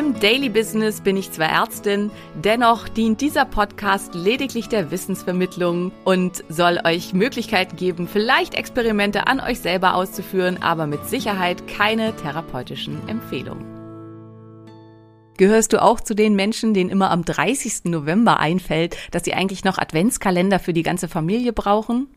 Im 0.00 0.18
Daily 0.18 0.48
Business 0.48 1.02
bin 1.02 1.18
ich 1.18 1.30
zwar 1.30 1.50
Ärztin, 1.50 2.10
dennoch 2.42 2.88
dient 2.88 3.20
dieser 3.20 3.44
Podcast 3.44 4.14
lediglich 4.14 4.66
der 4.66 4.90
Wissensvermittlung 4.90 5.92
und 6.04 6.42
soll 6.48 6.80
euch 6.86 7.12
Möglichkeiten 7.12 7.76
geben, 7.76 8.08
vielleicht 8.08 8.54
Experimente 8.54 9.26
an 9.26 9.40
euch 9.40 9.60
selber 9.60 9.94
auszuführen, 9.94 10.62
aber 10.62 10.86
mit 10.86 11.06
Sicherheit 11.06 11.68
keine 11.68 12.16
therapeutischen 12.16 13.06
Empfehlungen. 13.10 13.66
Gehörst 15.36 15.74
du 15.74 15.82
auch 15.82 16.00
zu 16.00 16.14
den 16.14 16.34
Menschen, 16.34 16.72
denen 16.72 16.88
immer 16.88 17.10
am 17.10 17.22
30. 17.22 17.84
November 17.84 18.40
einfällt, 18.40 18.96
dass 19.10 19.26
sie 19.26 19.34
eigentlich 19.34 19.64
noch 19.64 19.76
Adventskalender 19.76 20.60
für 20.60 20.72
die 20.72 20.82
ganze 20.82 21.08
Familie 21.08 21.52
brauchen? 21.52 22.08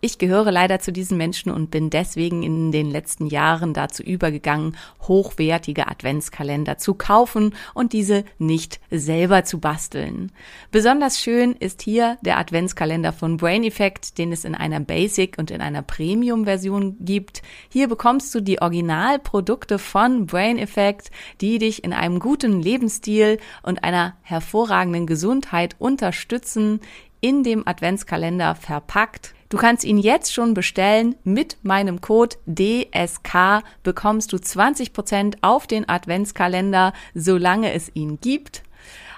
Ich 0.00 0.18
gehöre 0.18 0.52
leider 0.52 0.80
zu 0.80 0.92
diesen 0.92 1.16
Menschen 1.16 1.50
und 1.50 1.70
bin 1.70 1.90
deswegen 1.90 2.42
in 2.42 2.72
den 2.72 2.90
letzten 2.90 3.26
Jahren 3.26 3.72
dazu 3.72 4.02
übergegangen, 4.02 4.76
hochwertige 5.02 5.88
Adventskalender 5.88 6.78
zu 6.78 6.94
kaufen 6.94 7.54
und 7.72 7.92
diese 7.92 8.24
nicht 8.38 8.80
selber 8.90 9.44
zu 9.44 9.60
basteln. 9.60 10.30
Besonders 10.70 11.20
schön 11.20 11.52
ist 11.52 11.82
hier 11.82 12.18
der 12.22 12.38
Adventskalender 12.38 13.12
von 13.12 13.36
Brain 13.36 13.64
Effect, 13.64 14.18
den 14.18 14.32
es 14.32 14.44
in 14.44 14.54
einer 14.54 14.80
Basic 14.80 15.38
und 15.38 15.50
in 15.50 15.60
einer 15.60 15.82
Premium 15.82 16.44
Version 16.44 16.96
gibt. 17.00 17.42
Hier 17.70 17.88
bekommst 17.88 18.34
du 18.34 18.40
die 18.40 18.60
Originalprodukte 18.60 19.78
von 19.78 20.26
Brain 20.26 20.58
Effect, 20.58 21.10
die 21.40 21.58
dich 21.58 21.82
in 21.82 21.92
einem 21.92 22.18
guten 22.18 22.60
Lebensstil 22.60 23.38
und 23.62 23.84
einer 23.84 24.16
hervorragenden 24.22 25.06
Gesundheit 25.06 25.76
unterstützen 25.78 26.80
in 27.20 27.42
dem 27.42 27.66
Adventskalender 27.66 28.54
verpackt. 28.54 29.34
Du 29.54 29.60
kannst 29.60 29.84
ihn 29.84 29.98
jetzt 29.98 30.34
schon 30.34 30.52
bestellen. 30.52 31.14
Mit 31.22 31.58
meinem 31.62 32.00
Code 32.00 32.34
DSK 32.44 33.62
bekommst 33.84 34.32
du 34.32 34.36
20% 34.36 35.36
auf 35.42 35.68
den 35.68 35.88
Adventskalender, 35.88 36.92
solange 37.14 37.72
es 37.72 37.88
ihn 37.94 38.18
gibt. 38.20 38.63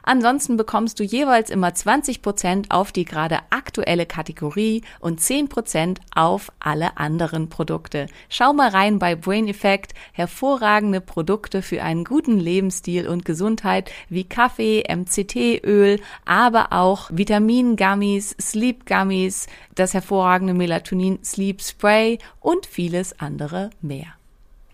Ansonsten 0.09 0.57
bekommst 0.57 1.01
du 1.01 1.03
jeweils 1.03 1.51
immer 1.51 1.71
20% 1.71 2.67
auf 2.71 2.93
die 2.93 3.05
gerade 3.05 3.41
aktuelle 3.51 4.07
Kategorie 4.07 4.83
und 5.01 5.21
10% 5.21 5.99
auf 6.15 6.53
alle 6.61 6.97
anderen 6.97 7.49
Produkte. 7.49 8.07
Schau 8.29 8.53
mal 8.53 8.69
rein 8.69 9.01
bei 9.01 9.17
Brain 9.17 9.49
Effect. 9.49 9.95
Hervorragende 10.13 11.01
Produkte 11.01 11.61
für 11.61 11.83
einen 11.83 12.05
guten 12.05 12.39
Lebensstil 12.39 13.09
und 13.09 13.25
Gesundheit 13.25 13.91
wie 14.09 14.23
Kaffee, 14.23 14.85
MCT-Öl, 14.89 16.01
aber 16.25 16.73
auch 16.73 17.11
Vitamin-Gummies, 17.13 18.37
Sleep-Gummies, 18.41 19.49
das 19.75 19.93
hervorragende 19.93 20.55
Melatonin 20.55 21.19
Sleep 21.25 21.61
Spray 21.61 22.19
und 22.39 22.65
vieles 22.67 23.19
andere 23.19 23.71
mehr. 23.81 24.16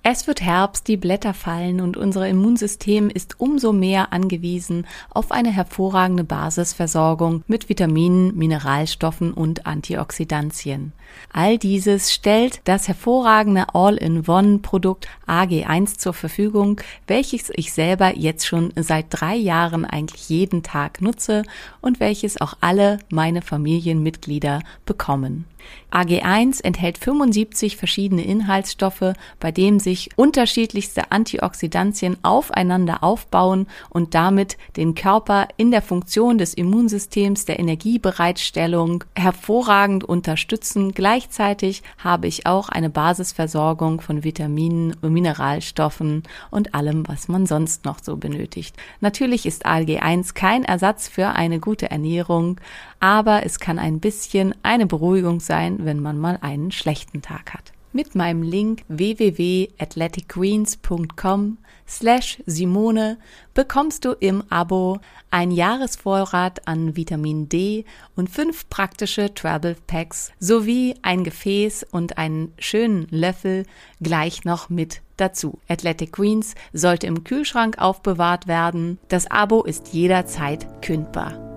Es 0.04 0.26
wird 0.26 0.42
Herbst, 0.42 0.88
die 0.88 0.96
Blätter 0.96 1.32
fallen 1.32 1.80
und 1.80 1.96
unser 1.96 2.26
Immunsystem 2.26 3.08
ist 3.08 3.38
umso 3.38 3.72
mehr 3.72 4.12
angewiesen 4.12 4.84
auf 5.10 5.30
eine 5.30 5.52
hervorragende 5.52 6.24
Basisversorgung 6.24 7.44
mit 7.46 7.68
Vitaminen, 7.68 8.36
Mineralstoffen 8.36 9.32
und 9.32 9.64
Antioxidantien. 9.64 10.92
All 11.32 11.56
dieses 11.56 12.12
stellt 12.12 12.62
das 12.64 12.88
hervorragende 12.88 13.76
All-in-One-Produkt 13.76 15.06
AG1 15.28 15.98
zur 15.98 16.14
Verfügung, 16.14 16.80
welches 17.06 17.52
ich 17.54 17.72
selber 17.72 18.16
jetzt 18.16 18.44
schon 18.44 18.72
seit 18.74 19.06
drei 19.10 19.36
Jahren 19.36 19.84
eigentlich 19.84 20.28
jeden 20.28 20.64
Tag 20.64 21.00
nutze 21.00 21.44
und 21.80 22.00
welches 22.00 22.40
auch 22.40 22.54
alle 22.60 22.98
meine 23.08 23.40
Familienmitglieder 23.40 24.62
bekommen. 24.84 25.44
AG1 25.92 26.64
enthält 26.64 26.96
75 26.96 27.76
verschiedene 27.76 28.24
Inhaltsstoffe, 28.24 29.12
bei 29.38 29.52
denen 29.52 29.78
sich 29.78 30.10
unterschiedlichste 30.16 31.12
Antioxidantien 31.12 32.16
aufeinander 32.22 33.04
aufbauen 33.04 33.66
und 33.90 34.14
damit 34.14 34.56
den 34.76 34.94
Körper 34.94 35.48
in 35.56 35.70
der 35.70 35.82
Funktion 35.82 36.38
des 36.38 36.54
Immunsystems, 36.54 37.44
der 37.44 37.58
Energiebereitstellung 37.58 39.04
hervorragend 39.14 40.04
unterstützen. 40.04 40.92
Gleichzeitig 40.92 41.82
habe 41.98 42.26
ich 42.26 42.46
auch 42.46 42.70
eine 42.70 42.88
Basisversorgung 42.88 44.00
von 44.00 44.24
Vitaminen, 44.24 44.96
Mineralstoffen 45.02 46.22
und 46.50 46.74
allem, 46.74 47.06
was 47.06 47.28
man 47.28 47.46
sonst 47.46 47.84
noch 47.84 47.98
so 48.02 48.16
benötigt. 48.16 48.74
Natürlich 49.00 49.44
ist 49.44 49.66
AG1 49.66 50.34
kein 50.34 50.64
Ersatz 50.64 51.08
für 51.08 51.28
eine 51.28 51.60
gute 51.60 51.90
Ernährung, 51.90 52.58
aber 53.02 53.44
es 53.44 53.58
kann 53.58 53.78
ein 53.80 54.00
bisschen 54.00 54.54
eine 54.62 54.86
Beruhigung 54.86 55.40
sein, 55.40 55.84
wenn 55.84 56.00
man 56.00 56.18
mal 56.18 56.38
einen 56.40 56.70
schlechten 56.70 57.20
Tag 57.20 57.52
hat. 57.52 57.72
Mit 57.92 58.14
meinem 58.14 58.42
Link 58.42 58.84
www.athleticgreens.com 58.88 61.58
slash 61.86 62.42
Simone 62.46 63.18
bekommst 63.54 64.04
du 64.04 64.12
im 64.12 64.44
Abo 64.50 65.00
ein 65.32 65.50
Jahresvorrat 65.50 66.68
an 66.68 66.94
Vitamin 66.96 67.48
D 67.48 67.84
und 68.14 68.30
fünf 68.30 68.68
praktische 68.70 69.34
Travel 69.34 69.74
Packs 69.88 70.30
sowie 70.38 70.94
ein 71.02 71.24
Gefäß 71.24 71.84
und 71.90 72.18
einen 72.18 72.52
schönen 72.58 73.08
Löffel 73.10 73.66
gleich 74.00 74.44
noch 74.44 74.70
mit 74.70 75.02
dazu. 75.16 75.58
Athletic 75.68 76.12
Greens 76.12 76.54
sollte 76.72 77.08
im 77.08 77.24
Kühlschrank 77.24 77.78
aufbewahrt 77.78 78.46
werden. 78.46 79.00
Das 79.08 79.28
Abo 79.28 79.64
ist 79.64 79.88
jederzeit 79.88 80.68
kündbar. 80.82 81.51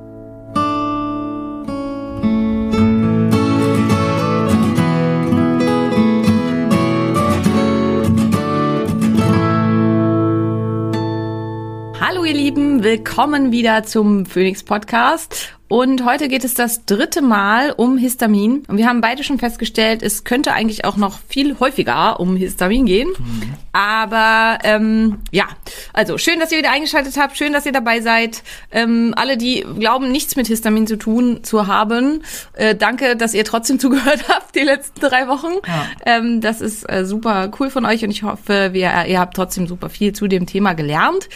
Hallo 12.26 12.38
ihr 12.38 12.42
Lieben, 12.42 12.84
willkommen 12.84 13.52
wieder 13.52 13.84
zum 13.84 14.26
Phoenix 14.26 14.64
Podcast. 14.64 15.54
Und 15.68 16.06
heute 16.06 16.28
geht 16.28 16.44
es 16.44 16.56
das 16.56 16.86
dritte 16.86 17.22
Mal 17.22 17.72
um 17.72 17.98
Histamin. 17.98 18.64
Und 18.68 18.78
wir 18.78 18.88
haben 18.88 19.02
beide 19.02 19.24
schon 19.24 19.38
festgestellt, 19.38 20.02
es 20.02 20.24
könnte 20.24 20.54
eigentlich 20.54 20.86
auch 20.86 20.96
noch 20.96 21.20
viel 21.28 21.60
häufiger 21.60 22.20
um 22.20 22.36
Histamin 22.36 22.86
gehen. 22.86 23.10
Mhm. 23.10 23.54
Aber 23.74 24.58
ähm, 24.64 25.20
ja, 25.32 25.46
also 25.94 26.18
schön, 26.18 26.40
dass 26.40 26.52
ihr 26.52 26.58
wieder 26.58 26.72
eingeschaltet 26.72 27.16
habt, 27.18 27.38
schön, 27.38 27.54
dass 27.54 27.68
ihr 27.68 27.72
dabei 27.72 28.02
seid. 28.02 28.42
Ähm, 28.72 29.14
alle, 29.16 29.38
die 29.38 29.64
glauben, 29.78 30.12
nichts 30.12 30.36
mit 30.36 30.48
Histamin 30.48 30.88
zu 30.88 30.98
tun 30.98 31.44
zu 31.44 31.68
haben, 31.68 32.24
äh, 32.54 32.74
danke, 32.74 33.16
dass 33.16 33.36
ihr 33.36 33.46
trotzdem 33.46 33.78
zugehört 33.86 34.30
habt 34.30 34.56
die 34.56 34.62
letzten 34.62 35.00
drei 35.00 35.28
Wochen. 35.28 35.54
Ja. 35.68 35.86
Ähm, 36.06 36.42
das 36.42 36.62
ist 36.62 36.90
äh, 36.90 37.06
super 37.06 37.52
cool 37.60 37.70
von 37.70 37.86
euch 37.86 38.04
und 38.04 38.10
ich 38.10 38.24
hoffe, 38.24 38.70
wir, 38.74 39.06
ihr 39.08 39.20
habt 39.20 39.36
trotzdem 39.36 39.68
super 39.68 39.90
viel 39.90 40.14
zu 40.14 40.28
dem 40.28 40.48
Thema 40.48 40.74
gelernt. 40.74 41.30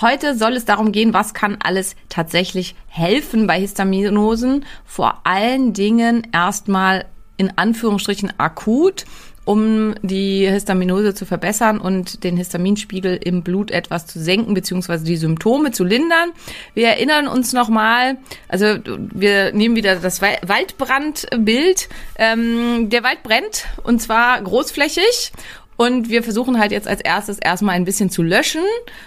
Heute 0.00 0.34
soll 0.34 0.54
es 0.54 0.64
darum 0.64 0.92
gehen, 0.92 1.12
was 1.12 1.34
kann 1.34 1.58
alles 1.62 1.94
tatsächlich 2.08 2.74
helfen 2.86 3.46
bei 3.46 3.60
Histaminosen. 3.60 4.64
Vor 4.86 5.20
allen 5.24 5.74
Dingen 5.74 6.26
erstmal 6.32 7.04
in 7.36 7.56
Anführungsstrichen 7.58 8.32
akut 8.38 9.04
um 9.50 9.94
die 10.02 10.48
Histaminose 10.48 11.12
zu 11.14 11.26
verbessern 11.26 11.80
und 11.80 12.22
den 12.22 12.36
Histaminspiegel 12.36 13.16
im 13.16 13.42
Blut 13.42 13.70
etwas 13.70 14.06
zu 14.06 14.20
senken, 14.20 14.54
beziehungsweise 14.54 15.04
die 15.04 15.16
Symptome 15.16 15.72
zu 15.72 15.82
lindern. 15.82 16.30
Wir 16.74 16.88
erinnern 16.88 17.26
uns 17.26 17.52
nochmal, 17.52 18.18
also 18.48 18.76
wir 18.84 19.52
nehmen 19.52 19.74
wieder 19.74 19.96
das 19.96 20.20
Waldbrandbild. 20.22 21.88
Ähm, 22.16 22.90
der 22.90 23.02
Wald 23.02 23.24
brennt 23.24 23.66
und 23.82 24.00
zwar 24.00 24.40
großflächig 24.40 25.32
und 25.80 26.10
wir 26.10 26.22
versuchen 26.22 26.60
halt 26.60 26.72
jetzt 26.72 26.86
als 26.86 27.00
erstes 27.00 27.38
erstmal 27.38 27.74
ein 27.74 27.86
bisschen 27.86 28.10
zu 28.10 28.22
löschen, 28.22 28.60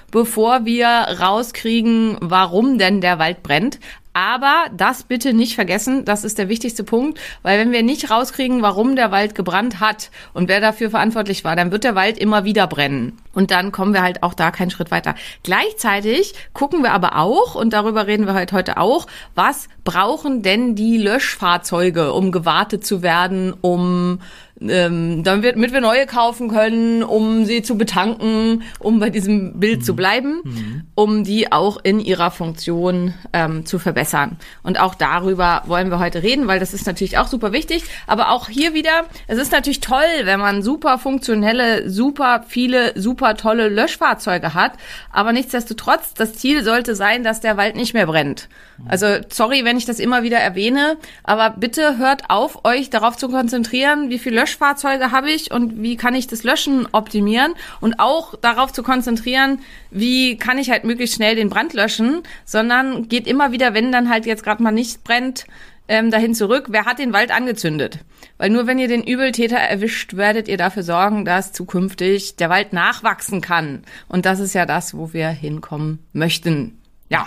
bevor 0.10 0.66
wir 0.66 0.88
rauskriegen, 0.88 2.18
warum 2.20 2.80
denn 2.80 3.00
der 3.00 3.20
Wald 3.20 3.44
brennt. 3.44 3.78
Aber 4.14 4.66
das 4.76 5.04
bitte 5.04 5.34
nicht 5.34 5.54
vergessen, 5.54 6.04
das 6.04 6.24
ist 6.24 6.40
der 6.40 6.50
wichtigste 6.50 6.84
Punkt, 6.84 7.20
weil 7.44 7.60
wenn 7.60 7.72
wir 7.72 7.84
nicht 7.84 8.10
rauskriegen, 8.10 8.64
warum 8.64 8.96
der 8.96 9.12
Wald 9.12 9.36
gebrannt 9.36 9.82
hat 9.82 10.10
und 10.34 10.48
wer 10.48 10.62
dafür 10.62 10.90
verantwortlich 10.90 11.44
war, 11.44 11.56
dann 11.56 11.72
wird 11.72 11.84
der 11.84 11.94
Wald 11.94 12.18
immer 12.18 12.44
wieder 12.44 12.66
brennen. 12.66 13.20
Und 13.36 13.52
dann 13.52 13.72
kommen 13.72 13.94
wir 13.94 14.02
halt 14.02 14.24
auch 14.24 14.34
da 14.34 14.50
keinen 14.50 14.72
Schritt 14.72 14.90
weiter. 14.90 15.14
Gleichzeitig 15.44 16.34
gucken 16.54 16.82
wir 16.82 16.94
aber 16.94 17.18
auch, 17.18 17.54
und 17.54 17.74
darüber 17.74 18.08
reden 18.08 18.26
wir 18.26 18.34
halt 18.34 18.52
heute 18.52 18.78
auch, 18.78 19.06
was 19.36 19.68
brauchen 19.84 20.42
denn 20.42 20.74
die 20.74 20.98
Löschfahrzeuge, 20.98 22.14
um 22.14 22.32
gewartet 22.32 22.84
zu 22.84 23.04
werden, 23.04 23.54
um 23.62 24.22
ähm, 24.70 25.24
damit 25.24 25.74
wir 25.74 25.82
neue 25.82 26.06
kaufen 26.06 26.50
können, 26.50 27.04
um 27.04 27.46
sie 27.46 27.62
zu 27.62 27.78
betanken, 27.78 28.64
um 28.80 29.00
bei 29.00 29.10
diesem 29.10 29.60
Bild 29.60 29.80
mhm. 29.80 29.84
zu 29.84 29.96
bleiben, 29.96 30.42
mhm. 30.44 30.84
um 30.96 31.24
die 31.24 31.52
auch 31.52 31.78
in 31.84 32.00
ihrer 32.00 32.32
Funktion 32.32 33.14
ähm, 33.34 33.66
zu 33.66 33.80
verbessern. 33.80 34.38
Und 34.64 34.80
auch 34.80 34.96
darüber 34.96 35.64
wollen 35.66 35.90
wir 35.90 36.00
heute 36.00 36.24
reden, 36.24 36.48
weil 36.48 36.60
das 36.60 36.74
ist 36.74 36.88
natürlich 36.88 37.18
auch 37.18 37.28
super 37.28 37.52
wichtig. 37.52 37.84
Aber 38.08 38.32
auch 38.32 38.50
hier 38.50 38.74
wieder, 38.74 39.06
es 39.28 39.38
ist 39.38 39.52
natürlich 39.52 39.80
toll, 39.80 40.04
wenn 40.24 40.40
man 40.40 40.62
super 40.62 40.98
funktionelle, 40.98 41.90
super 41.90 42.44
viele, 42.48 43.00
super 43.00 43.36
tolle 43.36 43.70
Löschfahrzeuge 43.70 44.54
hat. 44.54 44.74
Aber 45.12 45.34
nichtsdestotrotz, 45.34 46.14
das 46.14 46.34
Ziel 46.34 46.64
sollte 46.64 46.96
sein, 46.96 47.24
dass 47.24 47.42
der 47.42 47.58
Wald 47.58 47.76
nicht 47.76 47.94
mehr 47.94 48.06
brennt. 48.06 48.50
Also 48.88 49.08
sorry, 49.30 49.64
wenn 49.66 49.78
ich 49.78 49.86
das 49.86 50.00
immer 50.00 50.24
wieder 50.24 50.40
erwähne, 50.40 50.98
aber 51.24 51.52
bitte 51.52 51.98
hört 51.98 52.30
auf, 52.30 52.66
euch 52.66 52.90
darauf 52.90 53.18
zu 53.18 53.30
konzentrieren, 53.30 54.10
wie 54.10 54.20
viel 54.20 54.34
Löschfahrzeuge 54.54 55.12
habe 55.12 55.32
ich 55.32 55.52
und 55.52 55.82
wie 55.82 55.98
kann 55.98 56.14
ich 56.14 56.28
das 56.28 56.44
Löschen 56.44 56.88
optimieren 56.92 57.54
und 57.82 58.00
auch 58.00 58.36
darauf 58.40 58.72
zu 58.72 58.84
konzentrieren, 58.84 59.60
wie 59.90 60.38
kann 60.38 60.60
ich 60.60 60.70
halt 60.70 60.84
möglichst 60.84 61.16
schnell 61.16 61.36
den 61.36 61.50
Brand 61.50 61.74
löschen, 61.74 62.22
sondern 62.46 63.08
geht 63.08 63.26
immer 63.26 63.52
wieder, 63.52 63.74
wenn 63.74 63.92
dann 63.92 64.10
halt 64.10 64.26
jetzt 64.26 64.44
gerade 64.44 64.62
mal 64.62 64.72
nicht 64.72 65.04
brennt, 65.04 65.46
ähm, 65.88 66.12
dahin 66.12 66.36
zurück, 66.36 66.68
wer 66.70 66.86
hat 66.86 67.00
den 67.00 67.14
Wald 67.14 67.32
angezündet? 67.32 68.00
Weil 68.38 68.52
nur 68.52 68.68
wenn 68.68 68.80
ihr 68.80 68.88
den 68.88 69.04
Übeltäter 69.04 69.58
erwischt, 69.58 70.16
werdet 70.16 70.48
ihr 70.48 70.58
dafür 70.58 70.84
sorgen, 70.84 71.26
dass 71.26 71.52
zukünftig 71.52 72.36
der 72.36 72.50
Wald 72.50 72.74
nachwachsen 72.74 73.42
kann. 73.42 73.84
Und 74.08 74.26
das 74.26 74.40
ist 74.40 74.54
ja 74.54 74.66
das, 74.66 74.96
wo 74.96 75.14
wir 75.14 75.30
hinkommen 75.30 76.00
möchten. 76.14 76.80
Ja. 77.10 77.26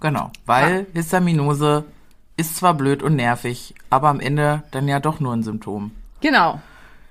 Genau, 0.00 0.30
weil 0.46 0.78
ja. 0.78 0.86
Histaminose 0.94 1.84
ist 2.36 2.56
zwar 2.56 2.74
blöd 2.74 3.02
und 3.02 3.14
nervig, 3.14 3.74
aber 3.90 4.08
am 4.08 4.20
Ende 4.20 4.62
dann 4.72 4.88
ja 4.88 4.98
doch 4.98 5.20
nur 5.20 5.32
ein 5.32 5.44
Symptom. 5.44 5.92
Genau. 6.22 6.60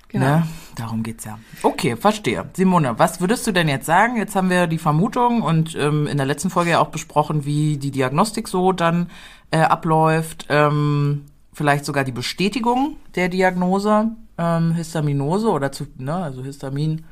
Genau. 0.08 0.26
Ne? 0.26 0.48
Darum 0.76 1.02
geht's 1.02 1.24
ja. 1.24 1.38
Okay, 1.62 1.96
verstehe. 1.96 2.44
Simone, 2.54 2.98
was 2.98 3.20
würdest 3.20 3.46
du 3.46 3.52
denn 3.52 3.68
jetzt 3.68 3.86
sagen? 3.86 4.16
Jetzt 4.16 4.34
haben 4.34 4.50
wir 4.50 4.66
die 4.66 4.78
Vermutung 4.78 5.42
und 5.42 5.74
ähm, 5.76 6.06
in 6.06 6.16
der 6.16 6.26
letzten 6.26 6.50
Folge 6.50 6.72
ja 6.72 6.80
auch 6.80 6.88
besprochen, 6.88 7.44
wie 7.44 7.76
die 7.76 7.90
Diagnostik 7.90 8.48
so 8.48 8.72
dann 8.72 9.10
äh, 9.50 9.60
abläuft. 9.60 10.46
Ähm, 10.48 11.26
vielleicht 11.52 11.84
sogar 11.84 12.04
die 12.04 12.12
Bestätigung 12.12 12.96
der 13.14 13.28
Diagnose 13.28 14.10
ähm, 14.38 14.72
Histaminose 14.72 15.48
oder 15.48 15.72
zu, 15.72 15.86
ne, 15.98 16.14
also 16.14 16.42
Histamin 16.42 17.04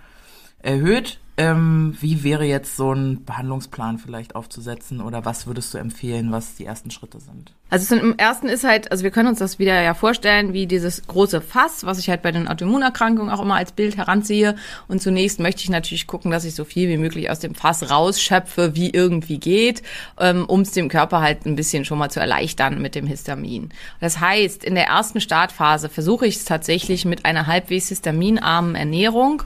erhöht. 0.59 1.21
Ähm, 1.41 1.97
wie 1.99 2.23
wäre 2.23 2.45
jetzt 2.45 2.77
so 2.77 2.93
ein 2.93 3.25
Behandlungsplan 3.25 3.97
vielleicht 3.97 4.35
aufzusetzen 4.35 5.01
oder 5.01 5.25
was 5.25 5.47
würdest 5.47 5.73
du 5.73 5.79
empfehlen, 5.79 6.33
was 6.33 6.57
die 6.57 6.67
ersten 6.67 6.91
Schritte 6.91 7.19
sind? 7.19 7.55
Also 7.71 7.97
im 7.97 8.19
ersten 8.19 8.49
ist 8.49 8.63
halt, 8.63 8.93
also 8.93 9.05
wir 9.05 9.11
können 9.11 9.31
uns 9.31 9.39
das 9.39 9.59
wieder 9.59 9.81
ja 9.81 9.95
vorstellen, 9.95 10.53
wie 10.53 10.67
dieses 10.67 11.07
große 11.07 11.41
Fass, 11.41 11.87
was 11.87 11.99
ich 11.99 12.11
halt 12.11 12.21
bei 12.21 12.31
den 12.31 12.47
Autoimmunerkrankungen 12.47 13.33
auch 13.33 13.41
immer 13.41 13.55
als 13.55 13.73
Bild 13.73 13.97
heranziehe. 13.97 14.55
Und 14.87 15.01
zunächst 15.01 15.41
möchte 15.41 15.63
ich 15.63 15.71
natürlich 15.71 16.07
gucken, 16.07 16.31
dass 16.31 16.45
ich 16.45 16.55
so 16.55 16.67
viel 16.67 16.91
wie 16.91 16.99
möglich 16.99 17.31
aus 17.31 17.39
dem 17.39 17.55
Fass 17.55 17.91
rausschöpfe, 17.91 18.77
wie 18.77 18.91
irgendwie 18.91 19.39
geht, 19.39 19.83
ähm, 20.19 20.45
um 20.45 20.61
es 20.61 20.73
dem 20.73 20.91
Körper 20.91 21.23
halt 21.23 21.47
ein 21.47 21.57
bisschen 21.57 21.87
schon 21.87 21.97
mal 21.97 22.11
zu 22.11 22.21
erleichtern 22.21 22.83
mit 22.83 22.95
dem 22.95 23.07
Histamin. 23.07 23.71
Das 23.99 24.21
heißt, 24.21 24.63
in 24.63 24.75
der 24.75 24.89
ersten 24.89 25.23
Startphase 25.23 25.89
versuche 25.89 26.27
ich 26.27 26.37
es 26.37 26.45
tatsächlich 26.45 27.07
mit 27.07 27.25
einer 27.25 27.47
halbwegs 27.47 27.89
histaminarmen 27.89 28.75
Ernährung. 28.75 29.43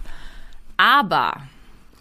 Aber 0.77 1.35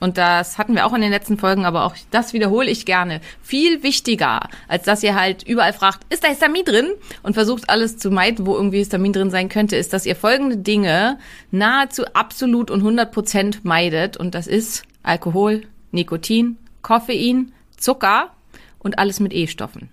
und 0.04 0.18
das 0.18 0.58
hatten 0.58 0.76
wir 0.76 0.86
auch 0.86 0.92
in 0.92 1.00
den 1.00 1.12
letzten 1.12 1.38
Folgen, 1.38 1.64
aber 1.64 1.86
auch 1.86 1.96
das 2.12 2.34
wiederhole 2.34 2.70
ich 2.70 2.86
gerne. 2.86 3.22
Viel 3.42 3.84
wichtiger, 3.84 4.50
als 4.68 4.84
dass 4.84 5.02
ihr 5.02 5.16
halt 5.16 5.44
überall 5.44 5.72
fragt, 5.72 6.02
ist 6.14 6.26
da 6.26 6.28
Histamin 6.28 6.66
drin? 6.66 6.92
Und 7.22 7.36
versucht 7.36 7.70
alles 7.70 7.98
zu 7.98 8.12
meiden, 8.12 8.46
wo 8.46 8.54
irgendwie 8.54 8.80
Histamin 8.80 9.14
drin 9.14 9.30
sein 9.30 9.48
könnte, 9.48 9.78
ist, 9.78 9.94
dass 9.94 10.06
ihr 10.06 10.18
folgende 10.18 10.58
Dinge 10.58 11.20
nahezu 11.52 12.04
absolut 12.08 12.70
und 12.70 12.82
100 12.82 13.14
Prozent 13.14 13.64
meidet. 13.64 14.18
Und 14.18 14.36
das 14.36 14.46
ist 14.46 14.84
Alkohol, 15.04 15.62
Nikotin, 15.92 16.58
Koffein, 16.82 17.54
Zucker 17.78 18.32
und 18.80 19.00
alles 19.00 19.22
mit 19.22 19.32
E-Stoffen. 19.32 19.93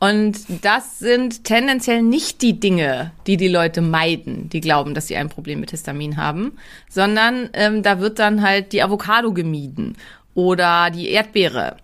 Und 0.00 0.64
das 0.64 0.98
sind 0.98 1.44
tendenziell 1.44 2.00
nicht 2.00 2.40
die 2.40 2.58
Dinge, 2.58 3.12
die 3.26 3.36
die 3.36 3.48
Leute 3.48 3.82
meiden, 3.82 4.48
die 4.48 4.62
glauben, 4.62 4.94
dass 4.94 5.08
sie 5.08 5.16
ein 5.16 5.28
Problem 5.28 5.60
mit 5.60 5.72
Histamin 5.72 6.16
haben, 6.16 6.56
sondern 6.88 7.50
ähm, 7.52 7.82
da 7.82 8.00
wird 8.00 8.18
dann 8.18 8.40
halt 8.40 8.72
die 8.72 8.82
Avocado 8.82 9.34
gemieden 9.34 9.98
oder 10.34 10.90
die 10.90 11.10
Erdbeere. 11.10 11.76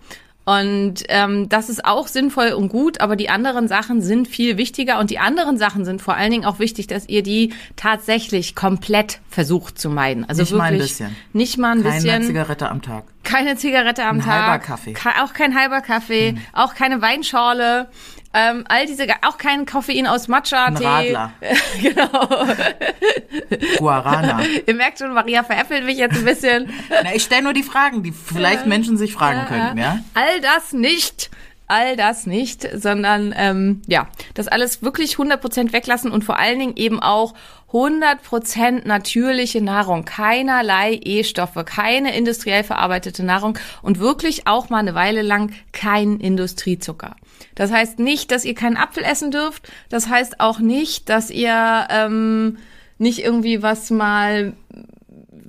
Und 0.48 1.02
ähm, 1.08 1.48
das 1.48 1.68
ist 1.68 1.84
auch 1.84 2.06
sinnvoll 2.06 2.52
und 2.52 2.68
gut, 2.68 3.00
aber 3.00 3.16
die 3.16 3.28
anderen 3.28 3.66
Sachen 3.66 4.00
sind 4.00 4.28
viel 4.28 4.56
wichtiger 4.56 5.00
und 5.00 5.10
die 5.10 5.18
anderen 5.18 5.58
Sachen 5.58 5.84
sind 5.84 6.00
vor 6.00 6.14
allen 6.14 6.30
Dingen 6.30 6.44
auch 6.44 6.60
wichtig, 6.60 6.86
dass 6.86 7.08
ihr 7.08 7.24
die 7.24 7.52
tatsächlich 7.74 8.54
komplett 8.54 9.18
versucht 9.28 9.76
zu 9.76 9.90
meiden. 9.90 10.24
Also 10.24 10.42
nicht 10.42 10.52
wirklich 10.52 10.58
mal 10.62 10.72
ein 10.72 10.78
bisschen. 10.78 11.16
Nicht 11.32 11.58
mal 11.58 11.72
ein 11.72 11.82
Keine 11.82 11.94
bisschen. 11.96 12.10
Keine 12.10 12.26
Zigarette 12.26 12.68
am 12.70 12.80
Tag. 12.80 13.04
Keine 13.24 13.56
Zigarette 13.56 14.04
am 14.04 14.18
ein 14.18 14.24
Tag. 14.24 14.46
Halber 14.46 14.58
Kaffee. 14.64 14.94
Auch 15.20 15.32
kein 15.32 15.58
halber 15.58 15.80
Kaffee. 15.80 16.30
Hm. 16.30 16.38
Auch 16.52 16.76
keine 16.76 17.02
Weinschorle. 17.02 17.88
Ähm, 18.38 18.64
all 18.68 18.84
diese, 18.84 19.06
auch 19.26 19.38
kein 19.38 19.64
Koffein 19.64 20.06
aus 20.06 20.28
Matcha-Tee. 20.28 20.84
Radler. 20.84 21.32
genau. 21.80 22.28
Guarana. 23.78 24.42
Ihr 24.66 24.74
merkt 24.74 24.98
schon, 24.98 25.14
Maria 25.14 25.42
veräppelt 25.42 25.86
mich 25.86 25.96
jetzt 25.96 26.18
ein 26.18 26.24
bisschen. 26.26 26.70
Na, 26.90 27.14
ich 27.14 27.22
stelle 27.22 27.44
nur 27.44 27.54
die 27.54 27.62
Fragen, 27.62 28.02
die 28.02 28.12
vielleicht 28.12 28.66
Menschen 28.66 28.98
sich 28.98 29.14
fragen 29.14 29.38
ja, 29.38 29.44
könnten, 29.46 29.78
ja? 29.78 30.00
All 30.12 30.40
das 30.42 30.74
nicht 30.74 31.30
all 31.68 31.96
das 31.96 32.26
nicht, 32.26 32.68
sondern 32.74 33.34
ähm, 33.36 33.82
ja, 33.86 34.08
das 34.34 34.46
alles 34.48 34.82
wirklich 34.82 35.16
100% 35.16 35.72
weglassen 35.72 36.12
und 36.12 36.22
vor 36.22 36.38
allen 36.38 36.58
Dingen 36.58 36.76
eben 36.76 37.00
auch 37.00 37.34
100% 37.72 38.86
natürliche 38.86 39.60
Nahrung, 39.60 40.04
keinerlei 40.04 41.00
E-Stoffe, 41.02 41.64
keine 41.64 42.16
industriell 42.16 42.62
verarbeitete 42.62 43.24
Nahrung 43.24 43.58
und 43.82 43.98
wirklich 43.98 44.46
auch 44.46 44.70
mal 44.70 44.78
eine 44.78 44.94
Weile 44.94 45.22
lang 45.22 45.52
kein 45.72 46.20
Industriezucker. 46.20 47.16
Das 47.54 47.72
heißt 47.72 47.98
nicht, 47.98 48.30
dass 48.30 48.44
ihr 48.44 48.54
keinen 48.54 48.76
Apfel 48.76 49.02
essen 49.02 49.30
dürft. 49.30 49.70
Das 49.88 50.08
heißt 50.08 50.40
auch 50.40 50.58
nicht, 50.58 51.08
dass 51.08 51.30
ihr 51.30 51.86
ähm, 51.90 52.58
nicht 52.98 53.24
irgendwie 53.24 53.62
was 53.62 53.90
mal 53.90 54.54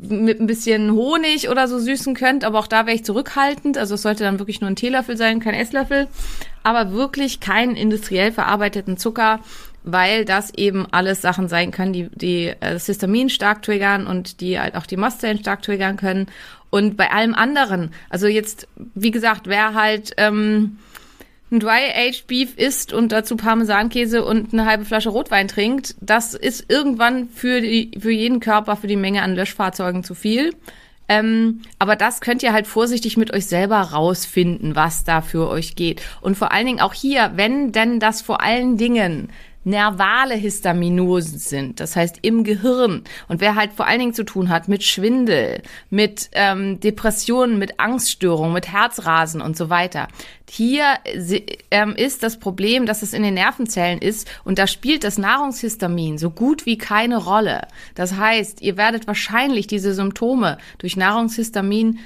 mit 0.01 0.39
ein 0.39 0.47
bisschen 0.47 0.91
Honig 0.91 1.49
oder 1.49 1.67
so 1.67 1.79
süßen 1.79 2.13
könnt, 2.13 2.43
aber 2.43 2.59
auch 2.59 2.67
da 2.67 2.85
wäre 2.85 2.95
ich 2.95 3.05
zurückhaltend. 3.05 3.77
Also 3.77 3.95
es 3.95 4.01
sollte 4.01 4.23
dann 4.23 4.39
wirklich 4.39 4.61
nur 4.61 4.69
ein 4.69 4.75
Teelöffel 4.75 5.17
sein, 5.17 5.39
kein 5.39 5.53
Esslöffel. 5.53 6.07
Aber 6.63 6.91
wirklich 6.91 7.39
keinen 7.39 7.75
industriell 7.75 8.31
verarbeiteten 8.31 8.97
Zucker, 8.97 9.39
weil 9.87 10.25
das 10.25 10.53
eben 10.53 10.85
alles 10.91 11.21
Sachen 11.21 11.47
sein 11.47 11.71
können, 11.71 11.93
die, 11.93 12.09
die 12.13 12.47
äh, 12.47 12.77
Histamin 12.77 13.29
stark 13.29 13.63
triggern 13.63 14.05
und 14.05 14.41
die 14.41 14.59
halt 14.59 14.75
auch 14.75 14.85
die 14.85 14.97
Mastzellen 14.97 15.39
stark 15.39 15.61
triggern 15.61 15.97
können. 15.97 16.27
Und 16.69 16.97
bei 16.97 17.11
allem 17.11 17.33
anderen, 17.33 17.91
also 18.09 18.27
jetzt, 18.27 18.67
wie 18.93 19.11
gesagt, 19.11 19.47
wer 19.47 19.73
halt 19.73 20.13
ähm, 20.17 20.77
ein 21.49 21.61
Dry-Aged 21.61 22.27
Beef 22.27 22.57
isst 22.57 22.91
und 22.91 23.13
dazu 23.13 23.37
Parmesankäse 23.37 24.25
und 24.25 24.51
eine 24.51 24.65
halbe 24.65 24.83
Flasche 24.83 25.09
Rotwein 25.09 25.47
trinkt, 25.47 25.95
das 26.01 26.33
ist 26.33 26.65
irgendwann 26.69 27.29
für, 27.29 27.61
die, 27.61 27.91
für 27.97 28.11
jeden 28.11 28.41
Körper, 28.41 28.75
für 28.75 28.87
die 28.87 28.97
Menge 28.97 29.21
an 29.21 29.35
Löschfahrzeugen 29.35 30.03
zu 30.03 30.13
viel. 30.13 30.53
Ähm, 31.09 31.61
aber 31.79 31.95
das 31.95 32.19
könnt 32.19 32.43
ihr 32.43 32.51
halt 32.51 32.67
vorsichtig 32.67 33.15
mit 33.15 33.33
euch 33.33 33.45
selber 33.45 33.79
rausfinden, 33.79 34.75
was 34.75 35.05
da 35.05 35.21
für 35.21 35.47
euch 35.47 35.75
geht. 35.75 36.01
Und 36.19 36.35
vor 36.37 36.51
allen 36.51 36.65
Dingen 36.65 36.81
auch 36.81 36.93
hier, 36.93 37.31
wenn 37.35 37.71
denn 37.71 38.01
das 38.01 38.21
vor 38.21 38.41
allen 38.41 38.75
Dingen 38.75 39.29
nervale 39.67 40.35
Histaminosen 40.35 41.39
sind, 41.39 41.79
das 41.79 41.95
heißt 41.95 42.19
im 42.21 42.43
Gehirn. 42.43 43.03
Und 43.27 43.41
wer 43.41 43.55
halt 43.55 43.73
vor 43.73 43.85
allen 43.85 43.99
Dingen 43.99 44.13
zu 44.13 44.23
tun 44.23 44.49
hat 44.49 44.67
mit 44.67 44.83
Schwindel, 44.83 45.61
mit 45.89 46.29
ähm, 46.31 46.79
Depressionen, 46.79 47.59
mit 47.59 47.79
Angststörungen, 47.79 48.53
mit 48.53 48.71
Herzrasen 48.71 49.41
und 49.41 49.57
so 49.57 49.69
weiter. 49.69 50.07
Hier 50.49 50.85
ähm, 51.71 51.93
ist 51.95 52.23
das 52.23 52.39
Problem, 52.39 52.85
dass 52.85 53.01
es 53.01 53.11
in 53.11 53.21
den 53.21 53.33
Nervenzellen 53.33 53.99
ist 53.99 54.29
und 54.45 54.57
da 54.57 54.65
spielt 54.65 55.03
das 55.03 55.17
Nahrungshistamin 55.17 56.17
so 56.17 56.29
gut 56.29 56.65
wie 56.65 56.77
keine 56.77 57.17
Rolle. 57.17 57.67
Das 57.95 58.15
heißt, 58.15 58.61
ihr 58.61 58.77
werdet 58.77 59.07
wahrscheinlich 59.07 59.67
diese 59.67 59.93
Symptome 59.93 60.57
durch 60.77 60.95
Nahrungshistamin 60.95 61.99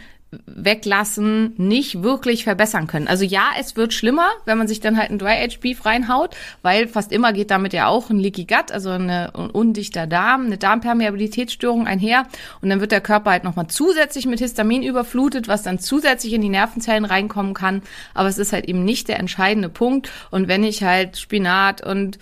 Weglassen 0.46 1.54
nicht 1.58 2.04
wirklich 2.04 2.46
verbessern 2.46 2.88
können. 2.88 3.10
Also 3.10 3.26
ja, 3.26 3.50
es 3.60 3.76
wird 3.76 3.94
schlimmer, 3.94 4.30
wenn 4.46 4.58
man 4.58 4.68
sich 4.68 4.80
dann 4.80 4.98
halt 4.98 5.12
ein 5.12 5.20
Dry-Age 5.20 5.60
Beef 5.60 5.86
reinhaut, 5.86 6.36
weil 6.62 6.88
fast 6.88 7.12
immer 7.12 7.34
geht 7.34 7.52
damit 7.52 7.74
ja 7.74 7.88
auch 7.88 8.10
ein 8.10 8.18
Leaky 8.18 8.46
Gut, 8.46 8.72
also 8.72 8.92
eine 8.92 9.34
ein 9.36 9.50
undichter 9.50 10.08
Darm, 10.08 10.46
eine 10.46 10.58
Darmpermeabilitätsstörung 10.58 11.86
einher. 11.86 12.28
Und 12.62 12.70
dann 12.70 12.80
wird 12.80 12.94
der 12.94 13.02
Körper 13.02 13.32
halt 13.32 13.44
nochmal 13.44 13.68
zusätzlich 13.68 14.26
mit 14.26 14.40
Histamin 14.40 14.84
überflutet, 14.84 15.50
was 15.50 15.64
dann 15.64 15.80
zusätzlich 15.80 16.32
in 16.32 16.42
die 16.42 16.50
Nervenzellen 16.50 17.06
reinkommen 17.06 17.54
kann, 17.54 17.82
aber 18.14 18.30
es 18.30 18.38
ist 18.38 18.54
halt 18.54 18.66
eben 18.66 18.86
nicht 18.86 19.10
der 19.10 19.20
entscheidende 19.20 19.70
Punkt. 19.70 20.10
Und 20.32 20.48
wenn 20.48 20.64
ich 20.64 20.84
halt 20.84 21.18
Spinat 21.18 21.86
und 21.86 22.20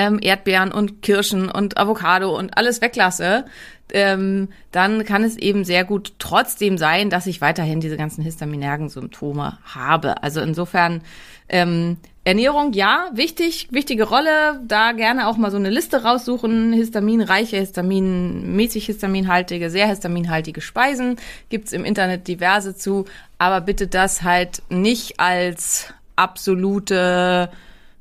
ähm, 0.00 0.18
Erdbeeren 0.22 0.72
und 0.72 1.02
Kirschen 1.02 1.50
und 1.50 1.76
Avocado 1.76 2.34
und 2.36 2.56
alles 2.56 2.80
weglasse, 2.80 3.44
ähm, 3.92 4.48
dann 4.72 5.04
kann 5.04 5.24
es 5.24 5.36
eben 5.36 5.64
sehr 5.64 5.84
gut 5.84 6.14
trotzdem 6.18 6.78
sein, 6.78 7.10
dass 7.10 7.26
ich 7.26 7.42
weiterhin 7.42 7.80
diese 7.80 7.98
ganzen 7.98 8.22
histaminergen 8.22 8.88
Symptome 8.88 9.58
habe. 9.62 10.22
Also 10.22 10.40
insofern 10.40 11.02
ähm, 11.50 11.98
Ernährung, 12.24 12.72
ja, 12.72 13.10
wichtig, 13.12 13.68
wichtige 13.72 14.04
Rolle. 14.04 14.60
Da 14.66 14.92
gerne 14.92 15.26
auch 15.26 15.36
mal 15.36 15.50
so 15.50 15.58
eine 15.58 15.68
Liste 15.68 16.02
raussuchen. 16.02 16.72
Histaminreiche, 16.72 17.58
histaminmäßig 17.58 18.86
histaminhaltige, 18.86 19.68
sehr 19.68 19.88
histaminhaltige 19.88 20.62
Speisen. 20.62 21.16
Gibt's 21.50 21.72
im 21.72 21.84
Internet 21.84 22.26
diverse 22.26 22.74
zu. 22.74 23.04
Aber 23.36 23.60
bitte 23.60 23.86
das 23.86 24.22
halt 24.22 24.62
nicht 24.70 25.20
als 25.20 25.92
absolute 26.16 27.50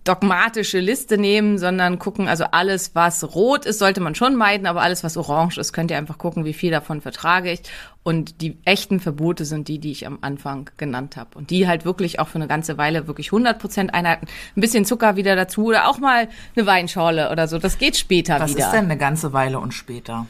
dogmatische 0.09 0.79
Liste 0.79 1.19
nehmen, 1.19 1.59
sondern 1.59 1.99
gucken, 1.99 2.27
also 2.27 2.45
alles, 2.45 2.95
was 2.95 3.35
rot 3.35 3.67
ist, 3.67 3.77
sollte 3.77 4.01
man 4.01 4.15
schon 4.15 4.35
meiden, 4.35 4.65
aber 4.65 4.81
alles, 4.81 5.03
was 5.03 5.17
orange 5.17 5.59
ist, 5.59 5.71
könnt 5.71 5.91
ihr 5.91 5.97
einfach 5.97 6.17
gucken, 6.17 6.45
wie 6.45 6.53
viel 6.53 6.71
davon 6.71 6.99
vertrage 6.99 7.51
ich. 7.51 7.61
Und 8.01 8.41
die 8.41 8.57
echten 8.65 8.99
Verbote 8.99 9.45
sind 9.45 9.67
die, 9.67 9.77
die 9.77 9.91
ich 9.91 10.07
am 10.07 10.17
Anfang 10.21 10.71
genannt 10.77 11.15
habe. 11.15 11.37
Und 11.37 11.51
die 11.51 11.67
halt 11.67 11.85
wirklich 11.85 12.19
auch 12.19 12.27
für 12.27 12.39
eine 12.39 12.47
ganze 12.47 12.79
Weile 12.79 13.05
wirklich 13.05 13.27
100 13.27 13.59
Prozent 13.59 13.93
einhalten. 13.93 14.25
Ein 14.57 14.61
bisschen 14.61 14.83
Zucker 14.83 15.15
wieder 15.15 15.35
dazu 15.35 15.65
oder 15.65 15.87
auch 15.87 15.99
mal 15.99 16.27
eine 16.55 16.65
Weinschorle 16.65 17.29
oder 17.31 17.47
so. 17.47 17.59
Das 17.59 17.77
geht 17.77 17.95
später 17.95 18.39
Was 18.39 18.55
wieder. 18.55 18.65
ist 18.65 18.71
denn 18.71 18.85
eine 18.85 18.97
ganze 18.97 19.31
Weile 19.31 19.59
und 19.59 19.75
später? 19.75 20.25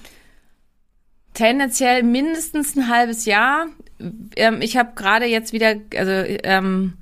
Tendenziell 1.33 2.03
mindestens 2.03 2.75
ein 2.75 2.89
halbes 2.89 3.24
Jahr. 3.24 3.67
Ähm, 4.36 4.62
ich 4.62 4.75
habe 4.75 4.91
gerade 4.95 5.25
jetzt 5.25 5.53
wieder, 5.53 5.75
also 5.95 6.12
ähm, 6.12 6.95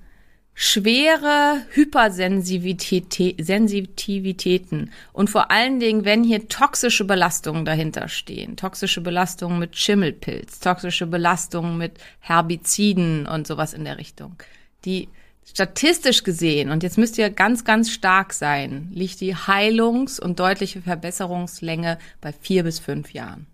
schwere 0.60 1.62
Hypersensitivität- 1.76 3.44
Sensitivitäten. 3.44 4.92
Und 5.14 5.30
vor 5.30 5.52
allen 5.52 5.80
Dingen, 5.80 6.04
wenn 6.04 6.24
hier 6.24 6.48
toxische 6.48 7.06
Belastungen 7.06 7.64
dahinter 7.64 8.08
stehen, 8.08 8.58
toxische 8.58 9.02
Belastungen 9.02 9.60
mit 9.60 9.78
Schimmelpilz, 9.78 10.60
toxische 10.60 11.06
Belastungen 11.06 11.78
mit 11.78 12.00
Herbiziden 12.22 13.28
und 13.28 13.46
sowas 13.46 13.76
in 13.76 13.86
der 13.86 14.00
Richtung, 14.00 14.36
die 14.84 15.10
statistisch 15.46 16.24
gesehen, 16.24 16.72
und 16.72 16.82
jetzt 16.82 16.98
müsst 16.98 17.20
ihr 17.20 17.30
ganz, 17.30 17.64
ganz 17.64 17.92
stark 17.92 18.34
sein, 18.34 18.90
liegt 18.92 19.22
die 19.22 19.36
Heilungs- 19.36 20.20
und 20.20 20.40
deutliche 20.40 20.82
Verbesserungslänge 20.82 22.00
bei 22.20 22.34
vier 22.34 22.64
bis 22.64 22.80
fünf 22.80 23.14
Jahren. 23.14 23.46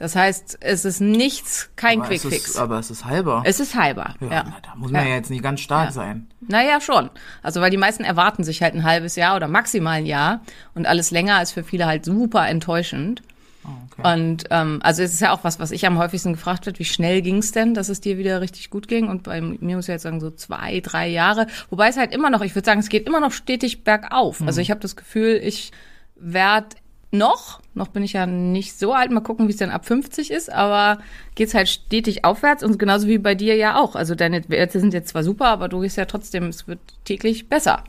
Das 0.00 0.16
heißt, 0.16 0.58
es 0.62 0.86
ist 0.86 1.00
nichts, 1.00 1.68
kein 1.76 2.00
aber 2.00 2.10
es 2.12 2.22
Quickfix. 2.22 2.48
ist, 2.50 2.56
aber 2.56 2.78
es 2.78 2.90
ist 2.90 3.04
halber. 3.04 3.42
Es 3.44 3.60
ist 3.60 3.74
heilbar. 3.74 4.14
ja, 4.20 4.26
Ja. 4.28 4.44
Na, 4.46 4.56
da 4.62 4.74
muss 4.74 4.90
man 4.90 5.02
ja. 5.02 5.10
Ja. 5.10 5.14
jetzt 5.16 5.28
nicht 5.30 5.42
ganz 5.42 5.60
stark 5.60 5.88
Ja. 5.88 5.92
sein. 5.92 6.26
Naja, 6.40 6.80
schon. 6.80 7.10
Also, 7.42 7.60
weil 7.60 7.70
die 7.70 7.76
meisten 7.76 8.02
erwarten 8.02 8.42
sich 8.42 8.62
halt 8.62 8.74
ein 8.74 8.82
halbes 8.84 9.14
Jahr 9.14 9.36
oder 9.36 9.46
maximal 9.46 9.98
ein 9.98 10.06
Jahr 10.06 10.40
und 10.74 10.86
alles 10.86 11.10
länger 11.10 11.42
ist 11.42 11.52
für 11.52 11.62
viele 11.64 11.84
halt 11.84 12.06
super 12.06 12.48
enttäuschend. 12.48 13.20
Oh, 13.62 13.68
okay. 13.92 14.14
Und 14.14 14.44
ähm, 14.50 14.80
also 14.82 15.02
es 15.02 15.12
ist 15.12 15.20
ja 15.20 15.32
auch 15.32 15.44
was, 15.44 15.60
was 15.60 15.70
ich 15.70 15.86
am 15.86 15.98
häufigsten 15.98 16.32
gefragt 16.32 16.64
wird, 16.64 16.78
wie 16.78 16.86
schnell 16.86 17.20
ging 17.20 17.36
es 17.36 17.52
denn, 17.52 17.74
dass 17.74 17.90
es 17.90 18.00
dir 18.00 18.16
wieder 18.16 18.40
richtig 18.40 18.70
gut 18.70 18.88
ging? 18.88 19.06
Und 19.06 19.24
bei 19.24 19.42
mir 19.42 19.76
muss 19.76 19.84
ich 19.84 19.92
jetzt 19.92 20.04
sagen, 20.04 20.18
so 20.18 20.30
zwei, 20.30 20.80
drei 20.80 21.08
Jahre. 21.08 21.46
Wobei 21.68 21.88
es 21.88 21.98
halt 21.98 22.14
immer 22.14 22.30
noch, 22.30 22.40
ich 22.40 22.54
würde 22.54 22.64
sagen, 22.64 22.80
es 22.80 22.88
geht 22.88 23.06
immer 23.06 23.20
noch 23.20 23.32
stetig 23.32 23.84
bergauf. 23.84 24.40
Also 24.46 24.62
ich 24.62 24.70
habe 24.70 24.80
das 24.80 24.96
Gefühl, 24.96 25.38
ich 25.44 25.72
werd 26.16 26.76
noch, 27.12 27.60
noch 27.74 27.88
bin 27.88 28.02
ich 28.02 28.12
ja 28.12 28.26
nicht 28.26 28.78
so 28.78 28.92
alt, 28.92 29.10
mal 29.10 29.20
gucken, 29.20 29.48
wie 29.48 29.52
es 29.52 29.58
dann 29.58 29.70
ab 29.70 29.84
50 29.84 30.30
ist, 30.30 30.52
aber 30.52 31.02
geht's 31.34 31.54
halt 31.54 31.68
stetig 31.68 32.24
aufwärts 32.24 32.62
und 32.62 32.78
genauso 32.78 33.08
wie 33.08 33.18
bei 33.18 33.34
dir 33.34 33.56
ja 33.56 33.80
auch. 33.80 33.96
Also 33.96 34.14
deine 34.14 34.48
Werte 34.48 34.78
sind 34.78 34.94
jetzt 34.94 35.08
zwar 35.08 35.24
super, 35.24 35.46
aber 35.46 35.68
du 35.68 35.80
gehst 35.80 35.96
ja 35.96 36.04
trotzdem, 36.04 36.44
es 36.44 36.68
wird 36.68 36.80
täglich 37.04 37.48
besser. 37.48 37.82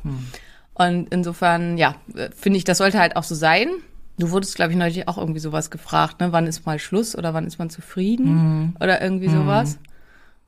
Und 0.74 1.14
insofern, 1.14 1.78
ja, 1.78 1.96
finde 2.36 2.58
ich, 2.58 2.64
das 2.64 2.80
sollte 2.80 3.00
halt 3.00 3.16
auch 3.16 3.24
so 3.24 3.36
sein. 3.36 3.70
Du 4.18 4.32
wurdest, 4.32 4.56
glaube 4.56 4.72
ich, 4.72 4.78
neulich 4.78 5.08
auch 5.08 5.18
irgendwie 5.18 5.40
sowas 5.40 5.70
gefragt, 5.70 6.20
ne? 6.20 6.32
Wann 6.32 6.48
ist 6.48 6.66
mal 6.66 6.80
Schluss 6.80 7.16
oder 7.16 7.34
wann 7.34 7.46
ist 7.46 7.60
man 7.60 7.70
zufrieden 7.70 8.76
oder 8.80 9.02
irgendwie 9.02 9.30
sowas. 9.30 9.78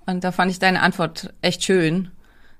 Und 0.05 0.23
da 0.23 0.31
fand 0.31 0.51
ich 0.51 0.59
deine 0.59 0.81
Antwort 0.81 1.33
echt 1.41 1.63
schön. 1.63 2.09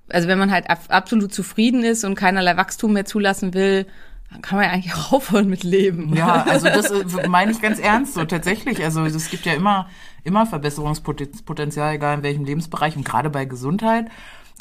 Also 0.10 0.28
wenn 0.28 0.40
man 0.40 0.52
halt 0.52 0.70
ab, 0.70 0.80
absolut 0.90 1.34
zufrieden 1.34 1.84
ist 1.84 2.04
und 2.04 2.16
keinerlei 2.16 2.58
Wachstum 2.58 2.94
mehr 2.94 3.06
zulassen 3.06 3.54
will, 3.54 3.86
dann 4.34 4.42
kann 4.42 4.58
man 4.58 4.66
ja 4.68 4.74
eigentlich 4.74 4.94
auch 4.96 5.14
aufhören 5.14 5.48
mit 5.48 5.64
Leben. 5.64 6.16
Ja, 6.16 6.44
also 6.44 6.68
das 6.68 6.92
äh, 6.92 7.28
meine 7.28 7.52
ich 7.52 7.62
ganz 7.62 7.80
ernst 7.80 8.16
so 8.16 8.26
tatsächlich. 8.26 8.84
Also 8.84 9.06
es 9.06 9.30
gibt 9.30 9.46
ja 9.46 9.54
immer 9.54 9.88
immer 10.24 10.46
Verbesserungspotenzial, 10.46 11.96
egal 11.96 12.18
in 12.18 12.24
welchem 12.24 12.46
Lebensbereich 12.46 12.96
und 12.96 13.06
gerade 13.06 13.30
bei 13.30 13.46
Gesundheit. 13.46 14.08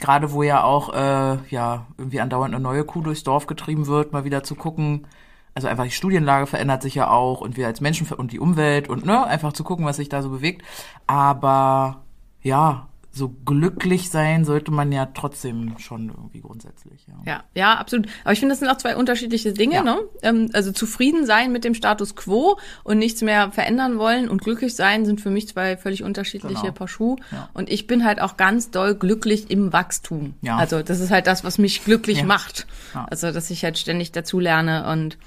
Gerade 0.00 0.32
wo 0.32 0.42
ja 0.42 0.62
auch 0.62 0.92
äh, 0.94 1.38
ja 1.48 1.86
irgendwie 1.96 2.20
andauernd 2.20 2.54
eine 2.54 2.62
neue 2.62 2.84
Kuh 2.84 3.02
durchs 3.02 3.24
Dorf 3.24 3.46
getrieben 3.46 3.86
wird, 3.86 4.12
mal 4.12 4.24
wieder 4.24 4.42
zu 4.42 4.54
gucken. 4.54 5.06
Also 5.54 5.68
einfach 5.68 5.84
die 5.84 5.90
Studienlage 5.90 6.46
verändert 6.46 6.82
sich 6.82 6.94
ja 6.94 7.10
auch 7.10 7.40
und 7.40 7.56
wir 7.56 7.66
als 7.66 7.80
Menschen 7.80 8.06
und 8.08 8.32
die 8.32 8.40
Umwelt 8.40 8.88
und 8.88 9.04
ne 9.04 9.26
einfach 9.26 9.52
zu 9.52 9.64
gucken, 9.64 9.84
was 9.84 9.96
sich 9.96 10.08
da 10.08 10.22
so 10.22 10.30
bewegt. 10.30 10.62
Aber 11.06 12.02
ja, 12.42 12.88
so 13.14 13.28
glücklich 13.44 14.10
sein 14.10 14.44
sollte 14.46 14.70
man 14.70 14.90
ja 14.90 15.04
trotzdem 15.06 15.74
schon 15.78 16.08
irgendwie 16.08 16.40
grundsätzlich. 16.40 17.06
Ja. 17.06 17.14
Ja, 17.26 17.44
ja, 17.54 17.74
absolut. 17.74 18.08
Aber 18.24 18.32
ich 18.32 18.38
finde, 18.40 18.52
das 18.54 18.60
sind 18.60 18.68
auch 18.68 18.78
zwei 18.78 18.96
unterschiedliche 18.96 19.52
Dinge. 19.52 19.74
Ja. 19.76 19.82
Ne? 19.82 19.98
Ähm, 20.22 20.48
also 20.54 20.72
zufrieden 20.72 21.26
sein 21.26 21.52
mit 21.52 21.64
dem 21.64 21.74
Status 21.74 22.16
quo 22.16 22.58
und 22.84 22.98
nichts 22.98 23.20
mehr 23.20 23.52
verändern 23.52 23.98
wollen 23.98 24.30
und 24.30 24.42
glücklich 24.42 24.74
sein 24.74 25.04
sind 25.04 25.20
für 25.20 25.30
mich 25.30 25.46
zwei 25.48 25.76
völlig 25.76 26.02
unterschiedliche 26.02 26.62
Genau. 26.62 26.72
Paar 26.72 26.88
Schuhe. 26.88 27.16
Ja. 27.30 27.50
Und 27.52 27.68
ich 27.70 27.86
bin 27.86 28.04
halt 28.04 28.20
auch 28.20 28.38
ganz 28.38 28.70
doll 28.70 28.94
glücklich 28.94 29.50
im 29.50 29.72
Wachstum. 29.74 30.34
Ja. 30.40 30.56
Also 30.56 30.82
das 30.82 31.00
ist 31.00 31.10
halt 31.10 31.26
das, 31.26 31.44
was 31.44 31.58
mich 31.58 31.84
glücklich 31.84 32.18
Ja. 32.20 32.24
macht. 32.24 32.66
Ja. 32.94 33.06
Also 33.10 33.30
dass 33.30 33.50
ich 33.50 33.62
halt 33.62 33.76
ständig 33.76 34.12
dazu 34.12 34.40
lerne 34.40 34.90
und 34.90 35.18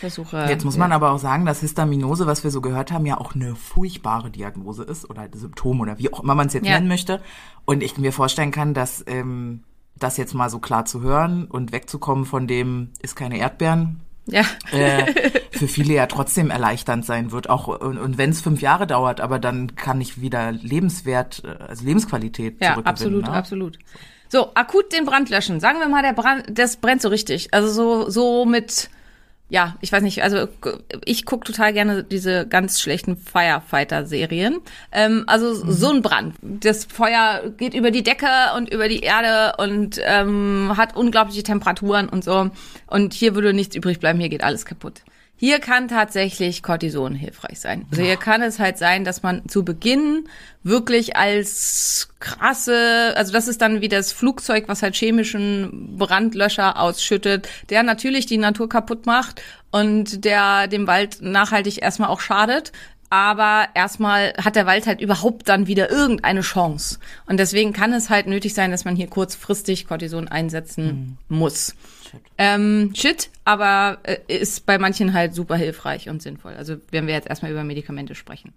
versuche. 0.00 0.46
Jetzt 0.48 0.64
muss 0.64 0.76
man 0.76 0.92
aber 0.92 1.12
auch 1.12 1.18
sagen, 1.18 1.46
dass 1.46 1.60
Histaminose, 1.60 2.26
was 2.26 2.42
wir 2.42 2.50
so 2.50 2.60
gehört 2.60 2.90
haben, 2.90 3.06
ja 3.06 3.18
auch 3.18 3.34
eine 3.34 3.54
furchtbare 3.54 4.30
Diagnose 4.30 4.82
ist 4.82 5.08
oder 5.08 5.28
Symptom 5.32 5.80
oder 5.80 5.98
wie 5.98 6.12
auch 6.12 6.22
immer 6.22 6.34
man 6.34 6.48
es 6.48 6.54
jetzt 6.54 6.66
Ja. 6.66 6.74
nennen 6.74 6.88
möchte. 6.88 7.20
Und 7.64 7.82
ich 7.82 7.96
mir 7.98 8.12
vorstellen 8.12 8.50
kann, 8.50 8.74
dass 8.74 9.04
ähm, 9.06 9.62
das 9.98 10.16
jetzt 10.16 10.34
mal 10.34 10.50
so 10.50 10.58
klar 10.58 10.84
zu 10.84 11.02
hören 11.02 11.44
und 11.44 11.72
wegzukommen 11.72 12.24
von 12.24 12.46
dem 12.46 12.90
ist 13.00 13.14
keine 13.16 13.38
Erdbeeren, 13.38 14.00
ja. 14.26 14.42
äh, 14.72 15.30
für 15.50 15.68
viele 15.68 15.94
ja 15.94 16.06
trotzdem 16.06 16.50
erleichternd 16.50 17.04
sein 17.04 17.32
wird. 17.32 17.50
Auch 17.50 17.68
und, 17.68 17.98
und 17.98 18.18
wenn 18.18 18.30
es 18.30 18.40
fünf 18.40 18.62
Jahre 18.62 18.86
dauert, 18.86 19.20
aber 19.20 19.38
dann 19.38 19.76
kann 19.76 20.00
ich 20.00 20.20
wieder 20.20 20.52
lebenswert, 20.52 21.42
äh, 21.44 21.62
also 21.62 21.84
Lebensqualität 21.84 22.56
Ja, 22.60 22.78
absolut, 22.78 23.24
ne? 23.24 23.30
absolut. 23.30 23.78
So, 24.28 24.54
akut 24.54 24.92
den 24.92 25.04
Brand 25.04 25.28
löschen. 25.28 25.58
Sagen 25.58 25.80
wir 25.80 25.88
mal, 25.88 26.02
der 26.02 26.12
Brand, 26.12 26.44
das 26.56 26.76
brennt 26.76 27.02
so 27.02 27.08
richtig. 27.08 27.52
Also 27.52 27.68
so, 27.68 28.08
so 28.10 28.44
mit, 28.44 28.88
ja, 29.50 29.76
ich 29.80 29.90
weiß 29.90 30.02
nicht, 30.02 30.22
also 30.22 30.48
ich 31.04 31.26
guck 31.26 31.44
total 31.44 31.72
gerne 31.72 32.04
diese 32.04 32.46
ganz 32.46 32.80
schlechten 32.80 33.16
Firefighter-Serien. 33.16 34.60
Ähm, 34.92 35.24
also 35.26 35.52
so 35.54 35.90
ein 35.90 36.02
Brand. 36.02 36.36
Das 36.40 36.84
Feuer 36.84 37.42
geht 37.56 37.74
über 37.74 37.90
die 37.90 38.04
Decke 38.04 38.28
und 38.56 38.72
über 38.72 38.88
die 38.88 39.00
Erde 39.00 39.56
und 39.58 40.00
ähm, 40.04 40.72
hat 40.76 40.96
unglaubliche 40.96 41.42
Temperaturen 41.42 42.08
und 42.08 42.22
so. 42.22 42.50
Und 42.86 43.12
hier 43.12 43.34
würde 43.34 43.52
nichts 43.52 43.74
übrig 43.74 43.98
bleiben, 43.98 44.20
hier 44.20 44.28
geht 44.28 44.44
alles 44.44 44.64
kaputt. 44.64 45.02
Hier 45.40 45.58
kann 45.58 45.88
tatsächlich 45.88 46.62
Cortison 46.62 47.14
hilfreich 47.14 47.60
sein. 47.60 47.86
Also 47.90 48.02
hier 48.02 48.18
kann 48.18 48.42
es 48.42 48.58
halt 48.58 48.76
sein, 48.76 49.06
dass 49.06 49.22
man 49.22 49.48
zu 49.48 49.64
Beginn 49.64 50.28
wirklich 50.62 51.16
als 51.16 52.10
krasse, 52.20 53.14
also 53.16 53.32
das 53.32 53.48
ist 53.48 53.62
dann 53.62 53.80
wie 53.80 53.88
das 53.88 54.12
Flugzeug, 54.12 54.64
was 54.66 54.82
halt 54.82 54.96
chemischen 54.96 55.96
Brandlöscher 55.96 56.78
ausschüttet, 56.78 57.48
der 57.70 57.82
natürlich 57.82 58.26
die 58.26 58.36
Natur 58.36 58.68
kaputt 58.68 59.06
macht 59.06 59.40
und 59.70 60.26
der 60.26 60.68
dem 60.68 60.86
Wald 60.86 61.22
nachhaltig 61.22 61.80
erstmal 61.80 62.10
auch 62.10 62.20
schadet. 62.20 62.72
Aber 63.08 63.68
erstmal 63.72 64.34
hat 64.34 64.56
der 64.56 64.66
Wald 64.66 64.86
halt 64.86 65.00
überhaupt 65.00 65.48
dann 65.48 65.66
wieder 65.66 65.90
irgendeine 65.90 66.42
Chance. 66.42 66.98
Und 67.24 67.40
deswegen 67.40 67.72
kann 67.72 67.94
es 67.94 68.10
halt 68.10 68.26
nötig 68.26 68.52
sein, 68.52 68.70
dass 68.70 68.84
man 68.84 68.94
hier 68.94 69.06
kurzfristig 69.08 69.88
Cortison 69.88 70.28
einsetzen 70.28 71.16
muss. 71.30 71.74
Shit. 72.10 72.20
Ähm, 72.38 72.92
shit, 72.94 73.30
aber 73.44 73.98
äh, 74.02 74.18
ist 74.26 74.66
bei 74.66 74.78
manchen 74.78 75.12
halt 75.12 75.34
super 75.34 75.56
hilfreich 75.56 76.08
und 76.08 76.22
sinnvoll. 76.22 76.54
Also 76.54 76.76
wenn 76.90 77.06
wir 77.06 77.14
jetzt 77.14 77.28
erstmal 77.28 77.52
über 77.52 77.64
Medikamente 77.64 78.14
sprechen. 78.14 78.52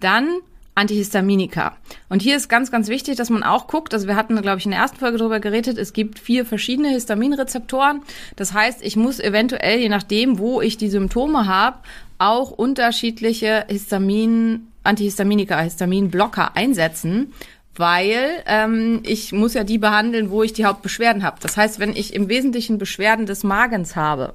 Dann 0.00 0.28
Antihistaminika. 0.76 1.74
Und 2.10 2.20
hier 2.20 2.36
ist 2.36 2.48
ganz, 2.48 2.70
ganz 2.70 2.88
wichtig, 2.88 3.16
dass 3.16 3.30
man 3.30 3.42
auch 3.42 3.66
guckt, 3.66 3.94
also 3.94 4.06
wir 4.06 4.14
hatten, 4.14 4.40
glaube 4.42 4.58
ich, 4.58 4.66
in 4.66 4.72
der 4.72 4.80
ersten 4.80 4.98
Folge 4.98 5.16
darüber 5.16 5.40
geredet, 5.40 5.78
es 5.78 5.94
gibt 5.94 6.18
vier 6.18 6.44
verschiedene 6.44 6.90
Histaminrezeptoren. 6.90 8.02
Das 8.36 8.52
heißt, 8.52 8.84
ich 8.84 8.94
muss 8.94 9.18
eventuell, 9.18 9.78
je 9.78 9.88
nachdem, 9.88 10.38
wo 10.38 10.60
ich 10.60 10.76
die 10.76 10.90
Symptome 10.90 11.46
habe, 11.46 11.78
auch 12.18 12.50
unterschiedliche 12.50 13.64
Histamin 13.68 14.68
Antihistaminika, 14.86 15.60
Histaminblocker 15.60 16.56
einsetzen, 16.56 17.32
weil 17.78 18.42
ähm, 18.46 19.00
ich 19.04 19.32
muss 19.32 19.54
ja 19.54 19.64
die 19.64 19.78
behandeln, 19.78 20.30
wo 20.30 20.42
ich 20.42 20.52
die 20.52 20.64
Hauptbeschwerden 20.64 21.22
habe. 21.22 21.36
Das 21.40 21.56
heißt, 21.56 21.78
wenn 21.78 21.94
ich 21.94 22.14
im 22.14 22.28
Wesentlichen 22.28 22.78
Beschwerden 22.78 23.26
des 23.26 23.44
Magens 23.44 23.96
habe 23.96 24.32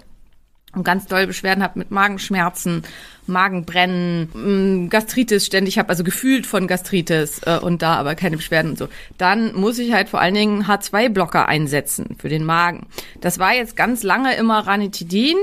und 0.74 0.84
ganz 0.84 1.06
doll 1.06 1.28
Beschwerden 1.28 1.64
habe 1.64 1.80
mit 1.80 1.92
Magenschmerzen, 1.92 2.84
Magenbrennen, 3.28 4.86
mm, 4.86 4.90
Gastritis 4.90 5.46
ständig 5.46 5.78
habe, 5.78 5.90
also 5.90 6.04
gefühlt 6.04 6.46
von 6.46 6.68
Gastritis 6.68 7.42
äh, 7.46 7.60
und 7.60 7.82
da 7.82 7.96
aber 7.96 8.16
keine 8.16 8.38
Beschwerden 8.38 8.72
und 8.72 8.78
so, 8.78 8.88
dann 9.18 9.54
muss 9.54 9.80
ich 9.80 9.94
halt 9.94 10.10
vor 10.10 10.22
allen 10.22 10.34
Dingen 10.34 10.64
H2-Blocker 10.66 11.48
einsetzen 11.48 12.16
für 12.18 12.30
den 12.30 12.46
Magen. 12.46 12.88
Das 13.20 13.38
war 13.38 13.54
jetzt 13.54 13.76
ganz 13.76 14.04
lange 14.04 14.36
immer 14.36 14.60
Ranitidin. 14.66 15.38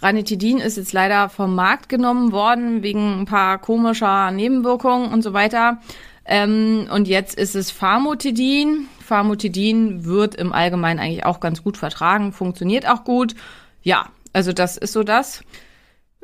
Ranitidin 0.00 0.58
ist 0.58 0.76
jetzt 0.76 0.92
leider 0.92 1.28
vom 1.28 1.54
Markt 1.54 1.88
genommen 1.88 2.32
worden 2.32 2.82
wegen 2.82 3.20
ein 3.20 3.26
paar 3.26 3.58
komischer 3.58 4.30
Nebenwirkungen 4.30 5.12
und 5.12 5.22
so 5.22 5.32
weiter. 5.32 5.80
Ähm, 6.24 6.88
und 6.90 7.08
jetzt 7.08 7.34
ist 7.34 7.54
es 7.54 7.70
Pharmotidin. 7.70 8.88
Pharmotidin 9.00 10.04
wird 10.04 10.34
im 10.34 10.52
Allgemeinen 10.52 11.00
eigentlich 11.00 11.24
auch 11.24 11.40
ganz 11.40 11.62
gut 11.62 11.76
vertragen, 11.76 12.32
funktioniert 12.32 12.88
auch 12.88 13.04
gut. 13.04 13.34
Ja, 13.82 14.08
also 14.32 14.52
das 14.52 14.76
ist 14.76 14.92
so 14.92 15.02
das. 15.02 15.42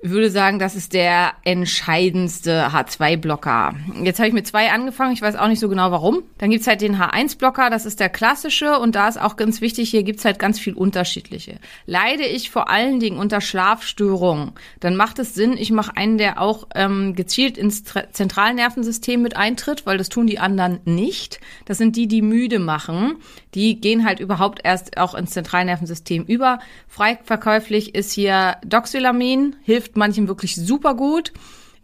Ich 0.01 0.11
würde 0.11 0.31
sagen, 0.31 0.61
das 0.61 0.77
ist 0.77 0.93
der 0.93 1.33
entscheidendste 1.43 2.69
H2-Blocker. 2.69 3.75
Jetzt 4.05 4.21
habe 4.21 4.29
ich 4.29 4.35
mit 4.35 4.47
zwei 4.47 4.71
angefangen, 4.71 5.13
ich 5.13 5.23
weiß 5.23 5.35
auch 5.35 5.49
nicht 5.49 5.59
so 5.59 5.69
genau 5.69 5.91
warum. 5.91 6.23
Dann 6.39 6.51
gibt's 6.51 6.69
halt 6.69 6.83
den 6.83 7.01
H1-Blocker, 7.01 7.69
das 7.69 7.85
ist 7.85 7.99
der 7.99 8.09
klassische 8.09 8.79
und 8.79 8.95
da 8.95 9.09
ist 9.09 9.21
auch 9.21 9.35
ganz 9.35 9.61
wichtig, 9.61 9.91
hier 9.91 10.05
gibt's 10.05 10.25
halt 10.25 10.39
ganz 10.39 10.61
viel 10.61 10.75
unterschiedliche. 10.75 11.59
Leide 11.87 12.23
ich 12.23 12.51
vor 12.51 12.71
allen 12.71 13.01
Dingen 13.01 13.19
unter 13.19 13.41
Schlafstörungen, 13.41 14.53
dann 14.79 14.95
macht 14.95 15.19
es 15.19 15.35
Sinn, 15.35 15.57
ich 15.57 15.73
mache 15.73 15.97
einen, 15.97 16.17
der 16.17 16.41
auch 16.41 16.69
ähm, 16.77 17.17
gezielt 17.17 17.59
ins 17.59 17.83
Zentralnervensystem 17.83 19.21
mit 19.21 19.37
eintritt, 19.37 19.85
weil 19.85 19.99
das 19.99 20.11
tun 20.11 20.29
die 20.29 20.39
anderen 20.39 20.79
nicht. 20.85 21.41
Das 21.65 21.77
sind 21.77 21.97
die, 21.97 22.07
die 22.07 22.23
müde 22.23 22.61
machen. 22.61 23.17
Die 23.55 23.81
gehen 23.81 24.07
halt 24.07 24.21
überhaupt 24.21 24.61
erst 24.63 24.97
auch 24.97 25.15
ins 25.15 25.33
Zentralnervensystem 25.33 26.23
über. 26.25 26.61
Frei 26.87 27.19
verkäuflich 27.25 27.97
ist 27.97 28.13
hier 28.13 28.59
Doxylamin, 28.65 29.57
hilft 29.63 29.88
hilft 29.89 29.97
manchen 29.97 30.29
wirklich 30.29 30.55
super 30.57 30.95
gut. 30.95 31.33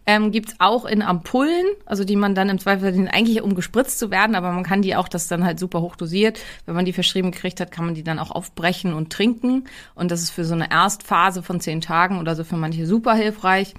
Ähm, 0.07 0.31
gibt's 0.31 0.53
auch 0.59 0.85
in 0.85 1.01
Ampullen, 1.01 1.65
also 1.87 2.03
die 2.03 2.15
man 2.15 2.35
dann 2.35 2.49
im 2.49 2.59
Zweifel 2.59 2.93
sind 2.93 3.07
eigentlich 3.07 3.41
um 3.41 3.55
gespritzt 3.55 3.97
zu 3.97 4.11
werden, 4.11 4.35
aber 4.35 4.51
man 4.51 4.63
kann 4.63 4.83
die 4.83 4.95
auch, 4.95 5.07
das 5.07 5.27
dann 5.27 5.43
halt 5.43 5.57
super 5.57 5.81
hoch 5.81 5.95
dosiert. 5.95 6.39
Wenn 6.67 6.75
man 6.75 6.85
die 6.85 6.93
verschrieben 6.93 7.31
gekriegt 7.31 7.59
hat, 7.59 7.71
kann 7.71 7.85
man 7.85 7.95
die 7.95 8.03
dann 8.03 8.19
auch 8.19 8.29
aufbrechen 8.29 8.93
und 8.93 9.11
trinken. 9.11 9.63
Und 9.95 10.11
das 10.11 10.21
ist 10.21 10.29
für 10.29 10.45
so 10.45 10.53
eine 10.53 10.69
Erstphase 10.69 11.41
von 11.41 11.59
zehn 11.59 11.81
Tagen 11.81 12.19
oder 12.19 12.35
so 12.35 12.43
für 12.43 12.55
manche 12.55 12.85
super 12.85 13.15
hilfreich. 13.15 13.73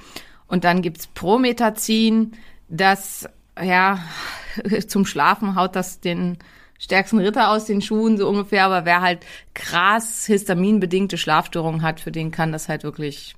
Und 0.48 0.64
dann 0.64 0.82
gibt's 0.82 1.06
Prometazin, 1.06 2.32
das 2.68 3.28
ja 3.62 4.00
zum 4.88 5.06
Schlafen 5.06 5.54
haut 5.54 5.76
das 5.76 6.00
den 6.00 6.38
stärksten 6.80 7.20
Ritter 7.20 7.50
aus 7.50 7.66
den 7.66 7.82
Schuhen, 7.82 8.18
so 8.18 8.28
ungefähr, 8.28 8.64
aber 8.64 8.84
wer 8.84 9.00
halt 9.00 9.20
krass 9.54 10.26
histaminbedingte 10.26 11.18
Schlafstörungen 11.18 11.82
hat, 11.82 12.00
für 12.00 12.10
den 12.10 12.32
kann 12.32 12.50
das 12.50 12.68
halt 12.68 12.82
wirklich 12.82 13.35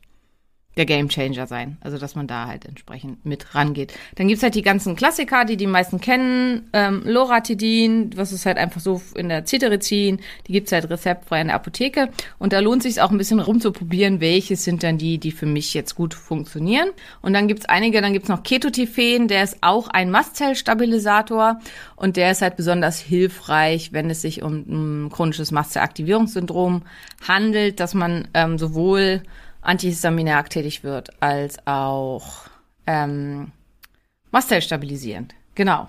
der 0.78 0.86
Gamechanger 0.86 1.46
sein. 1.46 1.76
Also 1.80 1.98
dass 1.98 2.14
man 2.14 2.26
da 2.26 2.46
halt 2.46 2.64
entsprechend 2.64 3.26
mit 3.26 3.54
rangeht. 3.54 3.92
Dann 4.14 4.28
gibt's 4.28 4.42
halt 4.42 4.54
die 4.54 4.62
ganzen 4.62 4.96
Klassiker, 4.96 5.44
die 5.44 5.56
die 5.56 5.66
meisten 5.66 6.00
kennen. 6.00 6.70
Ähm, 6.72 7.02
Loratidin, 7.04 8.16
was 8.16 8.32
ist 8.32 8.46
halt 8.46 8.56
einfach 8.56 8.80
so 8.80 9.02
in 9.14 9.28
der 9.28 9.44
Cetirizin. 9.44 10.20
Die 10.46 10.52
gibt's 10.52 10.72
halt 10.72 10.88
rezeptfrei 10.88 11.40
in 11.40 11.48
der 11.48 11.56
Apotheke. 11.56 12.08
Und 12.38 12.52
da 12.52 12.60
lohnt 12.60 12.82
sich 12.82 13.00
auch 13.00 13.10
ein 13.10 13.18
bisschen 13.18 13.40
rumzuprobieren, 13.40 14.20
welche 14.20 14.56
sind 14.56 14.82
dann 14.82 14.96
die, 14.96 15.18
die 15.18 15.32
für 15.32 15.46
mich 15.46 15.74
jetzt 15.74 15.96
gut 15.96 16.14
funktionieren. 16.14 16.88
Und 17.20 17.32
dann 17.32 17.48
gibt's 17.48 17.66
einige, 17.66 18.00
dann 18.00 18.12
gibt's 18.12 18.28
noch 18.28 18.42
Ketotifen, 18.42 19.28
der 19.28 19.42
ist 19.42 19.58
auch 19.60 19.88
ein 19.88 20.10
Mastzellstabilisator. 20.10 21.60
Und 21.96 22.16
der 22.16 22.30
ist 22.30 22.42
halt 22.42 22.56
besonders 22.56 23.00
hilfreich, 23.00 23.92
wenn 23.92 24.08
es 24.08 24.22
sich 24.22 24.42
um 24.42 25.06
ein 25.06 25.10
chronisches 25.10 25.50
Mastzellaktivierungssyndrom 25.50 26.82
handelt, 27.26 27.80
dass 27.80 27.94
man 27.94 28.28
ähm, 28.34 28.58
sowohl 28.58 29.22
antihistaminerg 29.68 30.48
tätig 30.50 30.82
wird, 30.82 31.10
als 31.22 31.58
auch 31.66 32.46
ähm, 32.86 33.52
Mastzellstabilisierend. 34.30 35.34
Genau. 35.54 35.88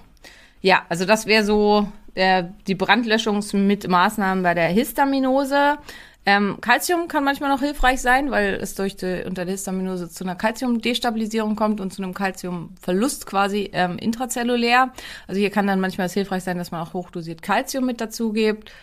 Ja, 0.61 0.83
also 0.89 1.05
das 1.05 1.25
wäre 1.25 1.45
so 1.45 1.87
äh, 2.15 2.43
die 2.67 2.75
Brandlöschungsmaßnahmen 2.75 4.43
bei 4.43 4.53
der 4.53 4.67
Histaminose. 4.67 5.77
Ähm, 6.25 6.57
Calcium 6.59 7.07
kann 7.07 7.23
manchmal 7.23 7.49
noch 7.49 7.61
hilfreich 7.61 8.01
sein, 8.01 8.29
weil 8.29 8.55
es 8.55 8.75
durch 8.75 8.97
die, 8.97 9.23
unter 9.25 9.45
der 9.45 9.53
Histaminose 9.53 10.09
zu 10.09 10.25
einer 10.25 10.35
Calciumdestabilisierung 10.35 11.55
kommt 11.55 11.79
und 11.79 11.93
zu 11.93 12.03
einem 12.03 12.13
Calciumverlust 12.13 13.25
quasi 13.25 13.69
ähm, 13.71 13.97
intrazellulär. 13.97 14.91
Also 15.27 15.39
hier 15.39 15.49
kann 15.49 15.67
dann 15.67 15.79
manchmal 15.79 16.07
es 16.07 16.13
hilfreich 16.13 16.43
sein, 16.43 16.57
dass 16.57 16.71
man 16.71 16.81
auch 16.81 16.93
hochdosiert 16.93 17.41
Calcium 17.41 17.85
mit 17.85 18.01
dazu 18.01 18.33
gibt. 18.33 18.73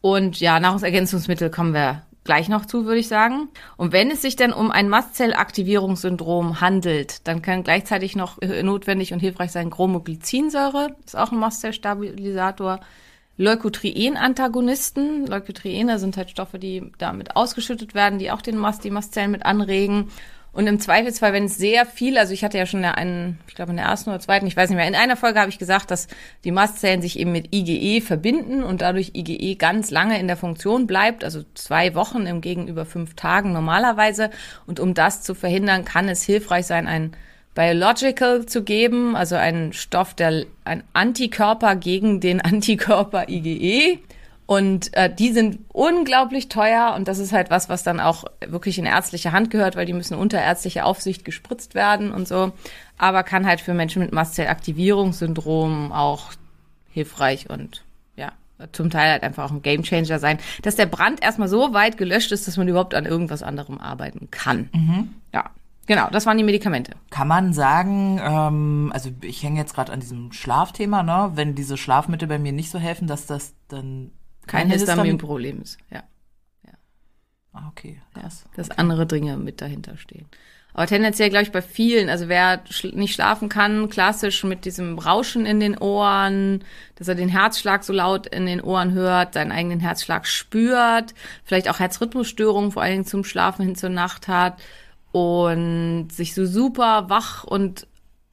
Und 0.00 0.40
ja, 0.40 0.58
Nahrungsergänzungsmittel 0.58 1.50
kommen 1.50 1.74
wir 1.74 2.02
gleich 2.24 2.48
noch 2.48 2.66
zu, 2.66 2.84
würde 2.84 3.00
ich 3.00 3.08
sagen. 3.08 3.48
Und 3.76 3.92
wenn 3.92 4.10
es 4.10 4.22
sich 4.22 4.36
dann 4.36 4.52
um 4.52 4.70
ein 4.70 4.88
Mastzellaktivierungssyndrom 4.88 6.60
handelt, 6.60 7.26
dann 7.26 7.42
kann 7.42 7.64
gleichzeitig 7.64 8.16
noch 8.16 8.38
notwendig 8.40 9.12
und 9.12 9.20
hilfreich 9.20 9.52
sein 9.52 9.70
Chromoglycinsäure, 9.70 10.94
ist 11.04 11.16
auch 11.16 11.32
ein 11.32 11.38
Mastzellstabilisator. 11.38 12.80
Leukotrien-Antagonisten. 13.38 15.26
Leukotriene 15.26 15.98
sind 15.98 16.16
halt 16.16 16.30
Stoffe, 16.30 16.58
die 16.58 16.92
damit 16.98 17.34
ausgeschüttet 17.34 17.94
werden, 17.94 18.18
die 18.18 18.30
auch 18.30 18.42
den 18.42 18.58
Mast, 18.58 18.84
die 18.84 18.90
Mastzellen 18.90 19.30
mit 19.30 19.44
anregen. 19.46 20.10
Und 20.52 20.66
im 20.66 20.78
Zweifelsfall, 20.78 21.32
wenn 21.32 21.46
es 21.46 21.56
sehr 21.56 21.86
viel, 21.86 22.18
also 22.18 22.34
ich 22.34 22.44
hatte 22.44 22.58
ja 22.58 22.66
schon 22.66 22.84
einen, 22.84 23.38
ich 23.48 23.54
glaube 23.54 23.70
in 23.70 23.78
der 23.78 23.86
ersten 23.86 24.10
oder 24.10 24.20
zweiten, 24.20 24.46
ich 24.46 24.56
weiß 24.56 24.68
nicht 24.68 24.76
mehr, 24.76 24.86
in 24.86 24.94
einer 24.94 25.16
Folge 25.16 25.40
habe 25.40 25.48
ich 25.48 25.58
gesagt, 25.58 25.90
dass 25.90 26.08
die 26.44 26.50
Mastzellen 26.50 27.00
sich 27.00 27.18
eben 27.18 27.32
mit 27.32 27.54
IgE 27.54 28.02
verbinden 28.02 28.62
und 28.62 28.82
dadurch 28.82 29.12
IgE 29.14 29.56
ganz 29.56 29.90
lange 29.90 30.20
in 30.20 30.26
der 30.26 30.36
Funktion 30.36 30.86
bleibt, 30.86 31.24
also 31.24 31.42
zwei 31.54 31.94
Wochen 31.94 32.26
im 32.26 32.42
Gegenüber 32.42 32.84
fünf 32.84 33.14
Tagen 33.14 33.52
normalerweise. 33.52 34.28
Und 34.66 34.78
um 34.78 34.92
das 34.92 35.22
zu 35.22 35.34
verhindern, 35.34 35.86
kann 35.86 36.10
es 36.10 36.22
hilfreich 36.22 36.66
sein, 36.66 36.86
ein 36.86 37.12
Biological 37.54 38.44
zu 38.44 38.62
geben, 38.62 39.16
also 39.16 39.36
einen 39.36 39.72
Stoff, 39.72 40.12
der 40.12 40.44
ein 40.64 40.84
Antikörper 40.92 41.76
gegen 41.76 42.20
den 42.20 42.42
Antikörper 42.42 43.28
IgE 43.28 44.00
und 44.52 44.92
äh, 44.94 45.12
die 45.12 45.32
sind 45.32 45.60
unglaublich 45.72 46.50
teuer 46.50 46.92
und 46.94 47.08
das 47.08 47.18
ist 47.18 47.32
halt 47.32 47.48
was, 47.48 47.70
was 47.70 47.84
dann 47.84 48.00
auch 48.00 48.24
wirklich 48.46 48.78
in 48.78 48.84
ärztliche 48.84 49.32
Hand 49.32 49.50
gehört, 49.50 49.76
weil 49.76 49.86
die 49.86 49.94
müssen 49.94 50.14
unter 50.14 50.38
ärztliche 50.38 50.84
Aufsicht 50.84 51.24
gespritzt 51.24 51.74
werden 51.74 52.12
und 52.12 52.28
so. 52.28 52.52
Aber 52.98 53.22
kann 53.22 53.46
halt 53.46 53.62
für 53.62 53.72
Menschen 53.72 54.02
mit 54.02 54.12
Mastzellaktivierungssyndrom 54.12 55.90
auch 55.90 56.32
hilfreich 56.90 57.48
und 57.48 57.82
ja, 58.14 58.32
zum 58.72 58.90
Teil 58.90 59.12
halt 59.12 59.22
einfach 59.22 59.46
auch 59.46 59.52
ein 59.52 59.62
Gamechanger 59.62 60.18
sein, 60.18 60.38
dass 60.60 60.76
der 60.76 60.84
Brand 60.84 61.22
erstmal 61.22 61.48
so 61.48 61.72
weit 61.72 61.96
gelöscht 61.96 62.30
ist, 62.30 62.46
dass 62.46 62.58
man 62.58 62.68
überhaupt 62.68 62.94
an 62.94 63.06
irgendwas 63.06 63.42
anderem 63.42 63.78
arbeiten 63.78 64.28
kann. 64.30 64.68
Mhm. 64.74 65.14
Ja. 65.32 65.46
Genau, 65.86 66.08
das 66.10 66.26
waren 66.26 66.36
die 66.38 66.44
Medikamente. 66.44 66.92
Kann 67.10 67.26
man 67.26 67.54
sagen, 67.54 68.20
ähm, 68.22 68.90
also 68.94 69.08
ich 69.22 69.42
hänge 69.42 69.58
jetzt 69.58 69.74
gerade 69.74 69.92
an 69.92 70.00
diesem 70.00 70.30
Schlafthema, 70.30 71.02
ne? 71.02 71.32
Wenn 71.34 71.54
diese 71.54 71.76
Schlafmittel 71.76 72.28
bei 72.28 72.38
mir 72.38 72.52
nicht 72.52 72.70
so 72.70 72.78
helfen, 72.78 73.08
dass 73.08 73.26
das 73.26 73.54
dann 73.66 74.12
kein 74.46 74.70
Histaminproblem 74.70 75.62
ist, 75.62 75.78
ja. 75.90 76.02
ja. 76.66 76.72
Ah, 77.52 77.68
okay. 77.68 78.00
Krass. 78.14 78.44
Ja, 78.44 78.50
dass 78.56 78.70
okay. 78.70 78.80
andere 78.80 79.06
Dinge 79.06 79.36
mit 79.36 79.60
dahinter 79.60 79.96
stehen. 79.96 80.26
Aber 80.74 80.86
tendenziell, 80.86 81.28
glaube 81.28 81.44
ich, 81.44 81.52
bei 81.52 81.60
vielen, 81.60 82.08
also 82.08 82.28
wer 82.28 82.62
schl 82.70 82.92
nicht 82.94 83.14
schlafen 83.14 83.50
kann, 83.50 83.90
klassisch 83.90 84.42
mit 84.42 84.64
diesem 84.64 84.98
Rauschen 84.98 85.44
in 85.44 85.60
den 85.60 85.76
Ohren, 85.76 86.64
dass 86.94 87.08
er 87.08 87.14
den 87.14 87.28
Herzschlag 87.28 87.84
so 87.84 87.92
laut 87.92 88.26
in 88.26 88.46
den 88.46 88.62
Ohren 88.62 88.92
hört, 88.92 89.34
seinen 89.34 89.52
eigenen 89.52 89.80
Herzschlag 89.80 90.26
spürt, 90.26 91.12
vielleicht 91.44 91.68
auch 91.68 91.78
Herzrhythmusstörungen, 91.78 92.72
vor 92.72 92.82
allen 92.82 92.92
Dingen 92.92 93.04
zum 93.04 93.24
Schlafen 93.24 93.66
hin 93.66 93.76
zur 93.76 93.90
Nacht 93.90 94.28
hat 94.28 94.62
und 95.12 96.08
sich 96.10 96.34
so 96.34 96.46
super 96.46 97.10
wach 97.10 97.44
und 97.44 97.86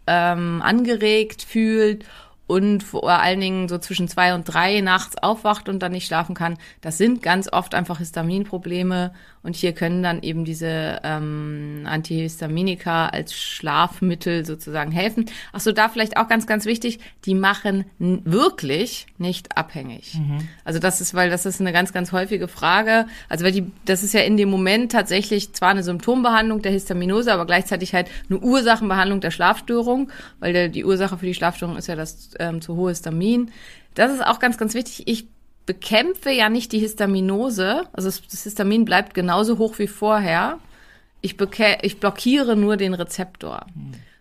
ähm, 0.08 0.62
angeregt 0.64 1.44
fühlt 1.44 2.06
und 2.50 2.82
vor 2.82 3.08
allen 3.08 3.40
Dingen 3.40 3.70
so 3.70 3.78
zwischen 3.78 4.08
zwei 4.08 4.34
und 4.34 4.46
drei 4.46 4.82
nachts 4.82 5.16
aufwacht 5.22 5.70
und 5.70 5.84
dann 5.84 5.92
nicht 5.92 6.08
schlafen 6.08 6.34
kann, 6.34 6.58
das 6.82 6.98
sind 6.98 7.22
ganz 7.22 7.48
oft 7.54 7.76
einfach 7.76 8.00
Histaminprobleme 8.00 9.14
und 9.42 9.56
hier 9.56 9.74
können 9.74 10.04
dann 10.04 10.22
eben 10.22 10.44
diese 10.44 11.00
ähm, 11.04 11.84
Antihistaminika 11.86 13.08
als 13.08 13.34
Schlafmittel 13.34 14.46
sozusagen 14.46 14.92
helfen. 14.92 15.26
Ach 15.54 15.62
so, 15.62 15.72
da 15.72 15.88
vielleicht 15.90 16.18
auch 16.18 16.28
ganz, 16.28 16.46
ganz 16.46 16.66
wichtig, 16.66 17.00
die 17.26 17.36
machen 17.36 17.86
wirklich 17.98 19.08
nicht 19.18 19.58
abhängig. 19.58 20.16
Mhm. 20.16 20.48
Also 20.66 20.80
das 20.80 21.00
ist, 21.00 21.14
weil 21.14 21.30
das 21.30 21.46
ist 21.46 21.62
eine 21.62 21.72
ganz, 21.72 21.94
ganz 21.94 22.12
häufige 22.12 22.48
Frage. 22.48 23.06
Also 23.30 23.46
weil 23.46 23.52
die, 23.54 23.72
das 23.86 24.04
ist 24.04 24.14
ja 24.14 24.22
in 24.22 24.36
dem 24.36 24.50
Moment 24.50 24.92
tatsächlich 24.92 25.54
zwar 25.54 25.70
eine 25.70 25.84
Symptombehandlung 25.84 26.62
der 26.62 26.72
Histaminose, 26.72 27.32
aber 27.32 27.46
gleichzeitig 27.46 27.94
halt 27.94 28.08
eine 28.30 28.40
Ursachenbehandlung 28.40 29.22
der 29.22 29.32
Schlafstörung, 29.32 30.12
weil 30.40 30.54
der, 30.54 30.68
die 30.70 30.84
Ursache 30.84 31.18
für 31.18 31.26
die 31.26 31.34
Schlafstörung 31.34 31.78
ist 31.78 31.88
ja 31.88 31.96
das 31.96 32.32
ähm, 32.40 32.62
zu 32.62 32.76
hohe 32.76 32.90
Histamin. 32.90 33.52
Das 33.94 34.14
ist 34.14 34.26
auch 34.26 34.40
ganz, 34.40 34.58
ganz 34.58 34.74
wichtig. 34.74 35.04
Ich 35.08 35.28
bekämpfe 35.70 36.32
ja 36.32 36.50
nicht 36.50 36.72
die 36.72 36.80
Histaminose, 36.80 37.84
also 37.94 38.10
das 38.10 38.44
Histamin 38.44 38.86
bleibt 38.86 39.14
genauso 39.14 39.60
hoch 39.60 39.78
wie 39.78 39.86
vorher. 39.86 40.58
Ich, 41.22 41.36
ich 41.84 42.00
blockiere 42.00 42.56
nur 42.56 42.76
den 42.76 42.96
Rezeptor. 42.96 43.68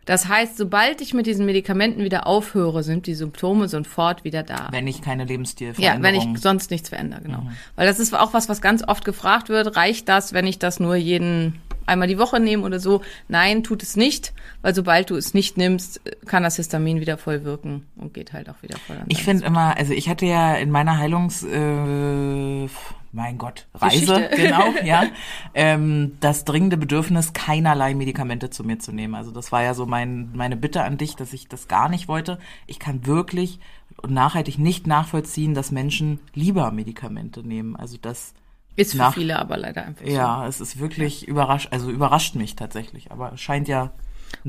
Das 0.05 0.29
heißt, 0.29 0.59
sobald 0.59 1.01
ich 1.01 1.15
mit 1.15 1.25
diesen 1.25 1.47
Medikamenten 1.47 2.05
wieder 2.05 2.27
aufhöre, 2.27 2.83
sind 2.83 3.07
die 3.07 3.15
Symptome 3.15 3.67
sofort 3.67 4.25
wieder 4.25 4.43
da. 4.43 4.69
Wenn 4.73 4.87
ich 4.87 5.01
keine 5.01 5.25
Lebensstilveränderung... 5.25 6.03
Ja, 6.03 6.03
wenn 6.03 6.35
ich 6.35 6.43
sonst 6.43 6.71
nichts 6.71 6.91
verändere, 6.91 7.23
genau. 7.23 7.43
Weil 7.77 7.87
das 7.87 7.99
ist 7.99 8.15
auch 8.15 8.35
was, 8.35 8.51
was 8.51 8.61
ganz 8.61 8.87
oft 8.87 9.07
gefragt 9.07 9.49
wird. 9.49 9.75
Reicht 9.75 10.07
das, 10.11 10.35
wenn 10.35 10.47
ich 10.47 10.59
das 10.59 10.81
nur 10.81 10.97
jeden 10.97 11.63
einmal 11.89 12.09
die 12.09 12.19
Woche 12.19 12.41
nehme 12.41 12.65
oder 12.65 12.81
so? 12.81 13.03
Nein, 13.29 13.65
tut 13.65 13.83
es 13.83 13.97
nicht, 13.97 14.33
weil 14.63 14.75
sobald 14.75 15.11
du 15.11 15.17
es 15.17 15.35
nicht 15.35 15.57
nimmst, 15.57 16.01
kann 16.27 16.43
das 16.43 16.57
Histamin 16.57 17.01
wieder 17.01 17.19
voll 17.19 17.45
wirken 17.45 17.87
und 17.97 18.15
geht 18.15 18.33
halt 18.33 18.49
auch 18.49 18.63
wieder 18.63 18.79
voll 18.79 18.97
an. 18.97 19.05
Ich 19.09 19.25
finde 19.25 19.45
immer, 19.45 19.77
also 19.77 19.93
ich 19.93 20.09
hatte 20.09 20.27
ja 20.27 20.55
in 20.55 20.71
meiner 20.71 20.99
Heilungs, 20.99 21.43
äh, 21.43 22.69
mein 23.11 23.39
Gott, 23.39 23.67
Reise, 23.75 24.15
Geschichte. 24.15 24.37
genau, 24.37 24.65
ja, 24.85 25.05
ähm, 25.55 26.17
das 26.21 26.45
dringende 26.45 26.77
Bedürfnis, 26.77 27.33
keinerlei 27.33 27.95
Medikamente 27.95 28.51
zu 28.51 28.65
mir 28.65 28.79
zu 28.79 28.93
nehmen. 28.93 29.15
Also 29.15 29.31
das 29.31 29.51
war 29.51 29.63
ja 29.63 29.75
so 29.75 29.87
mein, 29.87 30.31
meine 30.35 30.57
Bitte 30.57 30.83
an 30.83 30.99
dich, 30.99 31.17
dass 31.17 31.33
ich 31.33 31.49
das 31.49 31.69
gar 31.69 31.89
nicht 31.89 32.09
wollte. 32.09 32.39
Ich 32.67 32.79
kann 32.79 33.07
wirklich 33.07 33.59
und 34.01 34.13
nachhaltig 34.13 34.59
nicht 34.59 34.87
nachvollziehen, 34.87 35.55
dass 35.55 35.71
Menschen 35.71 36.21
lieber 36.35 36.71
Medikamente 36.71 37.47
nehmen. 37.47 37.77
Also 37.77 37.97
das, 38.01 38.35
ist 38.79 38.93
für 38.93 38.99
nach- 38.99 39.15
viele 39.15 39.39
aber 39.39 39.57
leider 39.57 39.85
einfach 39.85 40.05
so. 40.07 40.11
ja, 40.13 40.47
es 40.47 40.61
ist 40.61 40.79
wirklich 40.79 41.29
überrascht, 41.29 41.69
also 41.71 41.91
überrascht 41.91 42.35
mich 42.35 42.57
tatsächlich, 42.57 43.11
aber 43.13 43.37
scheint 43.37 43.69
ja 43.69 43.93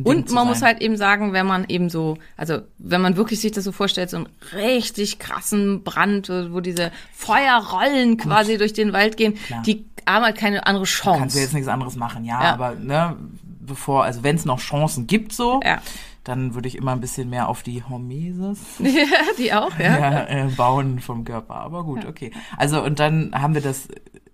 Und 0.03 0.31
man 0.31 0.47
muss 0.47 0.61
halt 0.61 0.81
eben 0.81 0.97
sagen, 0.97 1.33
wenn 1.33 1.45
man 1.47 1.65
eben 1.67 1.89
so, 1.89 2.17
also 2.37 2.59
wenn 2.77 3.01
man 3.01 3.15
wirklich 3.17 3.39
sich 3.41 3.51
das 3.51 3.63
so 3.63 3.71
vorstellt, 3.71 4.09
so 4.09 4.17
einen 4.17 4.27
richtig 4.53 5.19
krassen 5.19 5.83
Brand, 5.83 6.29
wo 6.29 6.59
diese 6.59 6.91
Feuerrollen 7.13 8.17
quasi 8.17 8.57
durch 8.57 8.73
den 8.73 8.93
Wald 8.93 9.17
gehen, 9.17 9.35
die 9.65 9.85
haben 10.07 10.23
halt 10.25 10.37
keine 10.37 10.65
andere 10.65 10.85
kannst 10.85 11.03
du 11.03 11.13
jetzt 11.17 11.33
Chance. 11.33 11.55
nichts 11.55 11.67
anderes 11.69 11.95
machen, 11.95 12.25
ja, 12.25 12.41
Ja. 12.43 12.53
aber 12.53 12.75
ne, 12.75 13.15
bevor, 13.61 14.03
also 14.03 14.23
wenn 14.23 14.35
es 14.35 14.45
noch 14.45 14.59
Chancen 14.59 15.05
gibt 15.07 15.31
so, 15.33 15.59
Ja. 15.63 15.79
dann 16.23 16.55
würde 16.55 16.67
ich 16.67 16.75
immer 16.75 16.91
ein 16.91 16.99
bisschen 17.01 17.29
mehr 17.29 17.47
auf 17.47 17.61
die 17.63 17.83
Hormesis 17.83 18.59
Ja, 18.79 18.89
die 19.37 19.53
auch, 19.53 19.77
ja. 19.79 19.99
ja, 19.99 20.23
äh, 20.27 20.47
bauen 20.57 20.99
vom 20.99 21.23
Körper. 21.23 21.55
Aber 21.55 21.83
gut, 21.83 22.05
okay. 22.05 22.31
Also 22.57 22.83
und 22.83 22.99
dann 22.99 23.31
haben 23.33 23.53
wir 23.53 23.61
das, 23.61 23.87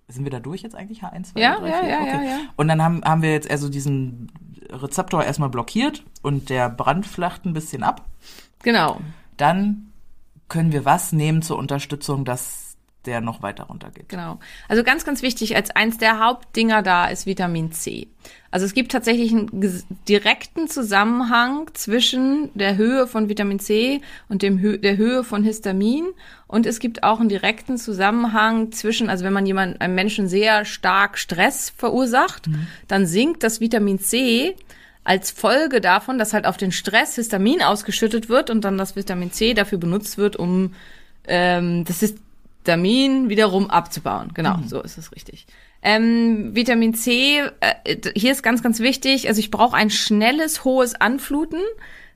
sind 0.08 0.24
wir 0.24 0.32
da 0.32 0.40
durch 0.40 0.62
jetzt 0.62 0.76
eigentlich 0.76 1.04
H1, 1.04 1.34
2, 1.34 1.40
Ja, 1.40 1.60
3, 1.60 1.68
ja, 1.70 1.80
4? 1.80 1.90
ja, 1.90 2.00
okay. 2.02 2.10
ja, 2.12 2.24
ja. 2.24 2.38
Und 2.56 2.68
dann 2.68 2.82
haben, 2.84 3.04
haben 3.04 3.22
wir 3.22 3.32
jetzt 3.32 3.50
also 3.50 3.70
diesen 3.70 4.32
Rezeptor 4.70 5.24
erstmal 5.24 5.50
blockiert 5.50 6.04
und 6.22 6.50
der 6.50 6.70
Brand 6.70 7.06
flacht 7.06 7.46
ein 7.46 7.54
bisschen 7.54 7.84
ab. 7.84 8.06
Genau. 8.64 9.00
Dann 9.38 9.92
können 10.48 10.72
wir 10.72 10.86
was 10.86 11.12
nehmen 11.12 11.42
zur 11.42 11.58
Unterstützung, 11.58 12.26
dass 12.26 12.65
der 13.06 13.22
noch 13.22 13.42
weiter 13.42 13.66
runtergeht. 13.66 14.10
Genau. 14.10 14.40
Also 14.68 14.84
ganz, 14.84 15.06
ganz 15.06 15.22
wichtig, 15.22 15.56
als 15.56 15.72
eins 15.72 15.98
der 15.98 16.20
Hauptdinger 16.20 16.82
da 16.82 17.08
ist 17.08 17.26
Vitamin 17.26 17.72
C. 17.72 18.08
Also 18.52 18.66
es 18.66 18.74
gibt 18.74 18.92
tatsächlich 18.92 19.32
einen 19.32 19.84
direkten 20.08 20.68
Zusammenhang 20.68 21.70
zwischen 21.74 22.50
der 22.54 22.78
Höhe 22.78 23.08
von 23.08 23.28
Vitamin 23.28 23.60
C 23.60 24.02
und 24.30 24.42
dem 24.42 24.82
der 24.82 24.98
Höhe 24.98 25.24
von 25.24 25.44
Histamin. 25.44 26.06
Und 26.48 26.66
es 26.66 26.80
gibt 26.80 27.04
auch 27.04 27.20
einen 27.20 27.30
direkten 27.30 27.78
Zusammenhang 27.78 28.72
zwischen, 28.72 29.10
also 29.10 29.26
wenn 29.26 29.34
man 29.34 29.46
jemand, 29.46 29.82
einem 29.82 29.96
Menschen 29.96 30.28
sehr 30.28 30.64
stark 30.64 31.18
Stress 31.18 31.70
verursacht, 31.76 32.48
dann 32.88 33.06
sinkt 33.06 33.44
das 33.44 33.60
Vitamin 33.60 34.00
C 34.00 34.56
als 35.04 35.32
Folge 35.32 35.82
davon, 35.82 36.18
dass 36.18 36.34
halt 36.34 36.46
auf 36.46 36.58
den 36.58 36.72
Stress 36.72 37.16
Histamin 37.16 37.62
ausgeschüttet 37.62 38.28
wird 38.28 38.50
und 38.50 38.66
dann 38.66 38.78
das 38.78 38.96
Vitamin 38.96 39.32
C 39.32 39.54
dafür 39.54 39.78
benutzt 39.78 40.18
wird, 40.18 40.36
um 40.36 40.74
ähm, 41.28 41.86
das 41.86 42.02
Histamin 42.66 43.30
wiederum 43.30 43.70
abzubauen. 43.70 44.32
Genau, 44.34 44.58
so 44.66 44.82
ist 44.82 44.98
es 44.98 45.12
richtig. 45.12 45.46
Ähm, 45.84 46.56
Vitamin 46.56 46.96
C, 46.96 47.44
äh, 47.60 47.96
hier 48.16 48.32
ist 48.32 48.42
ganz, 48.42 48.64
ganz 48.64 48.80
wichtig, 48.80 49.28
also 49.28 49.40
ich 49.40 49.52
brauche 49.52 49.78
ein 49.78 49.92
schnelles, 49.92 50.64
hohes 50.64 50.96
Anfluten. 50.96 51.62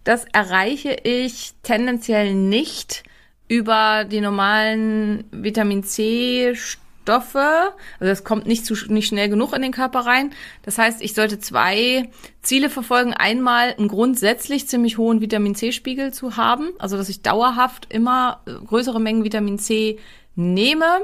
Das 0.03 0.25
erreiche 0.33 0.97
ich 1.03 1.51
tendenziell 1.61 2.33
nicht 2.33 3.03
über 3.47 4.05
die 4.05 4.21
normalen 4.21 5.25
Vitamin 5.31 5.83
C 5.83 6.55
Stoffe. 6.55 7.73
Also 7.99 8.09
das 8.09 8.23
kommt 8.23 8.47
nicht 8.47 8.65
zu 8.65 8.73
nicht 8.91 9.07
schnell 9.07 9.29
genug 9.29 9.53
in 9.53 9.61
den 9.61 9.71
Körper 9.71 9.99
rein. 9.99 10.31
Das 10.63 10.79
heißt, 10.79 10.99
ich 11.03 11.13
sollte 11.13 11.37
zwei 11.37 12.09
Ziele 12.41 12.71
verfolgen. 12.71 13.13
Einmal 13.13 13.75
einen 13.77 13.87
grundsätzlich 13.87 14.67
ziemlich 14.67 14.97
hohen 14.97 15.21
Vitamin 15.21 15.53
C 15.53 15.71
Spiegel 15.71 16.11
zu 16.11 16.37
haben, 16.37 16.69
also 16.79 16.97
dass 16.97 17.09
ich 17.09 17.21
dauerhaft 17.21 17.93
immer 17.93 18.41
größere 18.45 18.99
Mengen 18.99 19.23
Vitamin 19.23 19.59
C 19.59 19.99
nehme. 20.39 21.01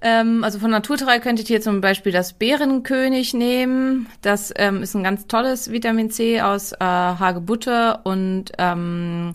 Ähm, 0.00 0.44
also 0.44 0.58
von 0.60 0.70
Naturtreu 0.70 1.18
könntet 1.18 1.50
ihr 1.50 1.60
zum 1.60 1.80
Beispiel 1.80 2.12
das 2.12 2.34
Bärenkönig 2.34 3.34
nehmen. 3.34 4.06
Das 4.22 4.52
ähm, 4.56 4.82
ist 4.82 4.94
ein 4.94 5.02
ganz 5.02 5.26
tolles 5.26 5.72
Vitamin 5.72 6.10
C 6.10 6.40
aus 6.40 6.72
äh, 6.72 6.76
Hagebutte 6.78 8.00
und 8.04 8.52
ähm, 8.58 9.34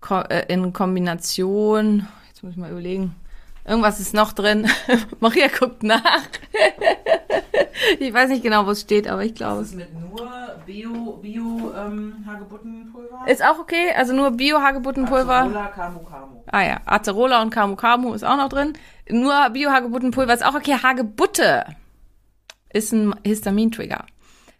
ko 0.00 0.20
äh, 0.20 0.44
in 0.48 0.72
Kombination, 0.72 2.06
jetzt 2.28 2.42
muss 2.42 2.52
ich 2.52 2.58
mal 2.58 2.70
überlegen, 2.70 3.14
irgendwas 3.64 4.00
ist 4.00 4.14
noch 4.14 4.32
drin. 4.32 4.68
Maria 5.20 5.48
guckt 5.48 5.82
nach. 5.82 6.02
ich 7.98 8.12
weiß 8.12 8.30
nicht 8.30 8.42
genau, 8.42 8.66
wo 8.66 8.70
es 8.70 8.80
steht, 8.82 9.08
aber 9.08 9.24
ich 9.24 9.34
glaube, 9.34 9.62
es 9.62 9.74
mit 9.74 9.92
nur 9.94 10.30
Bio, 10.66 11.18
Bio 11.20 11.72
ähm, 11.76 12.24
Hagebuttenpulver? 12.26 13.24
ist 13.26 13.44
auch 13.44 13.58
okay. 13.58 13.92
Also 13.96 14.12
nur 14.12 14.32
Bio-Hagebuttenpulver. 14.32 15.70
Kamu 15.74 16.00
Kamu. 16.00 16.42
Ah 16.46 16.62
ja, 16.62 16.80
Acerola 16.86 17.42
und 17.42 17.50
Camu 17.50 17.76
Camu 17.76 18.14
ist 18.14 18.24
auch 18.24 18.36
noch 18.36 18.48
drin. 18.48 18.74
Nur 19.08 19.50
Bio-Hagebuttenpulver 19.50 20.34
ist 20.34 20.44
auch 20.44 20.54
okay. 20.54 20.76
Hagebutte 20.82 21.64
ist 22.72 22.92
ein 22.92 23.14
Histamin-Trigger. 23.24 24.06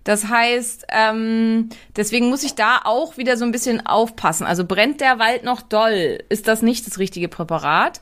Das 0.05 0.29
heißt, 0.29 0.87
ähm, 0.89 1.69
deswegen 1.95 2.29
muss 2.29 2.43
ich 2.43 2.55
da 2.57 2.81
auch 2.85 3.17
wieder 3.17 3.37
so 3.37 3.45
ein 3.45 3.53
bisschen 3.53 3.87
aufpassen. 3.87 4.47
Also 4.47 4.65
brennt 4.65 5.01
der 5.01 5.19
Wald 5.19 5.45
noch 5.45 5.63
doll, 5.63 6.19
ist 6.29 6.49
das 6.49 6.61
nicht 6.63 6.87
das 6.87 6.99
richtige 6.99 7.29
Präparat. 7.29 8.01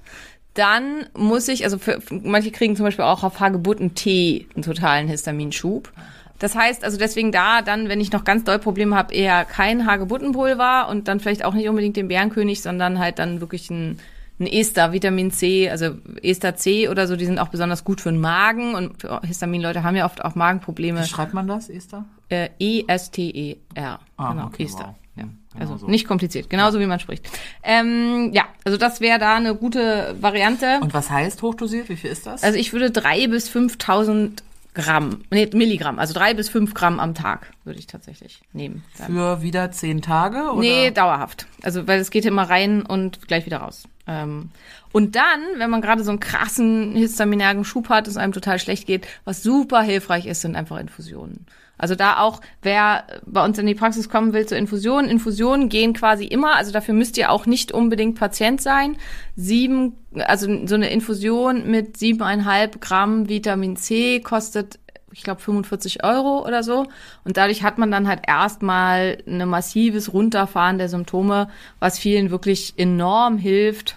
Dann 0.60 1.06
muss 1.16 1.48
ich, 1.48 1.64
also 1.64 1.78
für, 1.78 2.00
manche 2.10 2.50
kriegen 2.50 2.76
zum 2.76 2.84
Beispiel 2.84 3.06
auch 3.06 3.24
auf 3.24 3.40
Hagebuttentee 3.40 4.46
einen 4.54 4.62
totalen 4.62 5.08
Histaminschub. 5.08 5.90
Das 6.38 6.54
heißt, 6.54 6.84
also 6.84 6.98
deswegen 6.98 7.32
da 7.32 7.62
dann, 7.62 7.88
wenn 7.88 7.98
ich 7.98 8.12
noch 8.12 8.24
ganz 8.24 8.44
doll 8.44 8.58
Probleme 8.58 8.94
habe, 8.94 9.14
eher 9.14 9.46
kein 9.46 9.86
Hagebuttenpulver 9.86 10.90
und 10.90 11.08
dann 11.08 11.18
vielleicht 11.18 11.46
auch 11.46 11.54
nicht 11.54 11.66
unbedingt 11.66 11.96
den 11.96 12.08
Bärenkönig, 12.08 12.60
sondern 12.60 12.98
halt 12.98 13.18
dann 13.18 13.40
wirklich 13.40 13.70
ein, 13.70 14.00
ein 14.38 14.46
Ester, 14.46 14.92
Vitamin 14.92 15.30
C, 15.30 15.70
also 15.70 15.92
Ester 16.22 16.56
C 16.56 16.90
oder 16.90 17.06
so, 17.06 17.16
die 17.16 17.24
sind 17.24 17.38
auch 17.38 17.48
besonders 17.48 17.82
gut 17.82 18.02
für 18.02 18.10
den 18.10 18.20
Magen 18.20 18.74
und 18.74 19.08
Histaminleute 19.22 19.82
haben 19.82 19.96
ja 19.96 20.04
oft 20.04 20.22
auch 20.22 20.34
Magenprobleme. 20.34 21.00
Wie 21.00 21.08
schreibt 21.08 21.32
man 21.32 21.48
das, 21.48 21.70
Esther? 21.70 22.04
Äh, 22.28 22.50
E-S-T-E-R. 22.58 23.98
Ah, 24.18 24.32
genau, 24.32 24.46
okay, 24.48 24.64
Ester. 24.64 24.88
wow. 24.88 24.94
Ja. 25.20 25.24
Hm, 25.26 25.38
Also 25.59 25.72
genau 25.74 25.78
so. 25.78 25.87
nicht 25.88 26.06
kompliziert, 26.06 26.50
genauso 26.50 26.80
wie 26.80 26.87
man 26.87 27.00
spricht. 27.00 27.28
Ähm, 27.62 28.30
ja, 28.33 28.44
also 28.64 28.78
das 28.78 29.00
wäre 29.00 29.18
da 29.18 29.37
eine 29.37 29.54
gute 29.54 30.16
Variante. 30.20 30.78
Und 30.80 30.94
was 30.94 31.11
heißt 31.11 31.42
hochdosiert? 31.42 31.88
Wie 31.88 31.96
viel 31.96 32.11
ist 32.11 32.26
das? 32.26 32.42
Also 32.42 32.59
ich 32.59 32.72
würde 32.72 32.90
drei 32.90 33.26
bis 33.26 33.48
5.000 33.50 34.42
Gramm, 34.72 35.22
nee, 35.30 35.50
Milligramm, 35.52 35.98
also 35.98 36.14
drei 36.14 36.33
bis 36.33 36.48
fünf 36.48 36.74
Gramm 36.74 37.00
am 37.00 37.12
Tag 37.14 37.52
würde 37.64 37.80
ich 37.80 37.88
tatsächlich 37.88 38.40
nehmen. 38.52 38.85
Dann. 38.98 39.09
Für 39.09 39.42
wieder 39.42 39.72
zehn 39.72 40.00
Tage? 40.00 40.52
Oder? 40.52 40.61
Nee, 40.61 40.90
dauerhaft. 40.92 41.46
Also, 41.62 41.88
weil 41.88 41.98
es 41.98 42.11
geht 42.12 42.24
immer 42.24 42.48
rein 42.48 42.83
und 42.83 43.26
gleich 43.26 43.46
wieder 43.46 43.59
raus. 43.59 43.88
Ähm, 44.06 44.50
und 44.92 45.16
dann, 45.16 45.40
wenn 45.56 45.70
man 45.70 45.80
gerade 45.80 46.04
so 46.04 46.11
einen 46.11 46.20
krassen 46.20 46.94
histaminergen 46.94 47.64
Schub 47.64 47.88
hat, 47.88 48.06
es 48.06 48.16
einem 48.16 48.33
total 48.33 48.61
schlecht 48.61 48.87
geht, 48.87 49.09
was 49.24 49.42
super 49.42 49.83
hilfreich 49.83 50.26
ist, 50.26 50.42
sind 50.42 50.54
einfach 50.54 50.78
Infusionen. 50.78 51.46
Also 51.80 51.94
da 51.94 52.18
auch, 52.18 52.42
wer 52.60 53.04
bei 53.24 53.42
uns 53.42 53.58
in 53.58 53.66
die 53.66 53.74
Praxis 53.74 54.10
kommen 54.10 54.34
will 54.34 54.44
zur 54.44 54.58
Infusion, 54.58 55.06
Infusionen 55.06 55.70
gehen 55.70 55.94
quasi 55.94 56.26
immer, 56.26 56.56
also 56.56 56.72
dafür 56.72 56.92
müsst 56.92 57.16
ihr 57.16 57.32
auch 57.32 57.46
nicht 57.46 57.72
unbedingt 57.72 58.18
Patient 58.18 58.60
sein. 58.60 58.96
Sieben, 59.34 59.96
also 60.14 60.66
so 60.66 60.74
eine 60.74 60.90
Infusion 60.90 61.70
mit 61.70 61.96
siebeneinhalb 61.96 62.82
Gramm 62.82 63.30
Vitamin 63.30 63.76
C 63.76 64.20
kostet 64.20 64.78
ich 65.12 65.22
glaube 65.22 65.40
45 65.40 66.04
Euro 66.04 66.46
oder 66.46 66.62
so. 66.62 66.86
Und 67.24 67.36
dadurch 67.36 67.62
hat 67.62 67.78
man 67.78 67.90
dann 67.90 68.06
halt 68.06 68.20
erstmal 68.26 69.18
ein 69.26 69.48
massives 69.48 70.12
Runterfahren 70.12 70.78
der 70.78 70.88
Symptome, 70.88 71.48
was 71.78 71.98
vielen 71.98 72.30
wirklich 72.30 72.74
enorm 72.76 73.36
hilft. 73.36 73.96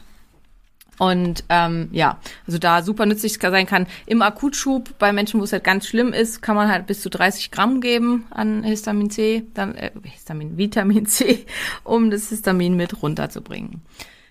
Und 0.99 1.43
ähm, 1.49 1.89
ja, 1.91 2.19
also 2.45 2.59
da 2.59 2.83
super 2.83 3.05
nützlich 3.05 3.37
sein 3.41 3.65
kann. 3.65 3.87
Im 4.05 4.21
Akutschub 4.21 4.97
bei 4.99 5.11
Menschen, 5.11 5.39
wo 5.39 5.43
es 5.43 5.51
halt 5.51 5.63
ganz 5.63 5.87
schlimm 5.87 6.13
ist, 6.13 6.41
kann 6.41 6.55
man 6.55 6.69
halt 6.69 6.85
bis 6.85 7.01
zu 7.01 7.09
30 7.09 7.51
Gramm 7.51 7.81
geben 7.81 8.25
an 8.29 8.63
Histamin 8.63 9.09
C, 9.09 9.43
dann 9.53 9.75
äh, 9.75 9.91
Histamin, 10.03 10.57
Vitamin 10.57 11.05
C, 11.05 11.45
um 11.83 12.11
das 12.11 12.29
Histamin 12.29 12.75
mit 12.75 13.01
runterzubringen. 13.01 13.81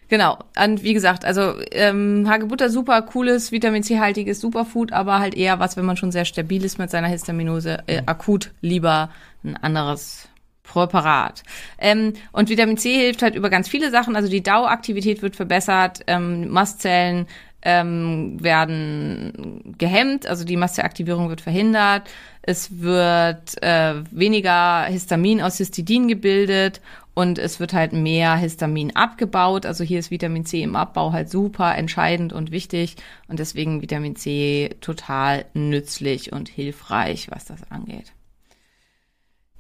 Genau. 0.09 0.39
Und 0.63 0.83
wie 0.83 0.93
gesagt, 0.93 1.25
also 1.25 1.55
ähm, 1.71 2.29
Hagebutter 2.29 2.69
super 2.69 3.01
cooles, 3.01 3.51
Vitamin 3.51 3.83
C-haltiges 3.83 4.41
Superfood, 4.41 4.93
aber 4.93 5.21
halt 5.21 5.35
eher 5.35 5.59
was, 5.59 5.79
wenn 5.79 5.87
man 5.87 5.97
schon 5.97 6.13
sehr 6.13 6.27
stabil 6.27 6.63
ist 6.65 6.79
mit 6.79 6.91
seiner 6.91 7.09
Histaminose, 7.09 7.79
äh, 7.87 8.03
akut 8.05 8.53
lieber 8.61 9.09
ein 9.43 9.57
anderes 9.57 10.29
Präparat. 10.73 11.43
Ähm, 11.79 12.15
und 12.33 12.49
Vitamin 12.49 12.79
C 12.79 12.95
hilft 12.95 13.21
halt 13.21 13.35
über 13.35 13.51
ganz 13.51 13.69
viele 13.69 13.91
Sachen. 13.91 14.17
Also 14.17 14.31
die 14.31 14.43
DAO-Aktivität 14.43 15.21
wird 15.21 15.37
verbessert, 15.37 16.01
ähm, 16.07 16.49
Mastzellen 16.49 17.27
ähm, 17.63 18.43
werden 18.43 19.75
gehemmt, 19.79 20.27
also 20.27 20.45
die 20.45 20.57
Mastzellaktivierung 20.57 21.29
wird 21.29 21.41
verhindert. 21.41 22.11
es 22.41 22.81
wird 22.81 23.63
äh, 23.63 24.03
weniger 24.11 24.85
Histamin 24.85 25.41
aus 25.43 25.59
Histidin 25.59 26.09
gebildet 26.09 26.81
und 27.15 27.39
es 27.39 27.61
wird 27.61 27.73
halt 27.73 27.93
mehr 27.93 28.35
Histamin 28.35 28.97
abgebaut. 28.97 29.67
Also 29.67 29.85
hier 29.85 30.01
ist 30.01 30.11
Vitamin 30.11 30.47
C 30.47 30.63
im 30.63 30.75
Abbau 30.75 31.13
halt 31.13 31.31
super 31.31 31.77
entscheidend 31.77 32.33
und 32.33 32.51
wichtig 32.51 32.97
und 33.29 33.39
deswegen 33.39 33.83
Vitamin 33.83 34.17
C 34.17 34.75
total 34.81 35.45
nützlich 35.55 36.33
und 36.33 36.49
hilfreich, 36.49 37.29
was 37.31 37.45
das 37.45 37.71
angeht. 37.71 38.13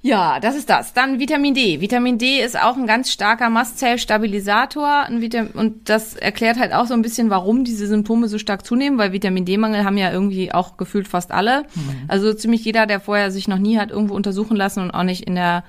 Ja, 0.05 0.41
das 0.41 0.57
ist 0.57 0.69
das. 0.69 0.95
Dann 0.95 1.21
Vitamin 1.21 1.55
D. 1.55 1.81
Vitamin 1.81 2.19
D 2.19 2.41
ist 2.43 2.61
auch 2.61 2.77
ein 2.77 2.88
ganz 2.88 3.12
starker 3.12 3.51
Mastzellstabilisator 3.51 5.07
und 5.55 5.88
das 5.88 6.17
erklärt 6.17 6.59
halt 6.59 6.73
auch 6.73 6.87
so 6.87 6.95
ein 6.95 7.03
bisschen, 7.03 7.31
warum 7.31 7.62
diese 7.62 7.87
Symptome 7.87 8.27
so 8.27 8.38
stark 8.38 8.67
zunehmen, 8.67 8.99
weil 8.99 9.12
Vitamin 9.12 9.45
D-Mangel 9.45 9.85
haben 9.85 9.97
ja 9.97 10.11
irgendwie 10.11 10.53
auch 10.53 10.77
gefühlt 10.77 11.07
fast 11.07 11.31
alle. 11.31 11.62
Mhm. 11.77 12.05
Also 12.09 12.35
ziemlich 12.35 12.65
jeder, 12.65 12.87
der 12.87 12.99
vorher 12.99 13.31
sich 13.31 13.47
noch 13.47 13.59
nie 13.59 13.79
hat 13.79 13.93
irgendwo 13.93 14.15
untersuchen 14.15 14.57
lassen 14.57 14.81
und 14.81 14.91
auch 14.91 15.05
nicht 15.05 15.23
in 15.23 15.37
der 15.37 15.62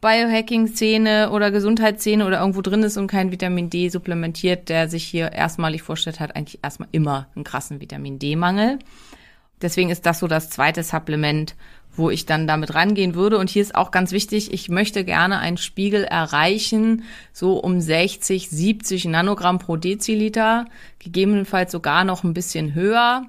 Biohacking-Szene 0.00 1.30
oder 1.30 1.50
Gesundheitsszene 1.50 2.24
oder 2.24 2.38
irgendwo 2.38 2.60
drin 2.60 2.84
ist 2.84 2.96
und 2.96 3.08
kein 3.08 3.32
Vitamin 3.32 3.68
D 3.68 3.88
supplementiert, 3.88 4.68
der 4.68 4.88
sich 4.88 5.02
hier 5.02 5.32
erstmalig 5.32 5.82
vorstellt, 5.82 6.20
hat 6.20 6.36
eigentlich 6.36 6.60
erstmal 6.62 6.88
immer 6.92 7.26
einen 7.34 7.44
krassen 7.44 7.80
Vitamin 7.80 8.20
D-Mangel. 8.20 8.78
Deswegen 9.60 9.90
ist 9.90 10.06
das 10.06 10.18
so 10.18 10.26
das 10.26 10.50
zweite 10.50 10.82
Supplement, 10.82 11.54
wo 11.96 12.10
ich 12.10 12.26
dann 12.26 12.46
damit 12.46 12.74
rangehen 12.74 13.14
würde. 13.14 13.38
Und 13.38 13.50
hier 13.50 13.62
ist 13.62 13.74
auch 13.74 13.90
ganz 13.90 14.12
wichtig, 14.12 14.52
ich 14.52 14.68
möchte 14.68 15.04
gerne 15.04 15.38
einen 15.38 15.58
Spiegel 15.58 16.04
erreichen, 16.04 17.04
so 17.32 17.54
um 17.58 17.80
60, 17.80 18.48
70 18.48 19.04
Nanogramm 19.06 19.58
pro 19.58 19.76
Deziliter, 19.76 20.66
gegebenenfalls 20.98 21.72
sogar 21.72 22.04
noch 22.04 22.24
ein 22.24 22.34
bisschen 22.34 22.74
höher 22.74 23.26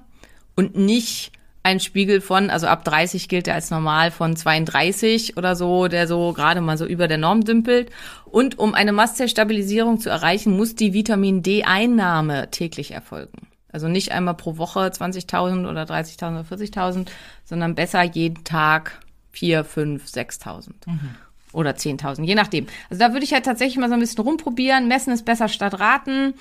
und 0.56 0.76
nicht 0.76 1.32
ein 1.64 1.80
Spiegel 1.80 2.20
von, 2.20 2.50
also 2.50 2.66
ab 2.66 2.84
30 2.84 3.28
gilt 3.28 3.48
er 3.48 3.54
als 3.54 3.70
normal 3.70 4.10
von 4.10 4.36
32 4.36 5.38
oder 5.38 5.56
so, 5.56 5.88
der 5.88 6.06
so 6.06 6.34
gerade 6.34 6.60
mal 6.60 6.76
so 6.76 6.84
über 6.84 7.08
der 7.08 7.16
Norm 7.16 7.42
dümpelt. 7.42 7.90
Und 8.26 8.58
um 8.58 8.74
eine 8.74 8.92
Mastzellstabilisierung 8.92 9.98
zu 9.98 10.10
erreichen, 10.10 10.54
muss 10.54 10.74
die 10.74 10.92
Vitamin 10.92 11.42
D-Einnahme 11.42 12.50
täglich 12.50 12.90
erfolgen. 12.90 13.53
Also 13.74 13.88
nicht 13.88 14.12
einmal 14.12 14.34
pro 14.34 14.56
Woche 14.56 14.86
20.000 14.86 15.68
oder 15.68 15.82
30.000 15.82 16.28
oder 16.28 16.56
40.000, 16.56 17.08
sondern 17.44 17.74
besser 17.74 18.04
jeden 18.04 18.44
Tag 18.44 19.00
4, 19.32 19.64
5, 19.64 20.04
6.000. 20.04 20.68
Mhm. 20.86 21.10
Oder 21.52 21.72
10.000, 21.72 22.22
je 22.22 22.36
nachdem. 22.36 22.68
Also 22.88 23.00
da 23.00 23.12
würde 23.12 23.24
ich 23.24 23.32
halt 23.32 23.44
tatsächlich 23.44 23.76
mal 23.78 23.88
so 23.88 23.94
ein 23.94 24.00
bisschen 24.00 24.22
rumprobieren. 24.22 24.86
Messen 24.86 25.12
ist 25.12 25.24
besser 25.24 25.48
statt 25.48 25.80
raten. 25.80 26.34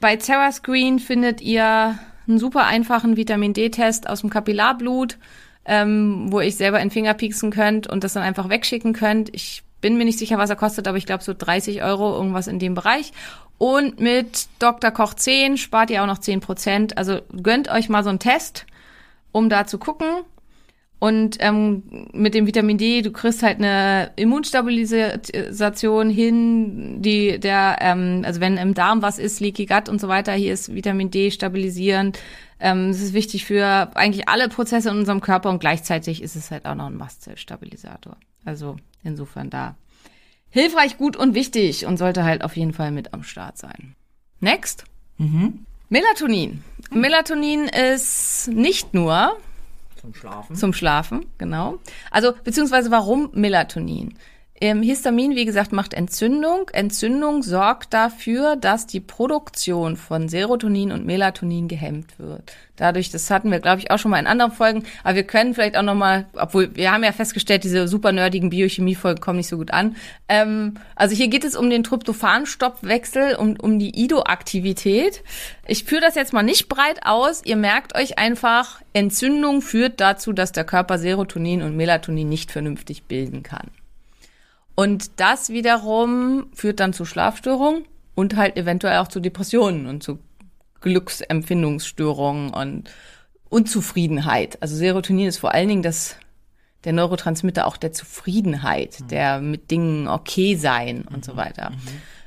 Bei 0.00 0.16
TerraScreen 0.16 1.00
findet 1.00 1.42
ihr 1.42 1.98
einen 2.26 2.38
super 2.38 2.64
einfachen 2.64 3.18
Vitamin 3.18 3.52
D-Test 3.52 4.08
aus 4.08 4.22
dem 4.22 4.30
Kapillarblut, 4.30 5.18
ähm, 5.66 6.32
wo 6.32 6.40
ich 6.40 6.56
selber 6.56 6.78
in 6.78 6.86
den 6.86 6.92
Finger 6.92 7.12
pieksen 7.12 7.50
könnt 7.50 7.88
und 7.88 8.04
das 8.04 8.14
dann 8.14 8.22
einfach 8.22 8.48
wegschicken 8.48 8.94
könnt. 8.94 9.28
Ich 9.34 9.64
bin 9.82 9.98
mir 9.98 10.06
nicht 10.06 10.18
sicher, 10.18 10.38
was 10.38 10.48
er 10.48 10.56
kostet, 10.56 10.88
aber 10.88 10.96
ich 10.96 11.04
glaube 11.04 11.22
so 11.22 11.34
30 11.36 11.82
Euro, 11.82 12.14
irgendwas 12.14 12.46
in 12.46 12.58
dem 12.58 12.74
Bereich. 12.74 13.12
Und 13.60 14.00
mit 14.00 14.48
Dr. 14.58 14.90
Koch 14.90 15.12
10 15.12 15.58
spart 15.58 15.90
ihr 15.90 16.02
auch 16.02 16.06
noch 16.06 16.16
10 16.16 16.40
Prozent. 16.40 16.96
Also 16.96 17.20
gönnt 17.42 17.68
euch 17.68 17.90
mal 17.90 18.02
so 18.02 18.08
einen 18.08 18.18
Test, 18.18 18.64
um 19.32 19.50
da 19.50 19.66
zu 19.66 19.76
gucken. 19.76 20.06
Und 20.98 21.36
ähm, 21.40 21.82
mit 22.14 22.32
dem 22.32 22.46
Vitamin 22.46 22.78
D, 22.78 23.02
du 23.02 23.12
kriegst 23.12 23.42
halt 23.42 23.58
eine 23.58 24.12
Immunstabilisation 24.16 26.08
hin, 26.08 27.02
die 27.02 27.38
der, 27.38 27.76
ähm, 27.82 28.22
also 28.24 28.40
wenn 28.40 28.56
im 28.56 28.72
Darm 28.72 29.02
was 29.02 29.18
ist, 29.18 29.40
Leaky 29.40 29.66
Gut 29.66 29.90
und 29.90 30.00
so 30.00 30.08
weiter, 30.08 30.32
hier 30.32 30.54
ist 30.54 30.74
Vitamin 30.74 31.10
D 31.10 31.30
stabilisierend. 31.30 32.18
Ähm, 32.60 32.88
es 32.88 33.02
ist 33.02 33.12
wichtig 33.12 33.44
für 33.44 33.90
eigentlich 33.94 34.26
alle 34.26 34.48
Prozesse 34.48 34.88
in 34.88 34.96
unserem 34.96 35.20
Körper 35.20 35.50
und 35.50 35.58
gleichzeitig 35.58 36.22
ist 36.22 36.34
es 36.34 36.50
halt 36.50 36.64
auch 36.64 36.74
noch 36.74 36.86
ein 36.86 36.96
Mastzellstabilisator. 36.96 38.16
Also 38.46 38.76
insofern 39.04 39.50
da 39.50 39.74
hilfreich, 40.50 40.98
gut 40.98 41.16
und 41.16 41.34
wichtig 41.34 41.86
und 41.86 41.96
sollte 41.96 42.24
halt 42.24 42.42
auf 42.44 42.56
jeden 42.56 42.72
Fall 42.72 42.90
mit 42.90 43.14
am 43.14 43.22
Start 43.22 43.58
sein. 43.58 43.94
Next. 44.40 44.84
Mhm. 45.18 45.66
Melatonin. 45.88 46.62
Melatonin 46.90 47.64
ist 47.68 48.48
nicht 48.48 48.94
nur 48.94 49.36
zum 50.00 50.14
Schlafen. 50.14 50.56
Zum 50.56 50.72
Schlafen, 50.72 51.26
genau. 51.36 51.78
Also 52.10 52.32
beziehungsweise 52.44 52.90
warum 52.90 53.30
Melatonin? 53.32 54.14
Ähm, 54.62 54.82
Histamin, 54.82 55.36
wie 55.36 55.46
gesagt, 55.46 55.72
macht 55.72 55.94
Entzündung. 55.94 56.68
Entzündung 56.74 57.42
sorgt 57.42 57.94
dafür, 57.94 58.56
dass 58.56 58.86
die 58.86 59.00
Produktion 59.00 59.96
von 59.96 60.28
Serotonin 60.28 60.92
und 60.92 61.06
Melatonin 61.06 61.66
gehemmt 61.66 62.18
wird. 62.18 62.52
Dadurch, 62.76 63.10
das 63.10 63.30
hatten 63.30 63.50
wir, 63.50 63.60
glaube 63.60 63.80
ich, 63.80 63.90
auch 63.90 63.98
schon 63.98 64.10
mal 64.10 64.18
in 64.18 64.26
anderen 64.26 64.52
Folgen, 64.52 64.84
aber 65.02 65.14
wir 65.14 65.22
können 65.22 65.54
vielleicht 65.54 65.78
auch 65.78 65.82
noch 65.82 65.94
mal, 65.94 66.26
obwohl 66.34 66.76
wir 66.76 66.92
haben 66.92 67.04
ja 67.04 67.12
festgestellt, 67.12 67.64
diese 67.64 67.88
super 67.88 68.12
nerdigen 68.12 68.50
Biochemie-Folgen 68.50 69.20
kommen 69.20 69.38
nicht 69.38 69.48
so 69.48 69.56
gut 69.56 69.70
an. 69.70 69.96
Ähm, 70.28 70.74
also 70.94 71.16
hier 71.16 71.28
geht 71.28 71.44
es 71.44 71.56
um 71.56 71.70
den 71.70 71.82
Tryptophan-Stoppwechsel 71.82 73.36
und 73.36 73.62
um 73.62 73.78
die 73.78 73.98
IDO-Aktivität. 74.04 75.22
Ich 75.66 75.84
führe 75.84 76.02
das 76.02 76.16
jetzt 76.16 76.34
mal 76.34 76.42
nicht 76.42 76.68
breit 76.68 77.00
aus. 77.06 77.40
Ihr 77.46 77.56
merkt 77.56 77.94
euch 77.94 78.18
einfach, 78.18 78.82
Entzündung 78.92 79.62
führt 79.62 80.00
dazu, 80.00 80.34
dass 80.34 80.52
der 80.52 80.64
Körper 80.64 80.98
Serotonin 80.98 81.62
und 81.62 81.78
Melatonin 81.78 82.28
nicht 82.28 82.52
vernünftig 82.52 83.04
bilden 83.04 83.42
kann. 83.42 83.70
Und 84.74 85.20
das 85.20 85.50
wiederum 85.50 86.46
führt 86.54 86.80
dann 86.80 86.92
zu 86.92 87.04
Schlafstörungen 87.04 87.84
und 88.14 88.36
halt 88.36 88.56
eventuell 88.56 88.98
auch 88.98 89.08
zu 89.08 89.20
Depressionen 89.20 89.86
und 89.86 90.02
zu 90.02 90.18
Glücksempfindungsstörungen 90.80 92.50
und 92.50 92.90
Unzufriedenheit. 93.48 94.60
Also 94.62 94.76
Serotonin 94.76 95.26
ist 95.26 95.38
vor 95.38 95.52
allen 95.52 95.68
Dingen 95.68 95.82
das 95.82 96.16
der 96.84 96.92
Neurotransmitter 96.94 97.66
auch 97.66 97.76
der 97.76 97.92
Zufriedenheit, 97.92 99.00
mhm. 99.00 99.08
der 99.08 99.40
mit 99.40 99.70
Dingen 99.70 100.08
okay 100.08 100.56
sein 100.56 101.02
und 101.02 101.18
mhm. 101.18 101.22
so 101.22 101.36
weiter. 101.36 101.70
Mhm. 101.70 101.76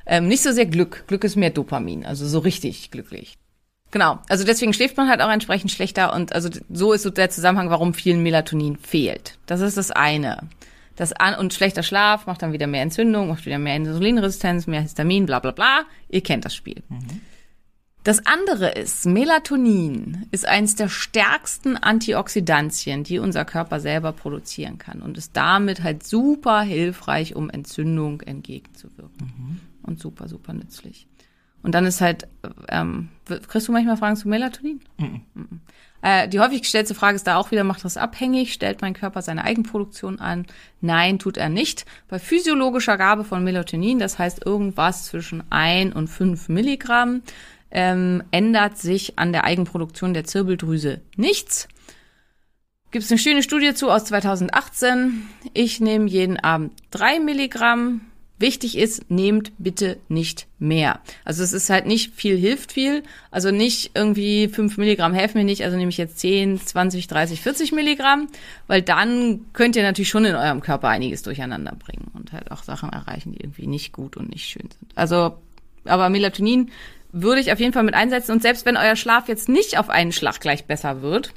Ähm, 0.06 0.28
nicht 0.28 0.42
so 0.42 0.52
sehr 0.52 0.66
Glück. 0.66 1.04
Glück 1.08 1.24
ist 1.24 1.36
mehr 1.36 1.50
Dopamin, 1.50 2.04
also 2.04 2.26
so 2.26 2.38
richtig 2.38 2.90
glücklich. 2.90 3.38
Genau. 3.90 4.18
Also 4.28 4.44
deswegen 4.44 4.72
schläft 4.72 4.96
man 4.96 5.08
halt 5.08 5.22
auch 5.22 5.30
entsprechend 5.30 5.70
schlechter 5.70 6.12
und 6.12 6.32
also 6.32 6.50
so 6.68 6.92
ist 6.92 7.02
so 7.02 7.10
der 7.10 7.30
Zusammenhang, 7.30 7.70
warum 7.70 7.94
vielen 7.94 8.22
Melatonin 8.22 8.76
fehlt. 8.76 9.38
Das 9.46 9.60
ist 9.60 9.76
das 9.76 9.90
eine. 9.90 10.48
Das 10.96 11.12
an 11.12 11.34
und 11.34 11.52
schlechter 11.52 11.82
Schlaf 11.82 12.26
macht 12.26 12.42
dann 12.42 12.52
wieder 12.52 12.66
mehr 12.66 12.82
Entzündung, 12.82 13.28
macht 13.28 13.46
wieder 13.46 13.58
mehr 13.58 13.76
Insulinresistenz, 13.76 14.66
mehr 14.66 14.82
Histamin, 14.82 15.26
bla 15.26 15.40
bla 15.40 15.50
bla. 15.50 15.84
Ihr 16.08 16.22
kennt 16.22 16.44
das 16.44 16.54
Spiel. 16.54 16.82
Mhm. 16.88 17.20
Das 18.04 18.26
andere 18.26 18.68
ist, 18.68 19.06
Melatonin 19.06 20.26
ist 20.30 20.46
eines 20.46 20.76
der 20.76 20.90
stärksten 20.90 21.78
Antioxidantien, 21.78 23.02
die 23.02 23.18
unser 23.18 23.46
Körper 23.46 23.80
selber 23.80 24.12
produzieren 24.12 24.76
kann 24.76 25.00
und 25.00 25.16
ist 25.16 25.34
damit 25.34 25.82
halt 25.82 26.06
super 26.06 26.60
hilfreich, 26.60 27.34
um 27.34 27.48
Entzündung 27.48 28.20
entgegenzuwirken. 28.20 29.32
Mhm. 29.38 29.60
Und 29.82 30.00
super, 30.00 30.28
super 30.28 30.52
nützlich. 30.52 31.06
Und 31.62 31.74
dann 31.74 31.86
ist 31.86 32.02
halt, 32.02 32.28
ähm, 32.68 33.08
kriegst 33.24 33.68
du 33.68 33.72
manchmal 33.72 33.96
Fragen 33.96 34.16
zu 34.16 34.28
Melatonin? 34.28 34.80
Mhm. 34.98 35.22
Äh, 36.04 36.28
die 36.28 36.38
häufig 36.38 36.60
gestellte 36.60 36.94
Frage 36.94 37.16
ist 37.16 37.26
da 37.26 37.36
auch 37.36 37.50
wieder, 37.50 37.64
macht 37.64 37.82
das 37.82 37.96
abhängig? 37.96 38.52
Stellt 38.52 38.82
mein 38.82 38.92
Körper 38.92 39.22
seine 39.22 39.42
Eigenproduktion 39.42 40.20
an? 40.20 40.44
Nein, 40.82 41.18
tut 41.18 41.38
er 41.38 41.48
nicht. 41.48 41.86
Bei 42.08 42.18
physiologischer 42.18 42.98
Gabe 42.98 43.24
von 43.24 43.42
Melatonin, 43.42 43.98
das 43.98 44.18
heißt 44.18 44.44
irgendwas 44.44 45.06
zwischen 45.06 45.42
ein 45.48 45.94
und 45.94 46.08
fünf 46.08 46.50
Milligramm, 46.50 47.22
ähm, 47.70 48.22
ändert 48.32 48.76
sich 48.76 49.18
an 49.18 49.32
der 49.32 49.44
Eigenproduktion 49.44 50.12
der 50.12 50.24
Zirbeldrüse 50.24 51.00
nichts. 51.16 51.68
Gibt 52.90 53.06
es 53.06 53.10
eine 53.10 53.18
schöne 53.18 53.42
Studie 53.42 53.72
zu 53.72 53.90
aus 53.90 54.04
2018. 54.04 55.26
Ich 55.54 55.80
nehme 55.80 56.06
jeden 56.06 56.38
Abend 56.38 56.72
drei 56.90 57.18
Milligramm 57.18 58.02
Wichtig 58.44 58.76
ist, 58.76 59.10
nehmt 59.10 59.52
bitte 59.56 59.96
nicht 60.10 60.48
mehr. 60.58 61.00
Also 61.24 61.42
es 61.42 61.54
ist 61.54 61.70
halt 61.70 61.86
nicht 61.86 62.12
viel 62.12 62.36
hilft 62.36 62.72
viel. 62.72 63.02
Also 63.30 63.50
nicht 63.50 63.92
irgendwie 63.94 64.48
fünf 64.48 64.76
Milligramm 64.76 65.14
helfen 65.14 65.38
mir 65.38 65.44
nicht. 65.44 65.64
Also 65.64 65.78
nehme 65.78 65.88
ich 65.88 65.96
jetzt 65.96 66.18
10, 66.18 66.60
20, 66.60 67.06
30, 67.06 67.40
40 67.40 67.72
Milligramm, 67.72 68.28
weil 68.66 68.82
dann 68.82 69.46
könnt 69.54 69.76
ihr 69.76 69.82
natürlich 69.82 70.10
schon 70.10 70.26
in 70.26 70.34
eurem 70.34 70.60
Körper 70.60 70.88
einiges 70.88 71.22
durcheinander 71.22 71.74
bringen 71.74 72.10
und 72.12 72.34
halt 72.34 72.50
auch 72.50 72.64
Sachen 72.64 72.90
erreichen, 72.90 73.32
die 73.32 73.40
irgendwie 73.40 73.66
nicht 73.66 73.94
gut 73.94 74.18
und 74.18 74.28
nicht 74.28 74.44
schön 74.44 74.68
sind. 74.78 74.92
Also, 74.94 75.38
aber 75.86 76.10
Melatonin 76.10 76.70
würde 77.12 77.40
ich 77.40 77.50
auf 77.50 77.60
jeden 77.60 77.72
Fall 77.72 77.84
mit 77.84 77.94
einsetzen. 77.94 78.32
Und 78.32 78.42
selbst 78.42 78.66
wenn 78.66 78.76
euer 78.76 78.96
Schlaf 78.96 79.26
jetzt 79.26 79.48
nicht 79.48 79.78
auf 79.78 79.88
einen 79.88 80.12
Schlag 80.12 80.38
gleich 80.40 80.66
besser 80.66 81.00
wird, 81.00 81.32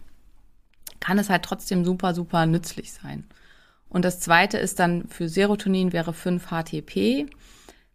kann 1.00 1.20
es 1.20 1.30
halt 1.30 1.44
trotzdem 1.44 1.86
super, 1.86 2.14
super 2.14 2.46
nützlich 2.46 2.92
sein. 2.92 3.24
Und 3.90 4.06
das 4.06 4.20
zweite 4.20 4.58
ist 4.58 4.80
dann 4.80 5.08
für 5.08 5.30
Serotonin 5.30 5.94
wäre 5.94 6.12
5-HTP. 6.12 7.28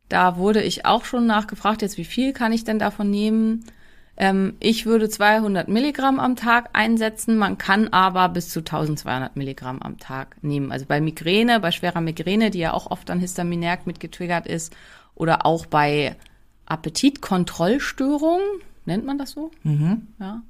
Da 0.09 0.37
wurde 0.37 0.62
ich 0.62 0.85
auch 0.85 1.05
schon 1.05 1.26
nachgefragt, 1.26 1.83
jetzt 1.83 1.98
wie 1.98 2.05
viel 2.05 2.33
kann 2.33 2.52
ich 2.52 2.64
denn 2.64 2.78
davon 2.78 3.11
nehmen? 3.11 3.64
Ähm, 4.16 4.57
ich 4.61 4.85
würde 4.85 5.09
200 5.09 5.68
Milligramm 5.68 6.20
am 6.20 6.37
Tag 6.37 6.70
einsetzen. 6.72 7.37
Man 7.37 7.59
kann 7.59 7.88
aber 7.88 8.28
bis 8.28 8.50
zu 8.50 8.61
1200 8.61 9.37
Milligramm 9.37 9.81
am 9.81 9.98
Tag 9.98 10.37
nehmen. 10.42 10.70
Also 10.70 10.85
bei 10.87 11.00
Migräne, 11.00 11.61
bei 11.61 11.70
schwerer 11.70 12.00
Migräne, 12.00 12.50
die 12.50 12.59
ja 12.59 12.72
auch 12.72 12.90
oft 12.90 13.11
an 13.11 13.20
Histaminerg 13.20 13.87
mit 13.87 14.00
getriggert 14.00 14.46
ist, 14.46 14.74
oder 15.14 15.44
auch 15.46 15.66
bei 15.66 16.16
Appetitkontrollstörungen, 16.66 18.44
nennt 18.87 19.05
man 19.05 19.18
das 19.18 19.33
so? 19.33 19.50
Mhm. 19.62 20.09
Ja 20.18 20.42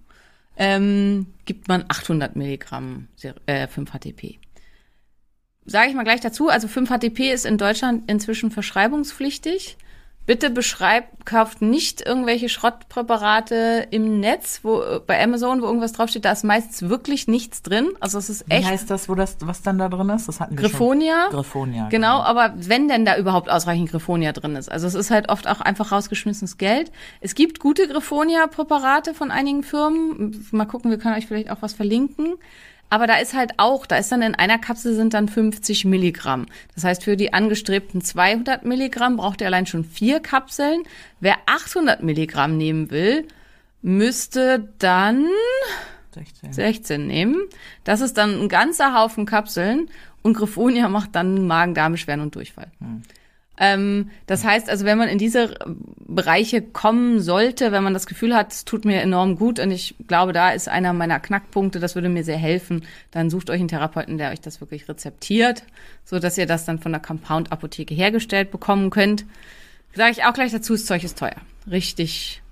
ähm, 0.56 1.26
gibt 1.44 1.68
man 1.68 1.84
800 1.88 2.36
Milligramm 2.36 3.08
äh, 3.46 3.66
5-HTP. 3.66 4.38
Sage 5.64 5.90
ich 5.90 5.94
mal 5.94 6.02
gleich 6.02 6.20
dazu, 6.20 6.48
also 6.48 6.66
5-HTP 6.66 7.32
ist 7.32 7.46
in 7.46 7.56
Deutschland 7.56 8.10
inzwischen 8.10 8.50
verschreibungspflichtig. 8.50 9.76
Bitte 10.24 10.50
beschreibt, 10.50 11.26
kauft 11.26 11.62
nicht 11.62 12.00
irgendwelche 12.00 12.48
Schrottpräparate 12.48 13.88
im 13.90 14.20
Netz, 14.20 14.60
wo 14.62 14.80
äh, 14.80 15.00
bei 15.04 15.20
Amazon, 15.20 15.60
wo 15.62 15.66
irgendwas 15.66 15.94
draufsteht, 15.94 16.24
da 16.24 16.30
ist 16.30 16.44
meistens 16.44 16.88
wirklich 16.88 17.26
nichts 17.26 17.62
drin. 17.62 17.88
Also 17.98 18.18
es 18.18 18.30
ist 18.30 18.48
Wie 18.48 18.54
echt 18.54 18.68
heißt 18.68 18.88
das, 18.88 19.08
wo 19.08 19.16
das, 19.16 19.38
was 19.40 19.62
dann 19.62 19.78
da 19.78 19.88
drin 19.88 20.08
ist? 20.10 20.28
Das 20.28 20.38
hatten 20.38 20.56
wir 20.56 20.62
Griffonia. 20.62 21.24
schon. 21.24 21.32
Griffonia. 21.32 21.88
Genau, 21.88 22.20
aber 22.20 22.54
wenn 22.56 22.86
denn 22.86 23.04
da 23.04 23.16
überhaupt 23.16 23.50
ausreichend 23.50 23.90
Griffonia 23.90 24.30
drin 24.30 24.54
ist. 24.54 24.70
Also 24.70 24.86
es 24.86 24.94
ist 24.94 25.10
halt 25.10 25.28
oft 25.28 25.48
auch 25.48 25.60
einfach 25.60 25.90
rausgeschmissenes 25.90 26.56
Geld. 26.56 26.92
Es 27.20 27.34
gibt 27.34 27.58
gute 27.58 27.88
Griffonia-Präparate 27.88 29.14
von 29.14 29.32
einigen 29.32 29.64
Firmen. 29.64 30.46
Mal 30.52 30.66
gucken, 30.66 30.92
wir 30.92 30.98
können 30.98 31.16
euch 31.16 31.26
vielleicht 31.26 31.50
auch 31.50 31.62
was 31.62 31.74
verlinken. 31.74 32.34
Aber 32.92 33.06
da 33.06 33.14
ist 33.14 33.32
halt 33.32 33.52
auch, 33.56 33.86
da 33.86 33.96
ist 33.96 34.12
dann 34.12 34.20
in 34.20 34.34
einer 34.34 34.58
Kapsel 34.58 34.94
sind 34.94 35.14
dann 35.14 35.26
50 35.26 35.86
Milligramm. 35.86 36.44
Das 36.74 36.84
heißt, 36.84 37.04
für 37.04 37.16
die 37.16 37.32
angestrebten 37.32 38.02
200 38.02 38.66
Milligramm 38.66 39.16
braucht 39.16 39.40
ihr 39.40 39.46
allein 39.46 39.64
schon 39.64 39.82
vier 39.82 40.20
Kapseln. 40.20 40.82
Wer 41.18 41.36
800 41.46 42.02
Milligramm 42.02 42.58
nehmen 42.58 42.90
will, 42.90 43.26
müsste 43.80 44.68
dann 44.78 45.24
16. 46.10 46.52
16 46.52 47.06
nehmen. 47.06 47.40
Das 47.84 48.02
ist 48.02 48.18
dann 48.18 48.38
ein 48.38 48.50
ganzer 48.50 48.94
Haufen 48.94 49.24
Kapseln 49.24 49.88
und 50.20 50.34
Griffonia 50.34 50.90
macht 50.90 51.14
dann 51.14 51.46
Magen-Darm-Beschwerden 51.46 52.22
und 52.22 52.34
Durchfall. 52.34 52.70
Ähm, 53.58 54.10
das 54.26 54.44
heißt 54.44 54.70
also, 54.70 54.84
wenn 54.84 54.98
man 54.98 55.08
in 55.08 55.18
diese 55.18 55.54
Bereiche 55.98 56.62
kommen 56.62 57.20
sollte, 57.20 57.70
wenn 57.70 57.82
man 57.82 57.92
das 57.92 58.06
Gefühl 58.06 58.34
hat, 58.34 58.52
es 58.52 58.64
tut 58.64 58.84
mir 58.84 59.02
enorm 59.02 59.36
gut 59.36 59.58
und 59.60 59.70
ich 59.70 59.94
glaube, 60.08 60.32
da 60.32 60.50
ist 60.50 60.68
einer 60.68 60.92
meiner 60.92 61.20
Knackpunkte, 61.20 61.78
das 61.78 61.94
würde 61.94 62.08
mir 62.08 62.24
sehr 62.24 62.38
helfen, 62.38 62.84
dann 63.10 63.30
sucht 63.30 63.50
euch 63.50 63.60
einen 63.60 63.68
Therapeuten, 63.68 64.16
der 64.18 64.30
euch 64.30 64.40
das 64.40 64.60
wirklich 64.60 64.88
rezeptiert, 64.88 65.64
so 66.04 66.18
dass 66.18 66.38
ihr 66.38 66.46
das 66.46 66.64
dann 66.64 66.78
von 66.78 66.92
der 66.92 67.00
Compound-Apotheke 67.00 67.94
hergestellt 67.94 68.50
bekommen 68.50 68.90
könnt. 68.90 69.26
Sage 69.94 70.12
ich 70.12 70.24
auch 70.24 70.32
gleich 70.32 70.52
dazu, 70.52 70.72
das 70.72 70.86
Zeug 70.86 71.04
ist 71.04 71.18
teuer. 71.18 71.36
Richtig 71.70 72.42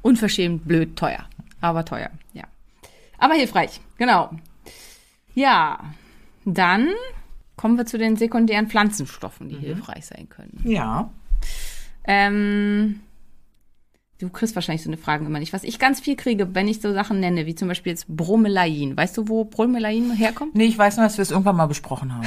unverschämt 0.00 0.66
blöd 0.66 0.96
teuer. 0.96 1.28
Aber 1.60 1.84
teuer, 1.84 2.10
ja. 2.32 2.44
Aber 3.18 3.34
hilfreich, 3.34 3.80
genau. 3.98 4.30
Ja, 5.34 5.78
dann 6.44 6.88
kommen 7.56 7.78
wir 7.78 7.86
zu 7.86 7.98
den 7.98 8.16
sekundären 8.16 8.68
Pflanzenstoffen, 8.68 9.48
die 9.48 9.56
hilfreich 9.56 10.06
sein 10.06 10.28
können. 10.28 10.60
Ja. 10.64 11.10
Ähm, 12.04 13.00
du 14.18 14.28
kriegst 14.28 14.54
wahrscheinlich 14.54 14.82
so 14.82 14.90
eine 14.90 14.96
Frage 14.96 15.24
immer 15.24 15.38
nicht. 15.38 15.52
Was 15.52 15.64
ich 15.64 15.78
ganz 15.78 16.00
viel 16.00 16.16
kriege, 16.16 16.54
wenn 16.54 16.68
ich 16.68 16.80
so 16.80 16.92
Sachen 16.92 17.20
nenne, 17.20 17.46
wie 17.46 17.54
zum 17.54 17.68
Beispiel 17.68 17.92
jetzt 17.92 18.06
Bromelain. 18.08 18.96
Weißt 18.96 19.16
du, 19.16 19.28
wo 19.28 19.44
Bromelain 19.44 20.12
herkommt? 20.12 20.54
Nee, 20.54 20.66
ich 20.66 20.78
weiß 20.78 20.96
nur, 20.96 21.06
dass 21.06 21.18
wir 21.18 21.22
es 21.22 21.30
irgendwann 21.30 21.56
mal 21.56 21.66
besprochen 21.66 22.14
haben. 22.14 22.26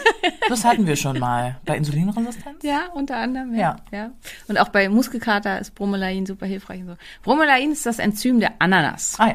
das 0.48 0.64
hatten 0.64 0.86
wir 0.86 0.96
schon 0.96 1.18
mal. 1.18 1.60
Bei 1.64 1.76
Insulinresistenz? 1.76 2.62
Ja, 2.62 2.88
unter 2.94 3.16
anderem. 3.16 3.54
Ja. 3.54 3.76
ja. 3.92 4.10
Und 4.48 4.58
auch 4.58 4.70
bei 4.70 4.88
Muskelkater 4.88 5.60
ist 5.60 5.74
Bromelain 5.74 6.26
super 6.26 6.46
hilfreich. 6.46 6.80
Und 6.80 6.88
so. 6.88 6.96
Bromelain 7.22 7.72
ist 7.72 7.86
das 7.86 7.98
Enzym 7.98 8.40
der 8.40 8.52
Ananas. 8.58 9.16
Ah 9.18 9.28
ja. 9.28 9.34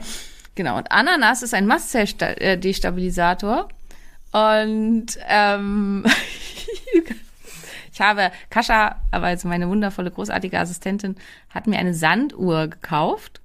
Genau, 0.56 0.78
und 0.78 0.92
Ananas 0.92 1.44
ist 1.44 1.54
ein 1.54 1.68
Mastzell-Destabilisator. 1.68 3.68
Und 4.36 5.18
ähm, 5.30 6.04
ich 7.94 8.02
habe, 8.02 8.32
Kascha, 8.50 9.02
aber 9.12 9.28
also 9.28 9.48
meine 9.48 9.70
wundervolle, 9.70 10.12
großartige 10.12 10.60
Assistentin, 10.60 11.16
hat 11.50 11.68
mir 11.68 11.80
eine 11.80 11.94
Sanduhr 11.94 12.68
gekauft. 12.68 13.40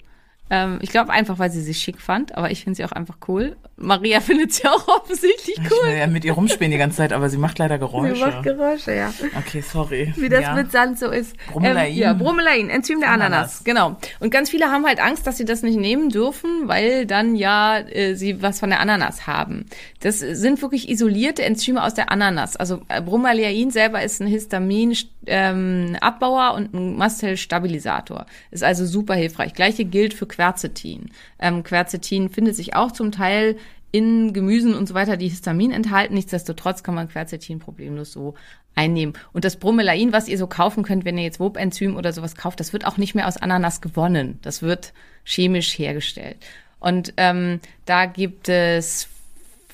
Ähm, 0.50 0.80
ich 0.82 0.90
glaube 0.90 1.12
einfach, 1.12 1.38
weil 1.38 1.52
sie 1.52 1.62
sie 1.62 1.74
schick 1.74 2.00
fand, 2.00 2.36
aber 2.36 2.50
ich 2.50 2.64
finde 2.64 2.76
sie 2.76 2.84
auch 2.84 2.90
einfach 2.90 3.18
cool. 3.28 3.56
Maria 3.80 4.20
findet 4.20 4.52
sie 4.52 4.66
auch 4.66 4.86
offensichtlich 4.86 5.58
Ich 5.58 5.70
cool. 5.70 5.88
will 5.88 5.98
ja 5.98 6.06
mit 6.06 6.24
ihr 6.24 6.32
rumspielen 6.32 6.70
die 6.70 6.78
ganze 6.78 6.98
Zeit, 6.98 7.12
aber 7.12 7.28
sie 7.30 7.38
macht 7.38 7.58
leider 7.58 7.78
Geräusche. 7.78 8.14
Sie 8.14 8.20
macht 8.20 8.42
Geräusche, 8.42 8.94
ja. 8.94 9.12
Okay, 9.38 9.62
sorry. 9.62 10.12
Wie 10.16 10.28
das 10.28 10.42
ja. 10.42 10.54
mit 10.54 10.70
Sand 10.70 10.98
so 10.98 11.10
ist. 11.10 11.34
Bromelain. 11.48 11.90
Ähm, 11.92 11.98
ja, 11.98 12.12
Bromelain, 12.12 12.68
Enzym 12.68 13.00
der 13.00 13.10
Ananas. 13.10 13.30
Ananas. 13.30 13.64
Genau. 13.64 13.96
Und 14.20 14.30
ganz 14.30 14.50
viele 14.50 14.66
haben 14.66 14.86
halt 14.86 15.00
Angst, 15.00 15.26
dass 15.26 15.38
sie 15.38 15.44
das 15.44 15.62
nicht 15.62 15.78
nehmen 15.78 16.10
dürfen, 16.10 16.68
weil 16.68 17.06
dann 17.06 17.34
ja 17.34 17.78
äh, 17.78 18.14
sie 18.14 18.42
was 18.42 18.60
von 18.60 18.70
der 18.70 18.80
Ananas 18.80 19.26
haben. 19.26 19.64
Das 20.00 20.18
sind 20.18 20.60
wirklich 20.62 20.88
isolierte 20.88 21.42
Enzyme 21.42 21.82
aus 21.82 21.94
der 21.94 22.12
Ananas. 22.12 22.56
Also 22.56 22.82
äh, 22.88 23.00
Bromelain 23.00 23.70
selber 23.70 24.02
ist 24.02 24.20
ein 24.20 24.26
Histamin 24.26 24.96
ähm, 25.26 25.96
und 26.00 26.74
ein 26.74 26.96
Mastzellstabilisator. 26.96 28.26
Ist 28.50 28.64
also 28.64 28.84
super 28.84 29.14
hilfreich. 29.14 29.54
Gleiche 29.54 29.84
gilt 29.84 30.14
für 30.14 30.26
Quercetin. 30.26 31.10
Ähm, 31.38 31.62
Quercetin 31.62 32.28
findet 32.28 32.56
sich 32.56 32.74
auch 32.74 32.92
zum 32.92 33.12
Teil 33.12 33.56
in 33.92 34.32
Gemüsen 34.32 34.74
und 34.74 34.86
so 34.86 34.94
weiter, 34.94 35.16
die 35.16 35.28
Histamin 35.28 35.72
enthalten. 35.72 36.14
Nichtsdestotrotz 36.14 36.82
kann 36.82 36.94
man 36.94 37.08
Quercetin 37.08 37.58
problemlos 37.58 38.12
so 38.12 38.34
einnehmen. 38.74 39.14
Und 39.32 39.44
das 39.44 39.56
Bromelain, 39.56 40.12
was 40.12 40.28
ihr 40.28 40.38
so 40.38 40.46
kaufen 40.46 40.82
könnt, 40.82 41.04
wenn 41.04 41.18
ihr 41.18 41.24
jetzt 41.24 41.40
Wobenzym 41.40 41.96
oder 41.96 42.12
sowas 42.12 42.36
kauft, 42.36 42.60
das 42.60 42.72
wird 42.72 42.86
auch 42.86 42.96
nicht 42.96 43.14
mehr 43.14 43.26
aus 43.26 43.36
Ananas 43.36 43.80
gewonnen. 43.80 44.38
Das 44.42 44.62
wird 44.62 44.92
chemisch 45.24 45.78
hergestellt. 45.78 46.36
Und 46.78 47.12
ähm, 47.16 47.60
da 47.84 48.06
gibt 48.06 48.48
es 48.48 49.08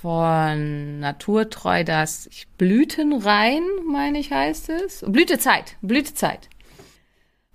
von 0.00 1.00
Naturtreu 1.00 1.84
das 1.84 2.28
Blütenrein, 2.58 3.62
meine 3.90 4.18
ich, 4.18 4.30
heißt 4.30 4.70
es. 4.70 5.04
Blütezeit, 5.06 5.76
Blütezeit. 5.82 6.48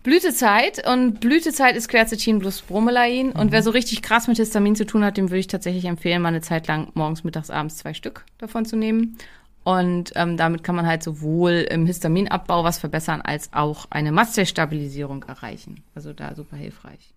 Blütezeit 0.03 0.87
und 0.87 1.19
Blütezeit 1.19 1.75
ist 1.75 1.87
Quercetin 1.87 2.39
plus 2.39 2.61
Bromelain. 2.61 3.31
Und 3.33 3.51
wer 3.51 3.61
so 3.61 3.69
richtig 3.69 4.01
krass 4.01 4.27
mit 4.27 4.37
Histamin 4.37 4.75
zu 4.75 4.85
tun 4.85 5.03
hat, 5.03 5.17
dem 5.17 5.29
würde 5.29 5.39
ich 5.39 5.47
tatsächlich 5.47 5.85
empfehlen, 5.85 6.23
mal 6.23 6.29
eine 6.29 6.41
Zeit 6.41 6.67
lang 6.67 6.89
morgens, 6.95 7.23
mittags, 7.23 7.51
abends 7.51 7.77
zwei 7.77 7.93
Stück 7.93 8.25
davon 8.39 8.65
zu 8.65 8.75
nehmen. 8.75 9.17
Und 9.63 10.11
ähm, 10.15 10.37
damit 10.37 10.63
kann 10.63 10.75
man 10.75 10.87
halt 10.87 11.03
sowohl 11.03 11.67
im 11.69 11.85
Histaminabbau 11.85 12.63
was 12.63 12.79
verbessern, 12.79 13.21
als 13.21 13.53
auch 13.53 13.85
eine 13.91 14.11
Mastzellstabilisierung 14.11 15.23
erreichen. 15.23 15.83
Also 15.93 16.13
da 16.13 16.33
super 16.33 16.57
hilfreich. 16.57 17.13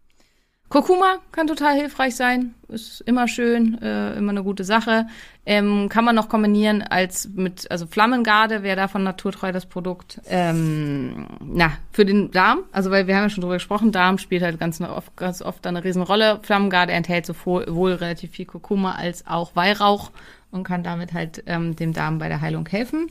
Kurkuma 0.70 1.18
kann 1.30 1.46
total 1.46 1.74
hilfreich 1.76 2.16
sein, 2.16 2.54
ist 2.68 3.00
immer 3.02 3.28
schön, 3.28 3.80
äh, 3.80 4.14
immer 4.14 4.30
eine 4.30 4.42
gute 4.42 4.64
Sache. 4.64 5.06
Ähm, 5.46 5.88
kann 5.88 6.04
man 6.04 6.16
noch 6.16 6.28
kombinieren 6.28 6.82
als 6.82 7.28
mit, 7.34 7.70
also 7.70 7.86
Flammengarde 7.86 8.62
wäre 8.62 8.76
da 8.76 8.88
von 8.88 9.04
Naturtreu 9.04 9.52
das 9.52 9.66
Produkt. 9.66 10.20
Ähm, 10.26 11.26
na, 11.40 11.72
für 11.92 12.04
den 12.04 12.30
Darm, 12.30 12.64
also 12.72 12.90
weil 12.90 13.06
wir 13.06 13.14
haben 13.14 13.24
ja 13.24 13.30
schon 13.30 13.42
drüber 13.42 13.54
gesprochen, 13.54 13.92
Darm 13.92 14.18
spielt 14.18 14.42
halt 14.42 14.58
ganz 14.58 14.80
oft, 14.80 15.16
ganz 15.16 15.42
oft 15.42 15.66
eine 15.66 15.84
Riesenrolle. 15.84 16.40
Flammengarde 16.42 16.92
enthält 16.92 17.26
sowohl 17.26 17.92
relativ 17.92 18.32
viel 18.32 18.46
Kurkuma 18.46 18.94
als 18.94 19.26
auch 19.26 19.54
Weihrauch 19.54 20.10
und 20.50 20.64
kann 20.64 20.82
damit 20.82 21.12
halt 21.12 21.44
ähm, 21.46 21.76
dem 21.76 21.92
Darm 21.92 22.18
bei 22.18 22.28
der 22.28 22.40
Heilung 22.40 22.66
helfen. 22.66 23.10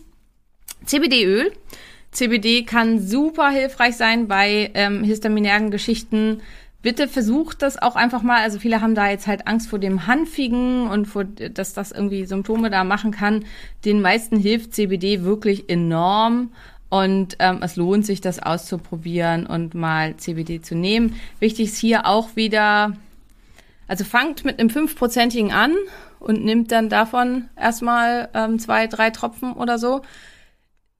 CBD-Öl. 0.86 1.52
CBD 2.12 2.64
kann 2.64 3.00
super 3.00 3.50
hilfreich 3.50 3.98
sein 3.98 4.28
bei 4.28 4.72
ähm, 4.76 5.04
histaminären 5.04 5.72
Geschichten. 5.72 6.42
Bitte 6.84 7.08
versucht 7.08 7.62
das 7.62 7.82
auch 7.82 7.96
einfach 7.96 8.24
mal. 8.24 8.42
Also 8.42 8.60
viele 8.60 8.82
haben 8.82 8.94
da 8.94 9.10
jetzt 9.10 9.26
halt 9.26 9.48
Angst 9.48 9.70
vor 9.70 9.80
dem 9.80 10.06
Hanfigen 10.06 10.90
und 10.90 11.06
vor, 11.06 11.24
dass 11.24 11.74
das 11.74 11.94
irgendwie 11.94 12.26
Symptome 12.26 12.70
da 12.70 12.84
machen 12.84 13.12
kann. 13.12 13.46
Den 13.86 14.02
meisten 14.02 14.38
hilft 14.38 14.76
CBD 14.76 15.24
wirklich 15.24 15.70
enorm. 15.70 16.52
Und 16.90 17.38
ähm, 17.40 17.60
es 17.62 17.78
lohnt 17.78 18.06
sich, 18.06 18.20
das 18.22 18.44
auszuprobieren 18.44 19.48
und 19.48 19.74
mal 19.74 20.18
CBD 20.18 20.62
zu 20.62 20.76
nehmen. 20.76 21.16
Wichtig 21.40 21.70
ist 21.70 21.78
hier 21.78 22.06
auch 22.06 22.36
wieder, 22.36 22.98
also 23.88 24.04
fangt 24.04 24.44
mit 24.46 24.60
einem 24.60 24.70
fünfprozentigen 24.70 25.54
an 25.54 25.74
und 26.20 26.44
nimmt 26.44 26.72
dann 26.72 26.90
davon 26.90 27.46
erstmal 27.60 28.30
ähm, 28.34 28.60
zwei, 28.60 28.88
drei 28.88 29.10
Tropfen 29.10 29.54
oder 29.54 29.80
so 29.80 30.02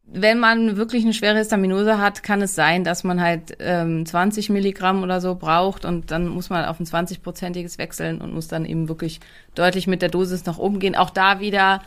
wenn 0.06 0.40
man 0.40 0.76
wirklich 0.76 1.04
eine 1.04 1.14
schwere 1.14 1.38
Histaminose 1.38 1.98
hat, 1.98 2.24
kann 2.24 2.42
es 2.42 2.56
sein, 2.56 2.84
dass 2.84 3.04
man 3.04 3.22
halt 3.22 3.56
ähm, 3.60 4.06
20 4.06 4.50
Milligramm 4.50 5.02
oder 5.02 5.22
so 5.22 5.36
braucht 5.36 5.86
und 5.86 6.12
dann 6.12 6.28
muss 6.28 6.50
man 6.50 6.66
auf 6.66 6.80
ein 6.80 6.86
20-prozentiges 6.86 7.78
wechseln 7.78 8.20
und 8.20 8.34
muss 8.34 8.48
dann 8.48 8.66
eben 8.66 8.90
wirklich 8.90 9.22
deutlich 9.56 9.88
mit 9.88 10.02
der 10.02 10.10
Dosis 10.10 10.46
nach 10.46 10.58
oben 10.58 10.80
gehen. 10.80 10.96
Auch 10.96 11.10
da 11.10 11.40
wieder, 11.40 11.82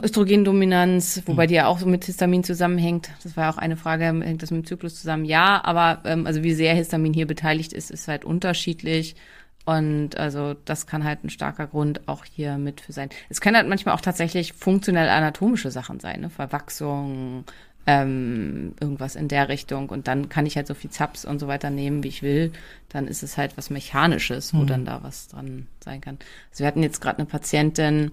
Östrogendominanz, 0.03 1.23
wobei 1.27 1.49
die 1.49 1.55
ja 1.55 1.67
auch 1.67 1.79
so 1.79 1.87
mit 1.87 2.05
Histamin 2.05 2.45
zusammenhängt. 2.45 3.11
Das 3.25 3.37
war 3.37 3.45
ja 3.45 3.51
auch 3.51 3.59
eine 3.59 3.77
Frage, 3.77 4.05
hängt 4.05 4.43
das 4.43 4.53
mit 4.53 4.65
dem 4.65 4.67
Zyklus 4.67 4.95
zusammen? 5.01 5.25
Ja, 5.25 5.63
aber 5.65 6.03
ähm, 6.05 6.27
also 6.27 6.45
wie 6.45 6.55
sehr 6.55 6.75
Histamin 6.75 7.13
hier 7.13 7.27
beteiligt 7.27 7.73
ist, 7.73 7.91
ist 7.91 8.07
halt 8.07 8.25
unterschiedlich. 8.25 9.17
Und 9.65 10.19
also 10.19 10.55
das 10.65 10.87
kann 10.87 11.05
halt 11.05 11.25
ein 11.25 11.31
starker 11.31 11.67
Grund 11.67 12.07
auch 12.07 12.25
hier 12.25 12.59
mit 12.59 12.83
für 12.83 12.93
sein. 12.93 13.09
Es 13.31 13.41
können 13.41 13.57
halt 13.57 13.69
manchmal 13.69 13.95
auch 13.95 14.03
tatsächlich 14.03 14.53
funktionell 14.53 15.09
anatomische 15.09 15.71
Sachen 15.71 16.01
sein, 16.01 16.21
ne? 16.21 16.31
Verwachsung, 16.31 17.45
ähm, 17.87 18.75
irgendwas 18.81 19.17
in 19.17 19.29
der 19.29 19.49
Richtung. 19.49 19.89
Und 19.89 20.07
dann 20.07 20.29
kann 20.29 20.45
ich 20.45 20.57
halt 20.57 20.67
so 20.67 20.75
viel 20.75 20.91
Zaps 20.91 21.25
und 21.25 21.39
so 21.39 21.49
weiter 21.49 21.71
nehmen, 21.71 22.03
wie 22.03 22.09
ich 22.09 22.23
will. 22.23 22.53
Dann 22.91 23.07
ist 23.09 23.23
es 23.23 23.39
halt 23.39 23.57
was 23.57 23.71
Mechanisches, 23.71 24.55
wo 24.55 24.65
dann 24.65 24.85
da 24.85 25.03
was 25.03 25.29
dran 25.29 25.67
sein 25.81 26.01
kann. 26.01 26.19
Also 26.51 26.61
wir 26.61 26.67
hatten 26.67 26.83
jetzt 26.83 27.01
gerade 27.01 27.19
eine 27.19 27.27
Patientin, 27.27 28.13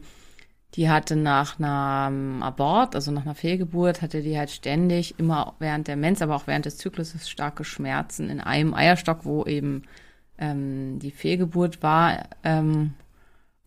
die 0.75 0.89
hatte 0.89 1.17
nach 1.17 1.59
einem 1.59 2.41
Abort, 2.43 2.95
also 2.95 3.11
nach 3.11 3.23
einer 3.23 3.35
Fehlgeburt, 3.35 4.01
hatte 4.01 4.21
die 4.21 4.37
halt 4.37 4.51
ständig, 4.51 5.15
immer 5.19 5.55
während 5.59 5.89
der 5.89 5.97
Mens, 5.97 6.21
aber 6.21 6.35
auch 6.35 6.47
während 6.47 6.65
des 6.65 6.77
Zykluses 6.77 7.29
starke 7.29 7.65
Schmerzen 7.65 8.29
in 8.29 8.39
einem 8.39 8.73
Eierstock, 8.73 9.25
wo 9.25 9.43
eben 9.43 9.83
ähm, 10.41 10.99
die 10.99 11.11
Fehlgeburt 11.11 11.81
war. 11.81 12.25
Ähm, 12.43 12.95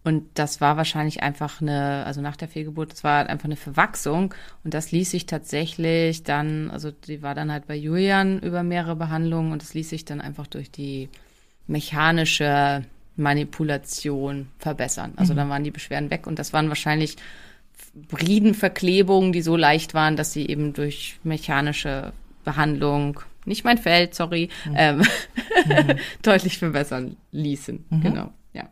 und 0.02 0.24
das 0.34 0.60
war 0.60 0.76
wahrscheinlich 0.76 1.22
einfach 1.22 1.62
eine, 1.62 2.04
also 2.04 2.20
nach 2.20 2.36
der 2.36 2.48
Fehlgeburt, 2.48 2.92
das 2.92 3.04
war 3.04 3.18
halt 3.18 3.30
einfach 3.30 3.46
eine 3.46 3.56
Verwachsung. 3.56 4.34
Und 4.62 4.74
das 4.74 4.92
ließ 4.92 5.10
sich 5.10 5.24
tatsächlich 5.24 6.24
dann, 6.24 6.70
also 6.70 6.90
die 6.90 7.22
war 7.22 7.34
dann 7.34 7.50
halt 7.50 7.66
bei 7.66 7.74
Julian 7.74 8.38
über 8.40 8.62
mehrere 8.62 8.96
Behandlungen 8.96 9.52
und 9.52 9.62
das 9.62 9.72
ließ 9.72 9.88
sich 9.88 10.04
dann 10.04 10.20
einfach 10.20 10.46
durch 10.46 10.70
die 10.70 11.08
mechanische 11.66 12.84
Manipulation 13.16 14.48
verbessern. 14.58 15.14
Also 15.16 15.32
dann 15.32 15.48
waren 15.48 15.64
die 15.64 15.70
Beschwerden 15.70 16.10
weg 16.10 16.26
und 16.26 16.38
das 16.38 16.52
waren 16.52 16.68
wahrscheinlich 16.68 17.16
Bridenverklebungen, 17.94 19.32
die 19.32 19.40
so 19.40 19.56
leicht 19.56 19.94
waren, 19.94 20.16
dass 20.16 20.32
sie 20.32 20.46
eben 20.48 20.74
durch 20.74 21.18
mechanische 21.22 22.12
Behandlung, 22.44 23.20
nicht 23.44 23.64
mein 23.64 23.78
Feld, 23.78 24.14
sorry, 24.14 24.48
ähm, 24.74 25.02
deutlich 26.22 26.58
verbessern 26.58 27.16
ließen. 27.32 27.84
Genau, 28.02 28.32
ja. 28.52 28.68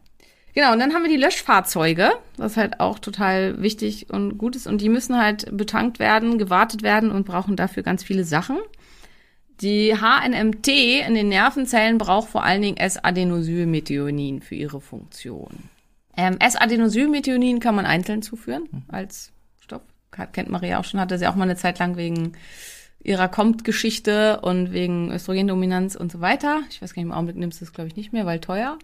Genau, 0.54 0.72
und 0.72 0.78
dann 0.80 0.92
haben 0.92 1.02
wir 1.02 1.10
die 1.10 1.16
Löschfahrzeuge, 1.16 2.10
was 2.36 2.56
halt 2.56 2.80
auch 2.80 2.98
total 2.98 3.62
wichtig 3.62 4.10
und 4.10 4.36
gut 4.36 4.54
ist. 4.54 4.66
Und 4.66 4.80
die 4.80 4.90
müssen 4.90 5.16
halt 5.16 5.56
betankt 5.56 5.98
werden, 5.98 6.38
gewartet 6.38 6.82
werden 6.82 7.10
und 7.10 7.26
brauchen 7.26 7.56
dafür 7.56 7.82
ganz 7.82 8.04
viele 8.04 8.24
Sachen. 8.24 8.58
Die 9.62 9.94
HNMT 9.94 10.68
in 11.06 11.14
den 11.14 11.28
Nervenzellen 11.28 11.96
braucht 11.96 12.30
vor 12.30 12.42
allen 12.42 12.62
Dingen 12.62 12.76
S-Adenosylmethionin 12.76 14.42
für 14.42 14.56
ihre 14.56 14.80
Funktion. 14.80 15.70
Ähm, 16.16 16.36
S-Adenosylmethionin 16.40 17.60
kann 17.60 17.74
man 17.74 17.86
einzeln 17.86 18.22
zuführen 18.22 18.84
als 18.88 19.32
Stoff. 19.60 19.82
Kennt 20.32 20.50
Maria 20.50 20.78
auch 20.78 20.84
schon, 20.84 21.00
hatte 21.00 21.16
sie 21.16 21.26
auch 21.26 21.36
mal 21.36 21.44
eine 21.44 21.56
Zeit 21.56 21.78
lang 21.78 21.96
wegen 21.96 22.32
ihrer 23.05 23.28
Kommt-Geschichte 23.28 24.40
und 24.40 24.72
wegen 24.72 25.11
Östrogendominanz 25.11 25.96
und 25.96 26.12
so 26.12 26.20
weiter. 26.20 26.61
Ich 26.70 26.80
weiß 26.80 26.94
gar 26.94 27.03
nicht, 27.03 27.11
im 27.11 27.12
Augenblick 27.12 27.36
nimmst 27.36 27.61
du 27.61 27.64
es, 27.64 27.72
glaube 27.72 27.88
ich, 27.88 27.96
nicht 27.96 28.12
mehr, 28.12 28.26
weil 28.26 28.40
teuer. 28.40 28.78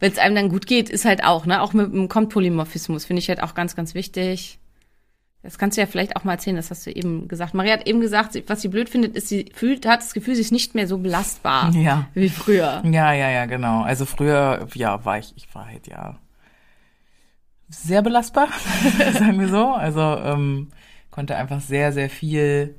Wenn 0.00 0.10
es 0.10 0.18
einem 0.18 0.34
dann 0.34 0.48
gut 0.48 0.66
geht, 0.66 0.90
ist 0.90 1.04
halt 1.04 1.22
auch, 1.22 1.46
ne, 1.46 1.62
auch 1.62 1.72
mit 1.72 1.92
dem 1.92 2.08
Kommt-Polymorphismus 2.08 3.04
finde 3.04 3.20
ich 3.20 3.28
halt 3.28 3.42
auch 3.42 3.54
ganz, 3.54 3.76
ganz 3.76 3.94
wichtig. 3.94 4.58
Das 5.44 5.58
kannst 5.58 5.76
du 5.76 5.80
ja 5.80 5.86
vielleicht 5.86 6.16
auch 6.16 6.24
mal 6.24 6.32
erzählen, 6.32 6.56
das 6.56 6.70
hast 6.70 6.86
du 6.86 6.90
eben 6.90 7.26
gesagt. 7.28 7.54
Maria 7.54 7.72
hat 7.74 7.86
eben 7.86 8.00
gesagt, 8.00 8.40
was 8.46 8.62
sie 8.62 8.68
blöd 8.68 8.88
findet, 8.88 9.16
ist, 9.16 9.28
sie 9.28 9.50
fühlt, 9.54 9.86
hat 9.86 10.00
das 10.00 10.14
Gefühl, 10.14 10.34
sie 10.34 10.40
ist 10.40 10.52
nicht 10.52 10.74
mehr 10.74 10.86
so 10.86 10.98
belastbar 10.98 11.72
Ja. 11.74 12.06
wie 12.14 12.28
früher. 12.28 12.82
Ja, 12.84 13.12
ja, 13.12 13.30
ja, 13.30 13.46
genau. 13.46 13.82
Also 13.82 14.06
früher, 14.06 14.66
ja, 14.74 15.04
war 15.04 15.18
ich, 15.18 15.32
ich 15.36 15.52
war 15.54 15.66
halt 15.66 15.86
ja 15.86 16.18
sehr 17.68 18.02
belastbar, 18.02 18.48
sagen 19.14 19.40
wir 19.40 19.48
so. 19.48 19.68
Also 19.68 20.00
ähm, 20.00 20.68
konnte 21.10 21.36
einfach 21.36 21.60
sehr, 21.60 21.92
sehr 21.92 22.10
viel 22.10 22.74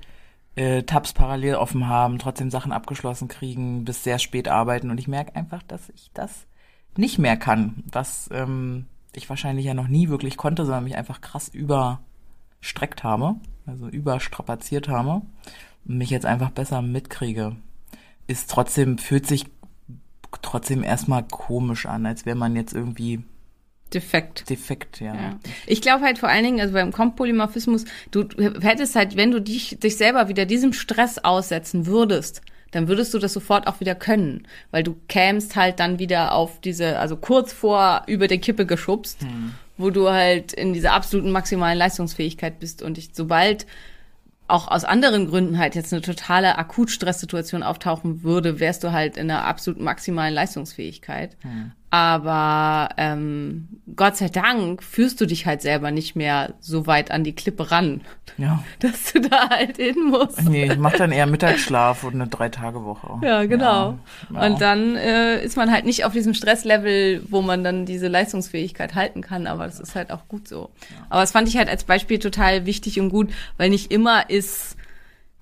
äh, 0.56 0.84
Tabs 0.84 1.14
parallel 1.14 1.56
offen 1.56 1.88
haben, 1.88 2.20
trotzdem 2.20 2.52
Sachen 2.52 2.72
abgeschlossen 2.72 3.28
kriegen, 3.28 3.86
bis 3.86 4.04
sehr 4.04 4.20
spät 4.20 4.48
arbeiten. 4.48 4.92
Und 4.92 5.00
ich 5.00 5.08
merke 5.08 5.36
einfach, 5.36 5.64
dass 5.64 5.90
ich 5.90 6.12
das 6.14 6.46
nicht 6.96 7.18
mehr 7.18 7.38
kann, 7.38 7.84
was 7.92 8.30
ähm, 8.32 8.86
ich 9.16 9.30
wahrscheinlich 9.30 9.66
ja 9.66 9.74
noch 9.74 9.88
nie 9.88 10.10
wirklich 10.10 10.38
konnte, 10.38 10.66
sondern 10.66 10.84
mich 10.84 10.96
einfach 10.96 11.22
krass 11.22 11.50
überstreckt 11.50 13.04
habe, 13.04 13.36
also 13.66 13.88
überstrapaziert 13.88 14.88
habe 14.88 15.22
und 15.86 15.98
mich 15.98 16.10
jetzt 16.10 16.26
einfach 16.26 16.52
besser 16.52 16.82
mitkriege. 16.82 17.56
Ist 18.28 18.50
trotzdem, 18.50 18.98
fühlt 18.98 19.28
sich 19.28 19.46
trotzdem 20.42 20.84
erstmal 20.84 21.24
komisch 21.24 21.86
an, 21.86 22.06
als 22.06 22.26
wäre 22.26 22.38
man 22.38 22.56
jetzt 22.56 22.74
irgendwie 22.74 23.24
Defekt. 23.94 24.50
defekt, 24.50 25.00
ja. 25.02 25.14
Ja. 25.14 25.40
Ich 25.68 25.82
glaube 25.82 26.04
halt 26.04 26.20
vor 26.20 26.30
allen 26.30 26.44
Dingen, 26.44 26.62
also 26.62 26.74
beim 26.74 26.92
Kompolymorphismus, 26.92 27.86
du 28.12 28.28
hättest 28.62 28.96
halt, 28.96 29.16
wenn 29.16 29.32
du 29.32 29.42
dich, 29.42 29.78
dich 29.80 29.98
selber 29.98 30.28
wieder 30.28 30.46
diesem 30.46 30.74
Stress 30.74 31.20
aussetzen 31.20 31.86
würdest, 31.86 32.42
dann 32.72 32.88
würdest 32.88 33.14
du 33.14 33.20
das 33.20 33.34
sofort 33.34 33.68
auch 33.68 33.80
wieder 33.80 33.96
können, 33.96 34.48
weil 34.72 34.84
du 34.84 34.96
kämst 35.08 35.56
halt 35.56 35.80
dann 35.80 36.00
wieder 36.00 36.34
auf 36.34 36.60
diese, 36.60 36.98
also 36.98 37.16
kurz 37.16 37.54
vor 37.54 38.04
über 38.08 38.28
der 38.28 38.40
Kippe 38.40 38.66
geschubst, 38.66 39.20
wo 39.78 39.92
du 39.92 40.10
halt 40.10 40.54
in 40.54 40.74
dieser 40.74 40.94
absoluten 40.94 41.32
maximalen 41.32 41.78
Leistungsfähigkeit 41.78 42.60
bist 42.60 42.82
und 42.82 42.98
dich, 42.98 43.10
sobald 43.14 43.68
auch 44.48 44.68
aus 44.68 44.84
anderen 44.84 45.28
Gründen 45.30 45.58
halt 45.58 45.76
jetzt 45.76 45.94
eine 45.94 46.02
totale 46.02 46.58
Akutstresssituation 46.58 47.64
auftauchen 47.64 48.24
würde, 48.24 48.60
wärst 48.60 48.84
du 48.84 48.92
halt 48.92 49.18
in 49.18 49.32
einer 49.32 49.46
absolut 49.46 49.80
maximalen 49.80 50.34
Leistungsfähigkeit. 50.34 51.38
Aber 51.90 52.90
ähm, 52.98 53.68
Gott 53.96 54.18
sei 54.18 54.30
Dank 54.30 54.82
führst 54.84 55.20
du 55.22 55.26
dich 55.26 55.46
halt 55.46 55.62
selber 55.62 55.92
nicht 55.92 56.16
mehr 56.16 56.54
so 56.60 56.88
weit 56.88 57.12
an 57.12 57.24
die 57.24 57.34
Klippe 57.34 57.72
ran, 57.72 58.02
Ja. 58.38 58.64
dass 58.80 59.14
du 59.14 59.22
da 59.22 59.50
halt 59.50 59.78
hin 59.78 59.96
musst. 60.10 60.42
Nee, 60.44 60.66
ich 60.72 60.78
mach 60.78 60.94
dann 60.94 61.12
eher 61.12 61.26
Mittagsschlaf 61.28 62.04
und 62.04 62.16
eine 62.16 62.28
Drei-Tage-Woche. 62.28 63.26
Ja, 63.26 63.46
genau. 63.46 63.98
Ja. 64.34 64.46
Und 64.46 64.62
dann 64.62 64.96
äh, 64.96 65.44
ist 65.44 65.58
man 65.58 65.72
halt 65.72 65.86
nicht 65.86 66.06
auf 66.06 66.14
diesem 66.14 66.34
Stresslevel, 66.34 67.24
wo 67.30 67.42
man 67.42 67.64
dann 67.64 67.86
diese 67.86 68.08
Leistungsfähigkeit 68.08 68.96
halten 68.96 69.22
kann, 69.22 69.48
aber 69.48 69.66
das 69.66 69.80
ist 69.80 69.96
halt 69.96 70.12
auch 70.12 70.28
gut 70.28 70.48
so. 70.48 70.70
Aber 71.10 71.22
das 71.22 71.32
fand 71.32 71.48
ich 71.48 71.58
halt 71.58 71.70
als 71.70 71.84
Beispiel 71.84 72.20
total 72.20 72.66
wichtig 72.66 73.00
und 73.00 73.10
gut, 73.10 73.32
weil 73.58 73.70
nicht 73.70 73.92
immer 73.92 74.30
ist 74.30 74.76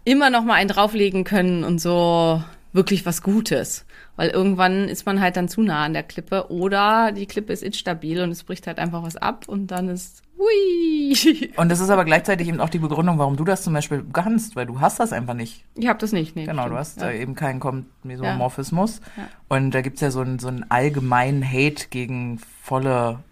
immer 0.04 0.30
noch 0.30 0.44
mal 0.44 0.56
einen 0.56 0.70
drauflegen 0.70 1.24
können 1.24 1.64
und 1.64 1.80
so 1.80 2.44
wirklich 2.74 3.06
was 3.06 3.22
Gutes. 3.22 3.86
Weil 4.22 4.30
irgendwann 4.30 4.88
ist 4.88 5.08
man 5.08 5.20
halt 5.20 5.36
dann 5.36 5.50
zu 5.50 5.64
nah 5.64 5.84
an 5.84 5.94
der 5.94 6.04
Klippe 6.04 6.52
oder 6.52 7.12
die 7.12 7.26
Klippe 7.26 7.54
ist 7.54 7.64
instabil 7.64 8.22
und 8.22 8.30
es 8.30 8.44
bricht 8.44 8.68
halt 8.68 8.78
einfach 8.78 9.02
was 9.02 9.16
ab 9.16 9.46
und 9.48 9.72
dann 9.72 9.90
ist 9.90 10.22
hui. 10.38 11.50
Und 11.58 11.70
das 11.70 11.80
ist 11.80 11.90
aber 11.90 12.06
gleichzeitig 12.06 12.48
eben 12.48 12.62
auch 12.62 12.70
die 12.70 12.78
Begründung, 12.78 13.18
warum 13.18 13.36
du 13.36 13.44
das 13.44 13.64
zum 13.64 13.74
Beispiel 13.74 14.06
kannst, 14.14 14.56
weil 14.56 14.68
du 14.68 14.80
hast 14.80 15.00
das 15.00 15.12
einfach 15.12 15.34
nicht. 15.34 15.66
Ich 15.74 15.88
habe 15.88 15.98
das 15.98 16.12
nicht, 16.12 16.36
nee. 16.36 16.46
Genau, 16.46 16.62
stimmt. 16.62 16.76
du 16.76 16.78
hast 16.78 17.02
ja. 17.02 17.10
äh, 17.10 17.20
eben 17.20 17.34
keinen 17.34 17.88
Mesomorphismus. 18.04 19.02
Ja. 19.18 19.28
Und 19.50 19.72
da 19.72 19.82
gibt's 19.82 20.02
ja 20.02 20.12
so 20.12 20.20
einen, 20.20 20.38
so 20.38 20.50
einen 20.50 20.70
allgemeinen 20.70 21.44
Hate 21.44 21.88
gegen 21.90 22.40
volle 22.62 23.24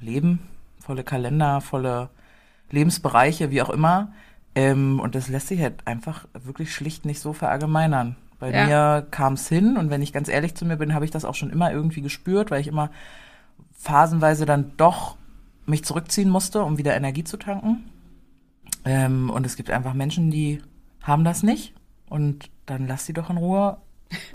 Leben, 0.00 0.38
volle 0.80 1.04
Kalender, 1.04 1.60
volle 1.60 2.08
Lebensbereiche, 2.70 3.50
wie 3.50 3.60
auch 3.60 3.70
immer. 3.70 4.14
Ähm, 4.54 5.00
und 5.00 5.14
das 5.14 5.28
lässt 5.28 5.48
sich 5.48 5.60
halt 5.60 5.86
einfach 5.86 6.24
wirklich 6.32 6.72
schlicht 6.72 7.04
nicht 7.04 7.20
so 7.20 7.34
verallgemeinern. 7.34 8.16
Bei 8.38 8.52
Ja. 8.52 8.66
mir 8.66 9.06
kam's 9.10 9.48
hin 9.48 9.76
und 9.76 9.90
wenn 9.90 10.02
ich 10.02 10.12
ganz 10.12 10.28
ehrlich 10.28 10.54
zu 10.54 10.64
mir 10.64 10.76
bin, 10.76 10.94
habe 10.94 11.04
ich 11.04 11.10
das 11.10 11.24
auch 11.24 11.34
schon 11.34 11.50
immer 11.50 11.72
irgendwie 11.72 12.02
gespürt, 12.02 12.50
weil 12.50 12.60
ich 12.60 12.68
immer 12.68 12.90
phasenweise 13.72 14.46
dann 14.46 14.72
doch 14.76 15.16
mich 15.66 15.84
zurückziehen 15.84 16.30
musste, 16.30 16.62
um 16.62 16.78
wieder 16.78 16.96
Energie 16.96 17.24
zu 17.24 17.36
tanken. 17.36 17.84
Ähm, 18.84 19.30
und 19.30 19.44
es 19.44 19.56
gibt 19.56 19.70
einfach 19.70 19.94
Menschen, 19.94 20.30
die 20.30 20.62
haben 21.02 21.24
das 21.24 21.42
nicht. 21.42 21.74
Und 22.08 22.50
dann 22.66 22.86
lass 22.86 23.06
sie 23.06 23.12
doch 23.12 23.28
in 23.28 23.36
Ruhe 23.36 23.78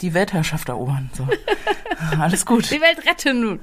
die 0.01 0.13
Weltherrschaft 0.13 0.69
erobern. 0.69 1.09
So. 1.13 1.27
Alles 2.19 2.45
gut. 2.45 2.69
Die 2.69 2.81
Welt 2.81 3.05
retten 3.07 3.41
nun. 3.41 3.59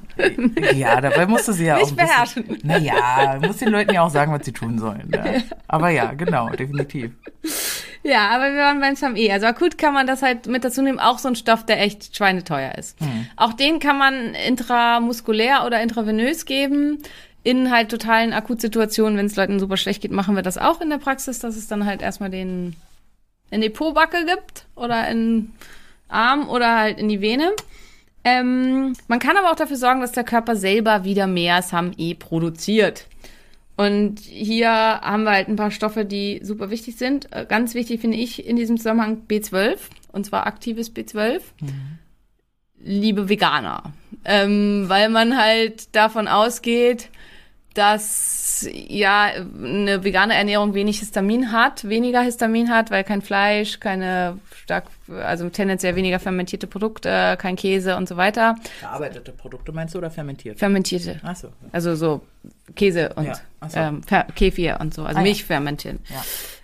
Ja, 0.74 1.00
dabei 1.00 1.26
musst 1.26 1.48
du 1.48 1.52
sie 1.52 1.66
ja 1.66 1.76
Nicht 1.76 1.84
auch 1.84 1.90
bisschen, 1.90 2.06
beherrschen. 2.06 2.58
Naja, 2.62 3.38
du 3.38 3.46
musst 3.46 3.61
den 3.61 3.68
Leuten 3.68 3.94
ja 3.94 4.02
auch 4.02 4.11
sagen, 4.11 4.32
was 4.32 4.44
sie 4.44 4.52
tun 4.52 4.78
sollen. 4.78 5.11
Ja. 5.14 5.42
Aber 5.68 5.90
ja, 5.90 6.12
genau, 6.12 6.48
definitiv. 6.50 7.12
Ja, 8.02 8.30
aber 8.30 8.52
wir 8.52 8.61
waren 8.61 8.80
beim 8.80 8.96
SAME. 8.96 9.30
Also 9.32 9.46
akut 9.46 9.76
kann 9.76 9.92
man 9.92 10.06
das 10.06 10.22
halt 10.22 10.46
mit 10.46 10.64
dazu 10.64 10.82
nehmen. 10.82 10.98
Auch 10.98 11.18
so 11.18 11.28
ein 11.28 11.36
Stoff, 11.36 11.66
der 11.66 11.82
echt 11.82 12.16
schweineteuer 12.16 12.74
ist. 12.76 12.98
Auch 13.36 13.52
den 13.52 13.78
kann 13.78 13.98
man 13.98 14.34
intramuskulär 14.34 15.64
oder 15.66 15.82
intravenös 15.82 16.46
geben. 16.46 17.02
In 17.42 17.70
halt 17.70 17.90
totalen 17.90 18.32
Akutsituationen, 18.32 19.16
wenn 19.16 19.26
es 19.26 19.36
Leuten 19.36 19.58
super 19.58 19.76
schlecht 19.76 20.02
geht, 20.02 20.12
machen 20.12 20.34
wir 20.34 20.42
das 20.42 20.58
auch 20.58 20.80
in 20.80 20.90
der 20.90 20.98
Praxis, 20.98 21.38
dass 21.38 21.56
es 21.56 21.68
dann 21.68 21.86
halt 21.86 22.02
erstmal 22.02 22.30
den 22.30 22.76
in 23.50 23.61
die 23.61 23.70
Po-Backe 23.70 24.26
gibt 24.26 24.66
oder 24.76 25.08
in 25.08 25.52
Arm 26.11 26.48
oder 26.48 26.78
halt 26.78 26.98
in 26.98 27.08
die 27.08 27.20
Vene. 27.20 27.52
Ähm, 28.24 28.94
man 29.08 29.18
kann 29.18 29.36
aber 29.36 29.50
auch 29.50 29.56
dafür 29.56 29.76
sorgen, 29.76 30.00
dass 30.00 30.12
der 30.12 30.24
Körper 30.24 30.56
selber 30.56 31.04
wieder 31.04 31.26
mehr 31.26 31.62
SAMe 31.62 32.14
produziert. 32.18 33.06
Und 33.76 34.20
hier 34.20 34.68
haben 34.68 35.22
wir 35.22 35.30
halt 35.30 35.48
ein 35.48 35.56
paar 35.56 35.70
Stoffe, 35.70 36.04
die 36.04 36.40
super 36.42 36.68
wichtig 36.68 36.96
sind. 36.96 37.32
Äh, 37.32 37.46
Ganz 37.48 37.74
wichtig 37.74 38.02
finde 38.02 38.18
ich 38.18 38.46
in 38.46 38.56
diesem 38.56 38.76
Zusammenhang 38.76 39.22
B12, 39.26 39.78
und 40.12 40.26
zwar 40.26 40.46
aktives 40.46 40.94
B12. 40.94 41.40
Liebe 42.82 43.30
Veganer. 43.30 43.94
Ähm, 44.26 44.84
weil 44.88 45.08
man 45.08 45.38
halt 45.38 45.94
davon 45.96 46.28
ausgeht, 46.28 47.08
dass 47.75 48.66
ja 48.73 49.27
eine 49.62 50.03
vegane 50.05 50.35
Ernährung 50.35 50.75
wenig 50.75 50.99
Histamin 50.99 51.53
hat, 51.53 51.89
weniger 51.89 52.21
Histamin 52.21 52.68
hat, 52.71 52.91
weil 52.91 53.05
kein 53.05 53.23
Fleisch, 53.23 53.79
keine 53.81 54.39
stark, 54.64 54.85
also 55.23 55.49
tendenziell 55.49 55.97
weniger 55.97 56.18
fermentierte 56.21 56.66
Produkte, 56.66 57.37
kein 57.41 57.57
Käse 57.57 57.97
und 57.97 58.09
so 58.09 58.16
weiter. 58.16 58.57
Verarbeitete 58.81 59.33
Produkte 59.33 59.73
meinst 59.73 59.95
du 59.95 59.99
oder 59.99 60.11
fermentiert? 60.11 60.59
Fermentierte. 60.59 61.21
Achso. 61.23 61.49
Also 61.73 61.95
so 61.95 62.21
Käse 62.77 63.12
und 63.14 63.27
Ja, 63.27 63.33
ach 63.61 63.71
so. 63.71 63.79
ähm, 63.79 64.01
Kefir 64.35 64.79
und 64.81 64.93
so, 64.95 65.03
also 65.03 65.16
Ah, 65.16 65.21
ja. 65.21 65.23
Milch 65.25 65.45
fermentieren. 65.45 66.01
Ja. 66.09 66.23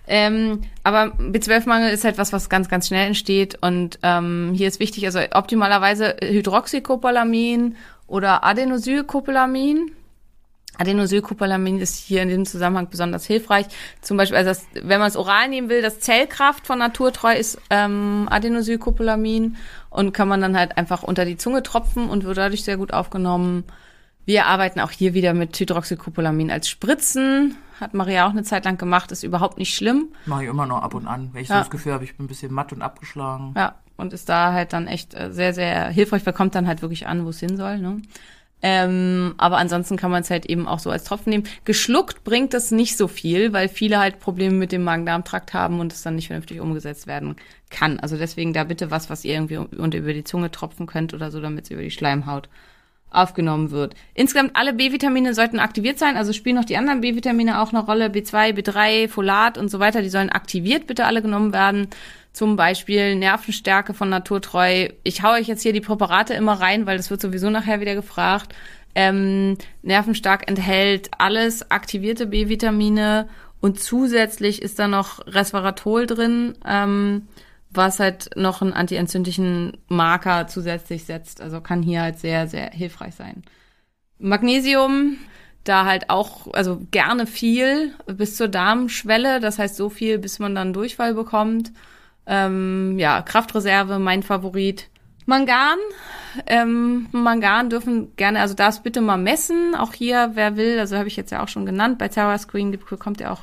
Ähm, 0.09 0.61
aber 0.83 1.07
B12-Mangel 1.19 1.91
ist 1.91 2.05
halt 2.05 2.17
was, 2.17 2.31
was 2.31 2.49
ganz, 2.49 2.69
ganz 2.69 2.87
schnell 2.87 3.07
entsteht. 3.07 3.57
Und 3.61 3.99
ähm, 4.03 4.53
hier 4.55 4.69
ist 4.69 4.79
wichtig, 4.79 5.05
also 5.05 5.19
optimalerweise 5.33 6.15
Hydroxycopolamin 6.23 7.75
oder 8.07 8.43
Adenosylcopolamin. 8.45 9.91
Adenosylcopolamin 10.77 11.79
ist 11.79 11.95
hier 11.97 12.21
in 12.21 12.29
diesem 12.29 12.45
Zusammenhang 12.45 12.89
besonders 12.89 13.25
hilfreich. 13.25 13.65
Zum 14.01 14.17
Beispiel, 14.17 14.37
also 14.37 14.49
das, 14.49 14.65
wenn 14.73 14.99
man 14.99 15.07
es 15.07 15.15
oral 15.15 15.49
nehmen 15.49 15.69
will, 15.69 15.81
das 15.81 15.99
Zellkraft 15.99 16.65
von 16.67 16.79
Naturtreu 16.79 17.33
ist 17.35 17.59
ähm, 17.69 18.27
Adenosylcopolamin 18.29 19.57
und 19.89 20.13
kann 20.13 20.27
man 20.27 20.41
dann 20.41 20.57
halt 20.57 20.77
einfach 20.77 21.03
unter 21.03 21.25
die 21.25 21.37
Zunge 21.37 21.63
tropfen 21.63 22.09
und 22.09 22.23
wird 22.23 22.37
dadurch 22.37 22.63
sehr 22.63 22.77
gut 22.77 22.93
aufgenommen. 22.93 23.63
Wir 24.25 24.45
arbeiten 24.45 24.79
auch 24.81 24.91
hier 24.91 25.13
wieder 25.13 25.33
mit 25.33 25.57
Hydroxycopolamin 25.57 26.51
als 26.51 26.67
Spritzen. 26.67 27.55
Hat 27.79 27.93
Maria 27.93 28.25
auch 28.27 28.31
eine 28.31 28.43
Zeit 28.43 28.65
lang 28.65 28.77
gemacht, 28.77 29.11
ist 29.11 29.23
überhaupt 29.23 29.57
nicht 29.57 29.73
schlimm. 29.73 30.09
Mache 30.25 30.43
ich 30.43 30.49
immer 30.49 30.65
noch 30.65 30.81
ab 30.81 30.93
und 30.95 31.07
an, 31.07 31.29
wenn 31.31 31.43
ich 31.43 31.47
Ja. 31.49 31.55
so 31.55 31.61
das 31.61 31.69
Gefühl 31.69 31.93
habe, 31.93 32.03
ich 32.03 32.17
bin 32.17 32.25
ein 32.25 32.27
bisschen 32.27 32.51
matt 32.51 32.73
und 32.73 32.81
abgeschlagen. 32.81 33.53
Ja, 33.55 33.75
und 33.95 34.13
ist 34.13 34.27
da 34.29 34.51
halt 34.51 34.73
dann 34.73 34.87
echt 34.87 35.13
äh, 35.13 35.31
sehr, 35.31 35.53
sehr 35.53 35.87
hilfreich, 35.89 36.25
weil 36.25 36.33
kommt 36.33 36.55
dann 36.55 36.67
halt 36.67 36.81
wirklich 36.81 37.07
an, 37.07 37.23
wo 37.25 37.29
es 37.29 37.39
hin 37.39 37.55
soll. 37.55 37.77
Ne? 37.77 38.01
Ähm, 38.61 39.35
aber 39.37 39.57
ansonsten 39.57 39.97
kann 39.97 40.09
man 40.09 40.21
es 40.21 40.29
halt 40.31 40.47
eben 40.47 40.67
auch 40.67 40.79
so 40.79 40.89
als 40.89 41.03
Tropfen 41.03 41.29
nehmen. 41.29 41.43
Geschluckt 41.63 42.23
bringt 42.23 42.53
das 42.53 42.71
nicht 42.71 42.97
so 42.97 43.07
viel, 43.07 43.53
weil 43.53 43.69
viele 43.69 43.99
halt 43.99 44.19
Probleme 44.19 44.55
mit 44.55 44.71
dem 44.71 44.83
Magen-Darm-Trakt 44.83 45.53
haben 45.53 45.79
und 45.79 45.93
es 45.93 46.01
dann 46.01 46.15
nicht 46.15 46.27
vernünftig 46.27 46.59
umgesetzt 46.59 47.05
werden 47.05 47.35
kann. 47.69 47.99
Also 47.99 48.17
deswegen 48.17 48.53
da 48.53 48.63
bitte 48.63 48.89
was, 48.89 49.09
was 49.09 49.25
ihr 49.25 49.35
irgendwie 49.35 49.57
unter 49.57 49.99
über 49.99 50.13
die 50.13 50.23
Zunge 50.23 50.49
tropfen 50.49 50.87
könnt 50.87 51.13
oder 51.13 51.29
so, 51.29 51.39
damit 51.39 51.65
es 51.65 51.71
über 51.71 51.83
die 51.83 51.91
Schleimhaut 51.91 52.49
aufgenommen 53.09 53.71
wird. 53.71 53.95
Insgesamt 54.13 54.55
alle 54.55 54.73
B-Vitamine 54.73 55.33
sollten 55.33 55.59
aktiviert 55.59 55.97
sein, 55.97 56.17
also 56.17 56.33
spielen 56.33 56.55
noch 56.55 56.65
die 56.65 56.77
anderen 56.77 57.01
B-Vitamine 57.01 57.61
auch 57.61 57.71
eine 57.71 57.83
Rolle, 57.83 58.07
B2, 58.07 58.53
B3, 58.53 59.07
Folat 59.07 59.57
und 59.57 59.69
so 59.69 59.79
weiter, 59.79 60.01
die 60.01 60.09
sollen 60.09 60.29
aktiviert 60.29 60.87
bitte 60.87 61.05
alle 61.05 61.21
genommen 61.21 61.53
werden. 61.53 61.87
Zum 62.33 62.55
Beispiel 62.55 63.15
Nervenstärke 63.15 63.93
von 63.95 64.09
Naturtreu. 64.09 64.89
Ich 65.03 65.23
hau 65.23 65.31
euch 65.31 65.47
jetzt 65.47 65.63
hier 65.63 65.73
die 65.73 65.81
Präparate 65.81 66.35
immer 66.35 66.53
rein, 66.53 66.85
weil 66.85 66.97
das 66.97 67.09
wird 67.09 67.21
sowieso 67.21 67.49
nachher 67.49 67.79
wieder 67.79 67.95
gefragt. 67.95 68.53
Ähm, 68.93 69.57
Nervenstark 69.81 70.47
enthält 70.47 71.09
alles 71.17 71.71
aktivierte 71.71 72.27
B-Vitamine 72.27 73.27
und 73.59 73.79
zusätzlich 73.79 74.61
ist 74.61 74.77
da 74.79 74.87
noch 74.87 75.25
Resveratrol 75.25 76.05
drin. 76.05 76.55
Ähm, 76.65 77.27
was 77.69 77.99
halt 77.99 78.29
noch 78.35 78.61
einen 78.61 78.73
antientzündlichen 78.73 79.77
Marker 79.87 80.47
zusätzlich 80.47 81.05
setzt. 81.05 81.41
Also 81.41 81.61
kann 81.61 81.83
hier 81.83 82.01
halt 82.01 82.19
sehr, 82.19 82.47
sehr 82.47 82.71
hilfreich 82.71 83.15
sein. 83.15 83.43
Magnesium, 84.19 85.17
da 85.63 85.85
halt 85.85 86.09
auch, 86.09 86.53
also 86.53 86.81
gerne 86.91 87.27
viel 87.27 87.93
bis 88.05 88.35
zur 88.35 88.47
Darmschwelle, 88.47 89.39
das 89.39 89.59
heißt 89.59 89.75
so 89.75 89.89
viel, 89.89 90.17
bis 90.17 90.39
man 90.39 90.55
dann 90.55 90.73
Durchfall 90.73 91.13
bekommt. 91.13 91.71
Ähm, 92.25 92.97
ja, 92.99 93.21
Kraftreserve, 93.21 93.99
mein 93.99 94.23
Favorit. 94.23 94.89
Mangan, 95.25 95.77
ähm, 96.45 97.07
Mangan 97.11 97.69
dürfen 97.69 98.15
gerne, 98.15 98.39
also 98.39 98.53
darfst 98.53 98.83
bitte 98.83 99.01
mal 99.01 99.17
messen. 99.17 99.75
Auch 99.75 99.93
hier, 99.93 100.31
wer 100.35 100.55
will, 100.55 100.79
also 100.79 100.95
habe 100.97 101.09
ich 101.09 101.17
jetzt 101.17 101.31
ja 101.31 101.43
auch 101.43 101.49
schon 101.49 101.65
genannt, 101.65 101.97
bei 101.97 102.07
Terra 102.07 102.37
Screen 102.37 102.71
bekommt 102.71 103.19
ihr 103.19 103.31
auch 103.31 103.41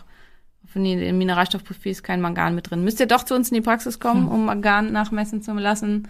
von 0.74 0.82
den 0.82 1.16
Mineralstoffprofil 1.18 1.92
ist 1.92 2.02
kein 2.02 2.20
Mangan 2.20 2.56
mit 2.56 2.68
drin. 2.68 2.82
Müsst 2.82 2.98
ihr 2.98 3.06
doch 3.06 3.22
zu 3.22 3.36
uns 3.36 3.48
in 3.50 3.54
die 3.54 3.60
Praxis 3.60 4.00
kommen, 4.00 4.26
um 4.26 4.46
Mangan 4.46 4.90
nachmessen 4.90 5.40
zu 5.40 5.52
lassen. 5.52 6.08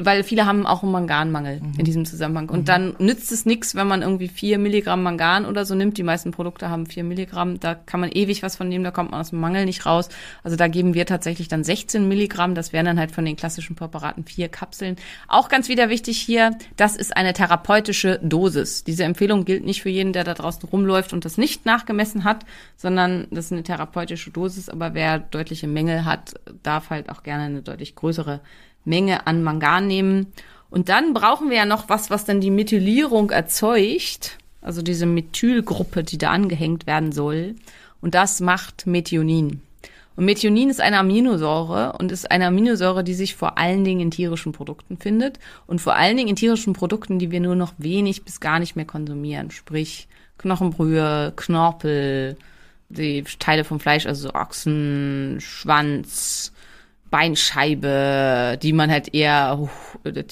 Weil 0.00 0.22
viele 0.22 0.46
haben 0.46 0.64
auch 0.64 0.84
einen 0.84 0.92
Manganmangel 0.92 1.60
in 1.76 1.84
diesem 1.84 2.04
Zusammenhang. 2.04 2.48
Und 2.50 2.68
dann 2.68 2.94
nützt 3.00 3.32
es 3.32 3.46
nichts, 3.46 3.74
wenn 3.74 3.88
man 3.88 4.02
irgendwie 4.02 4.28
vier 4.28 4.56
Milligramm 4.56 5.02
Mangan 5.02 5.44
oder 5.44 5.64
so 5.64 5.74
nimmt. 5.74 5.98
Die 5.98 6.04
meisten 6.04 6.30
Produkte 6.30 6.70
haben 6.70 6.86
vier 6.86 7.02
Milligramm. 7.02 7.58
Da 7.58 7.74
kann 7.74 7.98
man 7.98 8.12
ewig 8.12 8.44
was 8.44 8.54
von 8.54 8.68
nehmen, 8.68 8.84
da 8.84 8.92
kommt 8.92 9.10
man 9.10 9.20
aus 9.20 9.30
dem 9.30 9.40
Mangel 9.40 9.64
nicht 9.64 9.86
raus. 9.86 10.08
Also 10.44 10.56
da 10.56 10.68
geben 10.68 10.94
wir 10.94 11.04
tatsächlich 11.04 11.48
dann 11.48 11.64
16 11.64 12.06
Milligramm. 12.06 12.54
Das 12.54 12.72
wären 12.72 12.86
dann 12.86 12.98
halt 13.00 13.10
von 13.10 13.24
den 13.24 13.34
klassischen 13.34 13.74
Präparaten 13.74 14.24
vier 14.24 14.48
Kapseln. 14.48 14.94
Auch 15.26 15.48
ganz 15.48 15.68
wieder 15.68 15.88
wichtig 15.88 16.18
hier, 16.18 16.56
das 16.76 16.94
ist 16.94 17.16
eine 17.16 17.32
therapeutische 17.32 18.20
Dosis. 18.22 18.84
Diese 18.84 19.02
Empfehlung 19.02 19.44
gilt 19.44 19.64
nicht 19.64 19.82
für 19.82 19.90
jeden, 19.90 20.12
der 20.12 20.22
da 20.22 20.34
draußen 20.34 20.68
rumläuft 20.68 21.12
und 21.12 21.24
das 21.24 21.38
nicht 21.38 21.66
nachgemessen 21.66 22.22
hat, 22.22 22.46
sondern 22.76 23.26
das 23.32 23.46
ist 23.46 23.52
eine 23.52 23.64
therapeutische 23.64 24.30
Dosis. 24.30 24.68
Aber 24.68 24.94
wer 24.94 25.18
deutliche 25.18 25.66
Mängel 25.66 26.04
hat, 26.04 26.34
darf 26.62 26.90
halt 26.90 27.10
auch 27.10 27.24
gerne 27.24 27.44
eine 27.44 27.62
deutlich 27.62 27.96
größere 27.96 28.40
Menge 28.88 29.26
an 29.26 29.42
Mangan 29.42 29.86
nehmen. 29.86 30.32
Und 30.70 30.88
dann 30.88 31.14
brauchen 31.14 31.50
wir 31.50 31.56
ja 31.56 31.64
noch 31.64 31.88
was, 31.88 32.10
was 32.10 32.24
dann 32.24 32.40
die 32.40 32.50
Methylierung 32.50 33.30
erzeugt. 33.30 34.38
Also 34.60 34.82
diese 34.82 35.06
Methylgruppe, 35.06 36.04
die 36.04 36.18
da 36.18 36.30
angehängt 36.30 36.86
werden 36.86 37.12
soll. 37.12 37.54
Und 38.00 38.14
das 38.14 38.40
macht 38.40 38.86
Methionin. 38.86 39.60
Und 40.16 40.24
Methionin 40.24 40.68
ist 40.68 40.80
eine 40.80 40.98
Aminosäure 40.98 41.92
und 41.92 42.10
ist 42.10 42.30
eine 42.30 42.48
Aminosäure, 42.48 43.04
die 43.04 43.14
sich 43.14 43.36
vor 43.36 43.56
allen 43.56 43.84
Dingen 43.84 44.00
in 44.00 44.10
tierischen 44.10 44.50
Produkten 44.50 44.96
findet. 44.96 45.38
Und 45.68 45.80
vor 45.80 45.94
allen 45.94 46.16
Dingen 46.16 46.30
in 46.30 46.36
tierischen 46.36 46.72
Produkten, 46.72 47.20
die 47.20 47.30
wir 47.30 47.40
nur 47.40 47.54
noch 47.54 47.72
wenig 47.78 48.24
bis 48.24 48.40
gar 48.40 48.58
nicht 48.58 48.74
mehr 48.74 48.84
konsumieren. 48.84 49.52
Sprich 49.52 50.08
Knochenbrühe, 50.38 51.32
Knorpel, 51.36 52.36
die 52.88 53.22
Teile 53.38 53.64
vom 53.64 53.78
Fleisch, 53.78 54.06
also 54.06 54.34
Ochsen, 54.34 55.36
Schwanz, 55.40 56.52
Beinscheibe, 57.10 58.58
die 58.62 58.72
man 58.72 58.90
halt 58.90 59.14
eher 59.14 59.68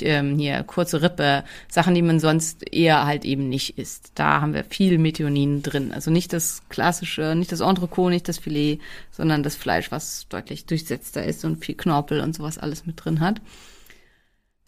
ähm, 0.01 0.39
hier 0.39 0.63
kurze 0.65 1.03
Rippe, 1.03 1.45
Sachen, 1.69 1.95
die 1.95 2.03
man 2.03 2.21
sonst 2.21 2.73
eher 2.73 3.07
halt 3.07 3.25
eben 3.25 3.49
nicht 3.49 3.79
isst. 3.79 4.13
Da 4.15 4.41
haben 4.41 4.55
wir 4.55 4.65
viel 4.65 4.99
Methionin 4.99 5.63
drin. 5.63 5.93
Also 5.93 6.11
nicht 6.11 6.33
das 6.33 6.63
klassische, 6.69 7.35
nicht 7.35 7.53
das 7.53 7.61
Entrecot, 7.61 8.11
nicht 8.11 8.29
das 8.29 8.39
Filet, 8.39 8.81
sondern 9.11 9.43
das 9.43 9.57
Fleisch, 9.57 9.91
was 9.91 10.27
deutlich 10.29 10.67
durchsetzter 10.67 11.25
ist 11.25 11.45
und 11.45 11.65
viel 11.65 11.77
Knorpel 11.77 12.21
und 12.21 12.35
sowas 12.35 12.59
alles 12.59 12.87
mit 12.87 13.03
drin 13.03 13.21
hat. 13.21 13.41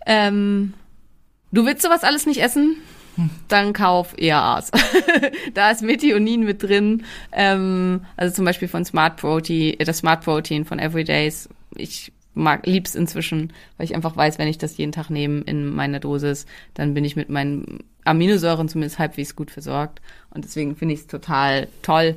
Ähm, 0.06 0.74
du 1.52 1.66
willst 1.66 1.82
sowas 1.82 2.04
alles 2.04 2.26
nicht 2.26 2.40
essen? 2.40 2.76
Dann 3.48 3.72
kauf 3.72 4.14
ERAs. 4.16 4.70
da 5.54 5.70
ist 5.70 5.82
Methionin 5.82 6.44
mit 6.44 6.62
drin. 6.62 7.04
Ähm, 7.32 8.02
also 8.16 8.34
zum 8.34 8.44
Beispiel 8.44 8.68
von 8.68 8.84
Smart 8.84 9.16
Protein, 9.16 9.74
äh, 9.78 9.84
das 9.84 9.98
Smart 9.98 10.24
Protein 10.24 10.64
von 10.64 10.78
Everydays. 10.78 11.48
Ich 11.76 12.12
mag, 12.34 12.66
lieb's 12.66 12.94
inzwischen, 12.94 13.52
weil 13.76 13.86
ich 13.86 13.94
einfach 13.94 14.16
weiß, 14.16 14.38
wenn 14.38 14.48
ich 14.48 14.58
das 14.58 14.76
jeden 14.76 14.92
Tag 14.92 15.10
nehme 15.10 15.40
in 15.42 15.66
meiner 15.66 16.00
Dosis, 16.00 16.46
dann 16.74 16.94
bin 16.94 17.04
ich 17.04 17.16
mit 17.16 17.28
meinen 17.28 17.84
Aminosäuren 18.04 18.68
zumindest 18.68 18.98
halbwegs 18.98 19.36
gut 19.36 19.50
versorgt. 19.50 20.00
Und 20.30 20.44
deswegen 20.44 20.76
finde 20.76 20.94
ich 20.94 21.00
es 21.00 21.06
total 21.06 21.68
toll. 21.82 22.16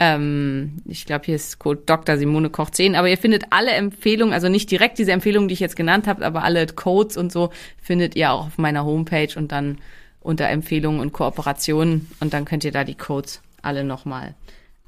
Ähm, 0.00 0.82
ich 0.86 1.06
glaube, 1.06 1.24
hier 1.24 1.36
ist 1.36 1.58
Code 1.58 1.82
Dr. 1.86 2.16
Simone 2.16 2.50
Koch 2.50 2.70
10, 2.70 2.94
aber 2.94 3.08
ihr 3.08 3.18
findet 3.18 3.44
alle 3.50 3.70
Empfehlungen, 3.70 4.34
also 4.34 4.48
nicht 4.48 4.70
direkt 4.70 4.98
diese 4.98 5.12
Empfehlungen, 5.12 5.48
die 5.48 5.54
ich 5.54 5.60
jetzt 5.60 5.76
genannt 5.76 6.06
habe, 6.06 6.24
aber 6.26 6.42
alle 6.42 6.66
Codes 6.66 7.16
und 7.16 7.32
so 7.32 7.50
findet 7.80 8.16
ihr 8.16 8.32
auch 8.32 8.48
auf 8.48 8.58
meiner 8.58 8.84
Homepage 8.84 9.30
und 9.36 9.52
dann 9.52 9.78
unter 10.20 10.48
Empfehlungen 10.48 11.00
und 11.00 11.12
Kooperationen 11.12 12.10
und 12.20 12.34
dann 12.34 12.44
könnt 12.44 12.64
ihr 12.64 12.72
da 12.72 12.82
die 12.82 12.96
Codes 12.96 13.40
alle 13.62 13.84
nochmal 13.84 14.34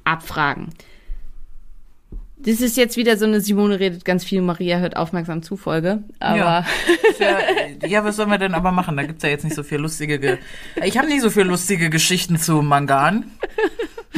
abfragen. 0.04 0.70
Das 2.38 2.60
ist 2.60 2.76
jetzt 2.76 2.96
wieder 2.96 3.16
so 3.16 3.24
eine 3.24 3.40
Simone 3.40 3.80
redet 3.80 4.04
ganz 4.04 4.24
viel, 4.24 4.42
Maria 4.42 4.78
hört 4.78 4.96
aufmerksam 4.96 5.42
zu 5.42 5.56
Folge, 5.56 6.02
aber 6.20 6.66
Ja. 7.18 7.86
Ja, 7.86 8.04
was 8.04 8.16
sollen 8.16 8.30
wir 8.30 8.38
denn 8.38 8.54
aber 8.54 8.72
machen? 8.72 8.96
Da 8.96 9.04
gibt's 9.04 9.22
ja 9.22 9.30
jetzt 9.30 9.44
nicht 9.44 9.56
so 9.56 9.62
viel 9.62 9.78
lustige. 9.78 10.18
Ge 10.18 10.38
ich 10.84 10.98
habe 10.98 11.08
nicht 11.08 11.22
so 11.22 11.30
viel 11.30 11.44
lustige 11.44 11.88
Geschichten 11.90 12.36
zu 12.38 12.62
Mangan. 12.62 13.24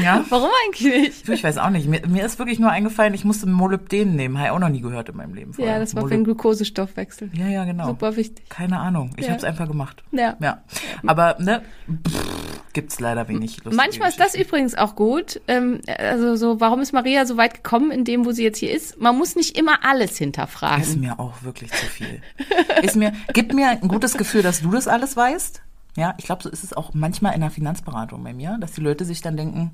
Ja? 0.03 0.25
Warum 0.29 0.51
eigentlich 0.67 0.85
nicht? 1.25 1.29
Ich 1.29 1.45
weiß 1.45 1.59
auch 1.59 1.71
nicht. 1.71 1.89
Mir, 1.89 2.07
mir 2.07 2.25
ist 2.25 2.39
wirklich 2.39 2.59
nur 2.59 2.71
eingefallen, 2.71 3.15
ich 3.15 3.25
musste 3.25 3.49
Molybden 3.49 4.17
nehmen. 4.17 4.39
Habe 4.39 4.47
ich 4.49 4.53
auch 4.53 4.59
noch 4.59 4.69
nie 4.69 4.81
gehört 4.81 5.09
in 5.09 5.17
meinem 5.17 5.35
Leben. 5.35 5.53
vorher. 5.55 5.75
Ja, 5.75 5.81
das 5.81 5.95
war 5.95 6.03
für 6.03 6.09
Molyb- 6.09 6.11
den 6.19 6.25
Glukosestoffwechsel. 6.25 7.31
Ja, 7.35 7.49
ja, 7.49 7.65
genau. 7.65 7.87
Super 7.89 8.17
wichtig. 8.17 8.49
Keine 8.49 8.79
Ahnung. 8.79 9.11
Ich 9.17 9.25
Ja. 9.25 9.31
habe 9.31 9.39
es 9.39 9.45
einfach 9.45 9.67
gemacht. 9.69 10.03
Ja. 10.13 10.37
Ja. 10.41 10.63
Aber, 11.07 11.37
ne, 11.39 11.63
pff, 12.07 12.63
gibt's 12.73 13.01
leider 13.01 13.27
wenig 13.29 13.59
Manchmal 13.65 14.09
ist 14.11 14.21
das 14.21 14.35
übrigens 14.35 14.75
auch 14.77 14.95
gut. 14.95 15.41
Ähm, 15.49 15.81
also 15.99 16.37
so, 16.37 16.61
warum 16.61 16.81
ist 16.81 16.93
Maria 16.93 17.27
so 17.27 17.37
weit 17.37 17.55
gekommen 17.55 17.91
in 17.91 18.05
dem, 18.05 18.25
wo 18.25 18.33
sie 18.33 18.45
jetzt 18.45 18.59
hier 18.59 18.73
ist? 18.75 19.01
Man 19.01 19.17
muss 19.19 19.35
nicht 19.37 19.59
immer 19.59 19.85
alles 19.85 20.17
hinterfragen. 20.17 20.83
Ist 20.83 20.97
mir 20.99 21.19
auch 21.19 21.43
wirklich 21.43 21.73
zu 21.73 21.87
viel. 21.87 22.21
Ist 22.83 22.95
mir, 22.97 23.13
gibt 23.33 23.53
mir 23.55 23.69
ein 23.69 23.89
gutes 23.89 24.17
Gefühl, 24.17 24.43
dass 24.43 24.61
du 24.63 24.71
das 24.71 24.87
alles 24.87 25.17
weißt. 25.17 25.63
Ja, 25.97 26.15
ich 26.19 26.25
glaube, 26.27 26.45
so 26.45 26.49
ist 26.51 26.63
es 26.63 26.73
auch 26.73 26.95
manchmal 26.95 27.35
in 27.35 27.41
der 27.41 27.51
Finanzberatung 27.51 28.23
bei 28.23 28.33
mir, 28.33 28.57
dass 28.61 28.73
die 28.73 28.81
Leute 28.81 29.05
sich 29.05 29.21
dann 29.21 29.37
denken, 29.37 29.73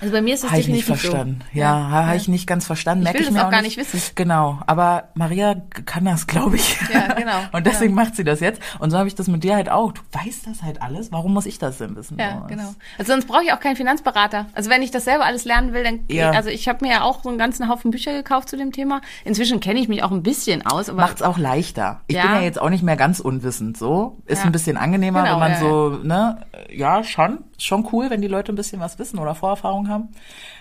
Also 0.00 0.12
bei 0.12 0.20
mir 0.20 0.34
ist 0.34 0.42
das 0.42 0.50
habe 0.50 0.60
ich 0.60 0.66
nicht 0.66 0.80
definitiv 0.88 1.10
verstanden. 1.10 1.44
so. 1.52 1.58
Ja, 1.60 1.88
habe 1.90 2.16
ich 2.16 2.26
nicht 2.26 2.48
ganz 2.48 2.66
verstanden. 2.66 3.06
Ich 3.06 3.14
will 3.14 3.20
ich 3.20 3.28
das 3.28 3.36
auch 3.36 3.50
gar 3.50 3.62
nicht. 3.62 3.76
wissen. 3.76 4.00
Genau, 4.16 4.58
aber 4.66 5.04
Maria 5.14 5.54
kann 5.86 6.04
das, 6.04 6.26
glaube 6.26 6.56
ich. 6.56 6.76
Ja, 6.92 7.12
genau, 7.14 7.38
Und 7.52 7.66
deswegen 7.66 7.94
macht 7.94 8.16
sie 8.16 8.24
das 8.24 8.40
jetzt. 8.40 8.60
Und 8.80 8.90
so 8.90 8.98
habe 8.98 9.06
ich 9.06 9.14
das 9.14 9.28
mit 9.28 9.44
dir 9.44 9.54
halt 9.54 9.68
auch. 9.70 9.92
Du 9.92 10.00
weißt 10.10 10.46
das 10.48 10.62
halt 10.64 10.82
alles. 10.82 11.12
Warum 11.12 11.32
muss 11.32 11.46
ich 11.46 11.58
das 11.60 11.78
denn 11.78 11.94
wissen? 11.94 12.18
Ja, 12.18 12.40
So, 12.40 12.46
genau. 12.48 12.74
Also 12.98 13.12
sonst 13.12 13.26
brauche 13.28 13.44
ich 13.44 13.52
auch 13.52 13.60
keinen 13.60 13.76
Finanzberater. 13.76 14.46
Also 14.54 14.70
wenn 14.70 14.82
ich 14.82 14.90
das 14.90 15.04
selber 15.04 15.24
alles 15.24 15.44
lernen 15.44 15.72
will, 15.72 15.84
dann 15.84 16.00
Ja. 16.08 16.30
also 16.32 16.48
ich 16.50 16.66
habe 16.68 16.84
mir 16.84 16.90
ja 16.92 17.02
auch 17.02 17.22
so 17.22 17.28
einen 17.28 17.38
ganzen 17.38 17.68
Haufen 17.68 17.92
Bücher 17.92 18.12
gekauft 18.12 18.48
zu 18.48 18.56
dem 18.56 18.72
Thema. 18.72 19.02
Inzwischen 19.24 19.60
kenne 19.60 19.78
ich 19.78 19.86
mich 19.88 20.02
auch 20.02 20.10
ein 20.10 20.24
bisschen 20.24 20.66
aus, 20.66 20.88
aber 20.88 21.00
Macht's 21.02 21.22
auch 21.22 21.38
leichter. 21.38 22.00
Ich 22.08 22.16
Ja. 22.16 22.22
bin 22.22 22.32
ja 22.32 22.40
jetzt 22.40 22.60
auch 22.60 22.70
nicht 22.70 22.82
mehr 22.82 22.96
ganz 22.96 23.20
unwissend, 23.20 23.76
so. 23.76 24.18
Ist 24.26 24.40
Ja. 24.40 24.46
ein 24.46 24.52
bisschen 24.52 24.76
angenehmer, 24.76 25.22
Genau, 25.22 25.34
wenn 25.34 25.38
man 25.40 25.52
ja, 25.52 25.58
so, 25.60 25.88
ne, 26.02 26.46
ja, 26.70 27.04
schon. 27.04 27.44
Schon 27.58 27.86
cool, 27.92 28.10
wenn 28.10 28.20
die 28.20 28.26
Leute 28.28 28.52
ein 28.52 28.56
bisschen 28.56 28.80
was 28.80 28.98
wissen 28.98 29.20
oder 29.20 29.36
Vorerfahrung 29.72 29.88
haben. 29.88 30.08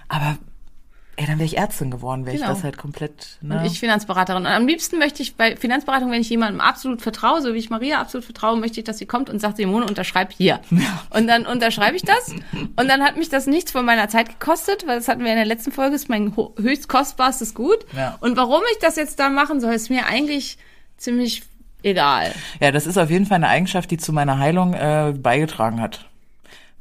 Aber, 0.08 0.38
ey, 1.18 1.26
dann 1.26 1.38
wäre 1.38 1.46
ich 1.46 1.58
Ärztin 1.58 1.92
geworden, 1.92 2.26
wäre 2.26 2.36
ich 2.36 2.42
Genau. 2.42 2.54
das 2.54 2.64
halt 2.64 2.78
komplett, 2.78 3.38
ne. 3.42 3.60
Und 3.60 3.66
ich 3.66 3.80
Finanzberaterin. 3.80 4.46
Und 4.46 4.48
am 4.52 4.68
liebsten 4.68 4.98
möchte 4.98 5.22
ich 5.22 5.36
bei 5.36 5.56
Finanzberatung, 5.56 6.12
wenn 6.12 6.22
ich 6.22 6.30
jemandem 6.30 6.62
absolut 6.62 7.02
vertraue, 7.02 7.42
so 7.42 7.54
wie 7.54 7.58
ich 7.58 7.70
Maria 7.70 8.00
absolut 8.00 8.26
vertraue, 8.26 8.58
möchte 8.58 8.80
ich, 8.80 8.86
dass 8.86 8.98
sie 8.98 9.06
kommt 9.06 9.30
und 9.30 9.40
sagt, 9.40 9.58
Simone, 9.58 9.86
unterschreib 9.86 10.32
hier. 10.34 10.60
Und 11.12 11.28
dann 11.28 11.46
unterschreibe 11.46 11.96
ich 11.96 12.04
das. 12.04 12.34
Und 12.54 12.88
dann 12.88 13.02
hat 13.02 13.18
mich 13.18 13.30
das 13.30 13.48
nichts 13.48 13.72
von 13.72 13.86
meiner 13.86 14.08
Zeit 14.10 14.30
gekostet, 14.40 14.88
weil 14.88 14.98
das 14.98 15.08
hatten 15.08 15.24
wir 15.24 15.32
in 15.32 15.38
der 15.38 15.46
letzten 15.46 15.72
Folge, 15.72 15.96
ist 15.96 16.10
mein 16.10 16.34
höchst 16.58 16.88
kostbarstes 16.88 17.54
Gut. 17.54 17.86
Ja. 17.96 18.18
Und 18.22 18.38
warum 18.38 18.62
ich 18.74 18.80
das 18.80 18.96
jetzt 18.96 19.20
da 19.20 19.30
machen 19.30 19.60
soll, 19.62 19.74
ist 19.74 19.90
mir 19.90 20.06
eigentlich 20.08 20.58
ziemlich 20.98 21.44
egal. 21.84 22.32
Ja, 22.60 22.72
das 22.72 22.86
ist 22.86 22.98
auf 22.98 23.10
jeden 23.10 23.26
Fall 23.26 23.38
eine 23.38 23.48
Eigenschaft, 23.48 23.90
die 23.92 23.98
zu 23.98 24.14
meiner 24.14 24.38
Heilung 24.38 24.74
äh, 24.74 25.14
beigetragen 25.18 25.82
hat. 25.82 26.06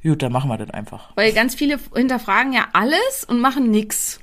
Gut, 0.02 0.22
dann 0.22 0.32
machen 0.32 0.48
wir 0.48 0.58
das 0.58 0.70
einfach. 0.70 1.10
Weil 1.14 1.32
ganz 1.32 1.54
viele 1.54 1.78
hinterfragen 1.94 2.52
ja 2.52 2.68
alles 2.72 3.24
und 3.26 3.40
machen 3.40 3.70
nix. 3.70 4.20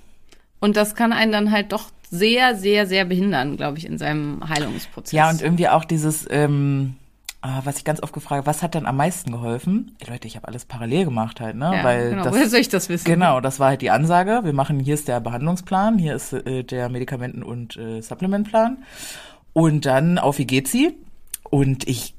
Und 0.59 0.75
das 0.75 0.95
kann 0.95 1.13
einen 1.13 1.31
dann 1.31 1.51
halt 1.51 1.71
doch 1.71 1.91
sehr, 2.09 2.55
sehr, 2.55 2.87
sehr 2.87 3.05
behindern, 3.05 3.57
glaube 3.57 3.77
ich, 3.77 3.85
in 3.85 3.97
seinem 3.97 4.47
Heilungsprozess. 4.47 5.11
Ja, 5.11 5.29
und 5.29 5.41
irgendwie 5.41 5.67
auch 5.67 5.85
dieses, 5.85 6.25
ähm, 6.29 6.95
ah, 7.41 7.61
was 7.63 7.77
ich 7.77 7.83
ganz 7.83 8.01
oft 8.01 8.13
gefragt 8.13 8.39
habe, 8.39 8.47
was 8.47 8.63
hat 8.63 8.73
denn 8.73 8.85
am 8.85 8.97
meisten 8.97 9.31
geholfen? 9.31 9.95
Ey, 9.99 10.09
Leute, 10.09 10.27
ich 10.27 10.35
habe 10.35 10.47
alles 10.47 10.65
parallel 10.65 11.05
gemacht 11.05 11.41
halt, 11.41 11.55
ne? 11.55 11.71
ja, 11.75 11.83
Weil 11.83 12.11
genau. 12.11 12.23
das, 12.23 12.33
Woher 12.33 12.49
soll 12.49 12.59
ich 12.59 12.69
das 12.69 12.89
wissen? 12.89 13.05
Genau, 13.05 13.41
das 13.41 13.59
war 13.59 13.69
halt 13.69 13.81
die 13.81 13.91
Ansage. 13.91 14.41
Wir 14.43 14.53
machen, 14.53 14.79
hier 14.79 14.93
ist 14.93 15.07
der 15.07 15.19
Behandlungsplan, 15.19 15.97
hier 15.97 16.15
ist 16.15 16.33
äh, 16.33 16.63
der 16.63 16.89
Medikamenten- 16.89 17.43
und 17.43 17.77
äh, 17.77 18.01
Supplementplan. 18.01 18.77
Und 19.53 19.85
dann 19.85 20.17
auf 20.17 20.37
wie 20.37 20.45
geht's 20.45 20.71
sie? 20.71 20.95
Und 21.43 21.87
ich, 21.87 22.15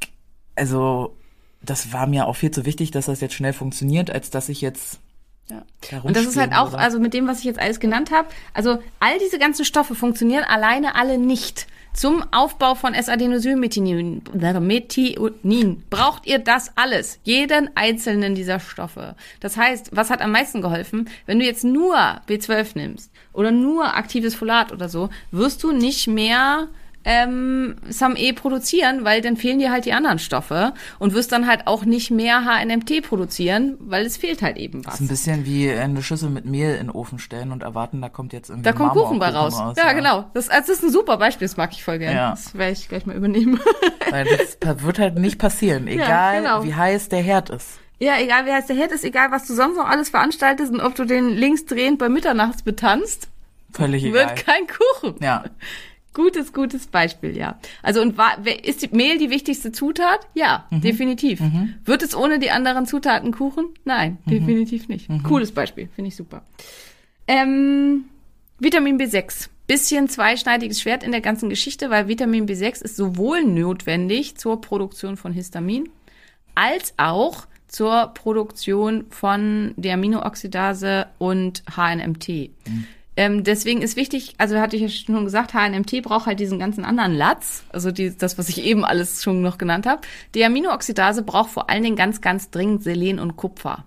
also, 0.55 1.17
das 1.63 1.93
war 1.93 2.07
mir 2.07 2.27
auch 2.27 2.37
viel 2.37 2.51
zu 2.51 2.65
wichtig, 2.65 2.91
dass 2.91 3.07
das 3.07 3.21
jetzt 3.21 3.35
schnell 3.35 3.53
funktioniert, 3.53 4.11
als 4.11 4.31
dass 4.31 4.49
ich 4.49 4.61
jetzt 4.61 5.01
Ja. 5.51 5.63
da 5.91 6.01
Und 6.01 6.17
das 6.17 6.27
ist 6.27 6.37
halt 6.37 6.53
auch, 6.53 6.73
würde. 6.73 6.79
also 6.79 6.99
mit 7.01 7.15
dem, 7.15 7.27
was 7.27 7.39
ich 7.39 7.45
jetzt 7.45 7.59
alles 7.59 7.81
genannt 7.81 8.11
habe, 8.11 8.29
also 8.55 8.79
all 9.01 9.19
diese 9.19 9.39
ganzen 9.39 9.65
Stoffe 9.65 9.95
funktionieren 9.95 10.45
alleine 10.45 10.95
alle 10.95 11.19
nicht. 11.19 11.67
Zum 11.95 12.23
Aufbau 12.33 12.75
von 12.77 12.95
S-Adenosylmethionin 12.95 14.23
Methionin 14.61 15.83
braucht 15.91 16.27
ihr 16.27 16.39
das 16.39 16.77
alles, 16.77 17.19
jeden 17.25 17.71
einzelnen 17.77 18.35
dieser 18.35 18.61
Stoffe. 18.61 19.17
Das 19.41 19.57
heißt, 19.57 19.91
was 19.97 20.11
hat 20.11 20.21
am 20.21 20.31
meisten 20.31 20.61
geholfen? 20.61 21.09
Wenn 21.27 21.39
du 21.39 21.45
jetzt 21.45 21.65
nur 21.65 21.97
B12 22.29 22.69
nimmst 22.75 23.11
oder 23.33 23.51
nur 23.51 23.97
aktives 23.97 24.35
Folat 24.35 24.71
oder 24.71 24.89
so, 24.89 25.09
wirst 25.33 25.63
du 25.65 25.73
nicht 25.73 26.07
mehr 26.07 26.69
ähm, 27.11 27.77
SAM-E 27.89 28.35
produzieren, 28.35 29.03
weil 29.03 29.23
dann 29.23 29.39
fehlen 29.39 29.59
dir 29.59 29.73
halt 29.73 29.87
die 29.87 29.95
anderen 29.95 30.19
Stoffe 30.19 30.75
und 30.99 31.15
wirst 31.15 31.33
dann 31.33 31.47
halt 31.47 31.67
auch 31.67 31.87
nicht 31.87 32.11
mehr 32.11 32.45
HNMT 32.45 33.03
produzieren, 33.09 33.79
weil 33.81 34.05
es 34.05 34.19
fehlt 34.19 34.43
halt 34.43 34.59
eben 34.59 34.85
was. 34.85 34.93
Das 34.93 34.95
ist 34.97 35.01
ein 35.01 35.09
bisschen 35.09 35.47
wie 35.47 35.71
eine 35.71 36.03
Schüssel 36.03 36.29
mit 36.29 36.45
Mehl 36.45 36.73
in 36.73 36.89
den 36.89 36.91
Ofen 36.91 37.19
stellen 37.19 37.51
und 37.51 37.63
erwarten, 37.63 38.03
da 38.03 38.11
kommt 38.11 38.35
jetzt 38.35 38.51
irgendwie 38.51 38.65
Da 38.65 38.73
kommt 38.75 38.93
Kuchen 38.93 39.19
bei 39.19 39.31
raus. 39.31 39.59
ja, 39.79 39.93
genau. 39.95 40.27
Das, 40.35 40.51
also 40.51 40.67
das 40.67 40.79
ist 40.81 40.85
ein 40.85 40.93
super 40.93 41.17
Beispiel, 41.17 41.49
das 41.49 41.57
mag 41.57 41.73
ich 41.73 41.83
voll 41.83 41.99
gerne. 41.99 42.15
Ja. 42.15 42.31
Das 42.33 42.55
werde 42.55 42.73
ich 42.73 42.87
gleich 42.91 43.07
mal 43.07 43.17
übernehmen. 43.17 43.59
Weil 44.11 44.27
das 44.61 44.83
wird 44.83 44.99
halt 44.99 45.19
nicht 45.19 45.39
passieren, 45.39 45.89
egal 45.89 46.43
genau. 46.43 46.63
wie 46.65 46.75
heiß 46.75 47.09
der 47.09 47.23
Herd 47.23 47.49
ist. 47.49 47.79
ja, 48.01 48.19
egal 48.21 48.45
wie 48.45 48.53
heißt 48.53 48.69
der 48.69 48.77
Herd 48.77 48.93
ist, 48.93 49.05
egal 49.05 49.31
was 49.31 49.47
du 49.47 49.55
sonst 49.55 49.77
noch 49.77 49.89
alles 49.89 50.11
veranstaltest 50.11 50.73
und 50.75 50.81
ob 50.83 50.95
du 50.95 51.07
den 51.07 51.31
linksdrehend 51.31 51.99
bei 51.99 52.11
Mitternachts 52.11 52.63
betanzt, 52.63 53.29
Völlig 53.73 54.05
egal. 54.05 54.29
wird 54.29 54.45
kein 54.45 54.67
Kuchen. 54.67 55.17
Ja. 55.23 55.45
Gutes, 56.15 56.53
gutes 56.53 56.87
Beispiel, 56.89 57.37
ja. 57.37 57.59
Also 57.83 58.01
und 58.01 58.17
war, 58.17 58.39
ist 58.65 58.83
die 58.83 58.89
Mehl 58.97 59.19
die 59.19 59.31
wichtigste 59.31 59.71
Zutat? 59.73 60.21
Ja, 60.35 60.67
Mhm. 60.71 60.81
definitiv. 60.81 61.41
Wird 61.85 62.03
es 62.03 62.17
ohne 62.17 62.39
die 62.39 62.51
anderen 62.51 62.87
Zutaten 62.87 63.31
Kuchen? 63.31 63.67
Nein, 63.85 64.19
Mhm. 64.25 64.31
definitiv 64.31 64.89
nicht. 64.89 65.09
Cooles 65.23 65.53
Beispiel, 65.53 65.89
finde 65.95 66.09
ich 66.09 66.17
super. 66.17 66.43
Ähm, 67.27 68.05
Vitamin 68.59 68.99
B6. 68.99 69.49
Bisschen 69.67 70.09
zweischneidiges 70.09 70.81
Schwert 70.81 71.03
in 71.03 71.13
der 71.13 71.21
ganzen 71.21 71.51
Geschichte, 71.51 71.91
weil 71.91 72.09
Vitamin 72.09 72.47
B6 72.49 72.83
ist 72.83 72.97
sowohl 72.97 73.45
notwendig 73.45 74.37
zur 74.37 74.61
Produktion 74.61 75.17
von 75.19 75.33
Histamin 75.33 75.91
als 76.55 76.95
auch 76.97 77.47
zur 77.69 78.09
Produktion 78.15 79.05
von 79.11 79.75
der 79.77 79.95
Aminooxidase 79.95 81.07
und 81.19 81.63
HNMT. 81.77 82.51
Ähm, 83.19 83.43
deswegen 83.43 83.83
ist 83.83 83.97
wichtig, 83.97 84.35
also 84.39 84.61
hatte 84.61 84.77
ich 84.77 84.83
ja 84.83 84.89
schon 84.89 85.25
gesagt, 85.25 85.53
HNMT 85.53 86.03
braucht 86.05 86.27
halt 86.27 86.39
diesen 86.39 86.61
ganzen 86.61 86.85
anderen 86.85 87.12
Latz, 87.12 87.64
also 87.73 87.91
die, 87.91 88.16
das, 88.16 88.39
was 88.39 88.49
ich 88.49 88.62
eben 88.62 88.85
alles 88.85 89.25
schon 89.25 89.43
noch 89.43 89.59
genannt 89.59 89.87
habe. 89.87 90.03
Die 90.37 90.45
Aminooxidase 90.45 91.25
braucht 91.25 91.51
vor 91.51 91.69
allen 91.69 91.83
Dingen 91.83 91.97
ganz, 91.97 92.21
ganz 92.21 92.51
dringend 92.51 92.85
Selen 92.85 93.19
und 93.19 93.37
Kupfer. 93.37 93.85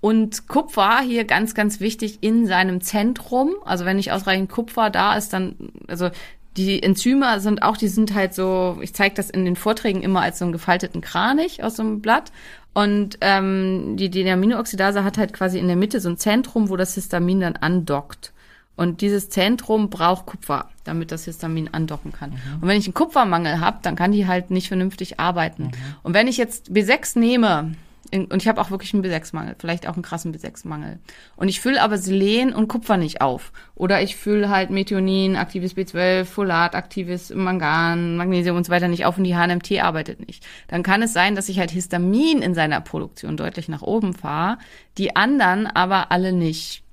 Und 0.00 0.48
Kupfer 0.48 0.98
hier 1.02 1.24
ganz, 1.24 1.54
ganz 1.54 1.78
wichtig 1.78 2.18
in 2.20 2.46
seinem 2.46 2.80
Zentrum. 2.80 3.54
Also 3.64 3.84
wenn 3.84 3.96
nicht 3.96 4.10
ausreichend 4.10 4.50
Kupfer 4.50 4.90
da 4.90 5.16
ist, 5.16 5.32
dann, 5.32 5.54
also 5.86 6.10
die 6.56 6.82
Enzyme 6.82 7.38
sind 7.38 7.62
auch, 7.62 7.76
die 7.76 7.86
sind 7.86 8.12
halt 8.12 8.34
so, 8.34 8.78
ich 8.80 8.92
zeige 8.92 9.14
das 9.14 9.30
in 9.30 9.44
den 9.44 9.54
Vorträgen 9.54 10.02
immer 10.02 10.22
als 10.22 10.40
so 10.40 10.44
einen 10.44 10.52
gefalteten 10.52 11.00
Kranich 11.00 11.62
aus 11.62 11.76
so 11.76 11.84
einem 11.84 12.00
Blatt. 12.00 12.32
Und 12.74 13.18
ähm, 13.20 13.96
die, 13.96 14.10
die 14.10 14.28
Aminooxidase 14.28 15.04
hat 15.04 15.16
halt 15.16 15.32
quasi 15.32 15.60
in 15.60 15.68
der 15.68 15.76
Mitte 15.76 16.00
so 16.00 16.08
ein 16.08 16.16
Zentrum, 16.16 16.70
wo 16.70 16.76
das 16.76 16.96
Histamin 16.96 17.38
dann 17.38 17.54
andockt. 17.54 18.32
Und 18.78 19.00
dieses 19.00 19.28
Zentrum 19.28 19.90
braucht 19.90 20.26
Kupfer, 20.26 20.68
damit 20.84 21.10
das 21.10 21.24
Histamin 21.24 21.68
andocken 21.72 22.12
kann. 22.12 22.30
Und 22.60 22.68
wenn 22.68 22.78
ich 22.78 22.86
einen 22.86 22.94
Kupfermangel 22.94 23.58
habe, 23.58 23.80
dann 23.82 23.96
kann 23.96 24.12
die 24.12 24.28
halt 24.28 24.52
nicht 24.52 24.68
vernünftig 24.68 25.18
arbeiten. 25.18 25.72
Und 26.04 26.14
wenn 26.14 26.28
ich 26.28 26.36
jetzt 26.36 26.70
B6 26.70 27.18
nehme, 27.18 27.72
in, 28.12 28.26
und 28.26 28.40
ich 28.40 28.46
habe 28.46 28.60
auch 28.60 28.70
wirklich 28.70 28.94
einen 28.94 29.04
B6-Mangel, 29.04 29.56
vielleicht 29.58 29.88
auch 29.88 29.94
einen 29.94 30.04
krassen 30.04 30.32
B6-Mangel. 30.32 31.00
Und 31.34 31.48
ich 31.48 31.60
fülle 31.60 31.82
aber 31.82 31.98
Selen 31.98 32.54
und 32.54 32.68
Kupfer 32.68 32.96
nicht 32.96 33.20
auf. 33.20 33.50
Oder 33.74 34.00
ich 34.00 34.14
fülle 34.14 34.48
halt 34.48 34.70
Methionin, 34.70 35.34
aktives 35.34 35.76
B12, 35.76 36.24
Folat, 36.24 36.76
aktives 36.76 37.34
Mangan, 37.34 38.16
Magnesium 38.16 38.56
und 38.56 38.64
so 38.64 38.70
weiter 38.70 38.86
nicht 38.86 39.06
auf 39.06 39.18
und 39.18 39.24
die 39.24 39.34
HNMT 39.34 39.82
arbeitet 39.82 40.24
nicht. 40.24 40.46
Dann 40.68 40.84
kann 40.84 41.02
es 41.02 41.12
sein, 41.12 41.34
dass 41.34 41.48
ich 41.48 41.58
halt 41.58 41.72
Histamin 41.72 42.42
in 42.42 42.54
seiner 42.54 42.80
Produktion 42.80 43.36
deutlich 43.36 43.68
nach 43.68 43.82
oben 43.82 44.14
fahre, 44.14 44.58
die 44.98 45.16
anderen 45.16 45.66
aber 45.66 46.12
alle 46.12 46.32
nicht. 46.32 46.84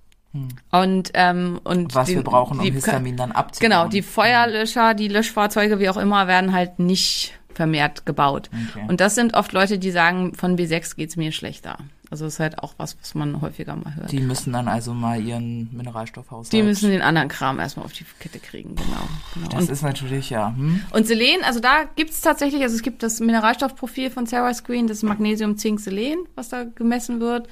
Und, 0.72 1.12
ähm, 1.14 1.60
und 1.64 1.94
Was 1.96 2.08
die- 2.08 2.16
wir 2.16 2.24
brauchen, 2.24 2.60
um 2.60 2.66
die- 2.66 2.72
Histamin 2.72 3.18
dann 3.18 3.32
abzubauen. 3.32 3.70
Genau, 3.72 3.88
die 3.88 4.02
Feuerlöscher, 4.02 4.94
die 4.94 5.08
Löschfahrzeuge, 5.08 5.80
wie 5.80 5.90
auch 5.90 5.98
immer, 5.98 6.28
werden 6.28 6.54
halt 6.54 6.80
nicht 6.80 7.34
vermehrt 7.54 8.06
gebaut. 8.06 8.50
Okay. 8.72 8.86
Und 8.90 9.00
das 9.00 9.16
sind 9.16 9.34
oft 9.34 9.54
Leute, 9.54 9.80
die 9.80 9.92
sagen, 9.92 10.34
von 10.36 10.58
B6 10.58 10.96
geht's 10.98 11.16
mir 11.16 11.32
schlechter. 11.32 11.78
Also 12.12 12.26
das 12.26 12.36
ist 12.36 12.40
halt 12.40 12.60
auch 12.60 12.74
was, 12.78 12.98
was 13.02 13.16
man 13.16 13.42
häufiger 13.42 13.76
mal 13.76 13.96
hört. 13.96 14.12
Die, 14.12 14.18
Die 14.18 14.22
müssen 14.24 14.54
dann 14.54 14.68
also 14.68 14.94
mal 14.94 15.20
ihren 15.20 15.76
Mineralstoffhaushalt. 15.76 16.64
müssen 16.64 16.92
den 16.92 17.02
anderen 17.02 17.30
Kram 17.30 17.60
erstmal 17.60 17.86
auf 17.86 17.94
die 17.94 18.06
Kette 18.20 18.40
kriegen, 18.40 18.76
genau. 18.76 18.88
genau. 19.34 19.48
Das 19.50 19.62
Und, 19.64 19.70
ist 19.72 19.82
natürlich 19.82 20.30
ja. 20.30 20.50
Hm? 20.56 20.82
und 20.92 21.08
Selen, 21.08 21.44
also 21.44 21.60
da 21.62 21.86
gibt's 21.96 22.22
tatsächlich, 22.22 22.62
also 22.62 22.76
es 22.76 22.84
gibt 22.84 23.02
das 23.02 23.20
Mineralstoffprofil 23.22 24.12
von 24.12 24.26
Sarah 24.28 24.54
Screen, 24.54 24.86
das 24.88 25.02
Magnesium, 25.02 25.58
Zink, 25.58 25.80
Selen, 25.80 26.20
was 26.36 26.50
da 26.50 26.64
gemessen 26.64 27.20
wird. 27.22 27.48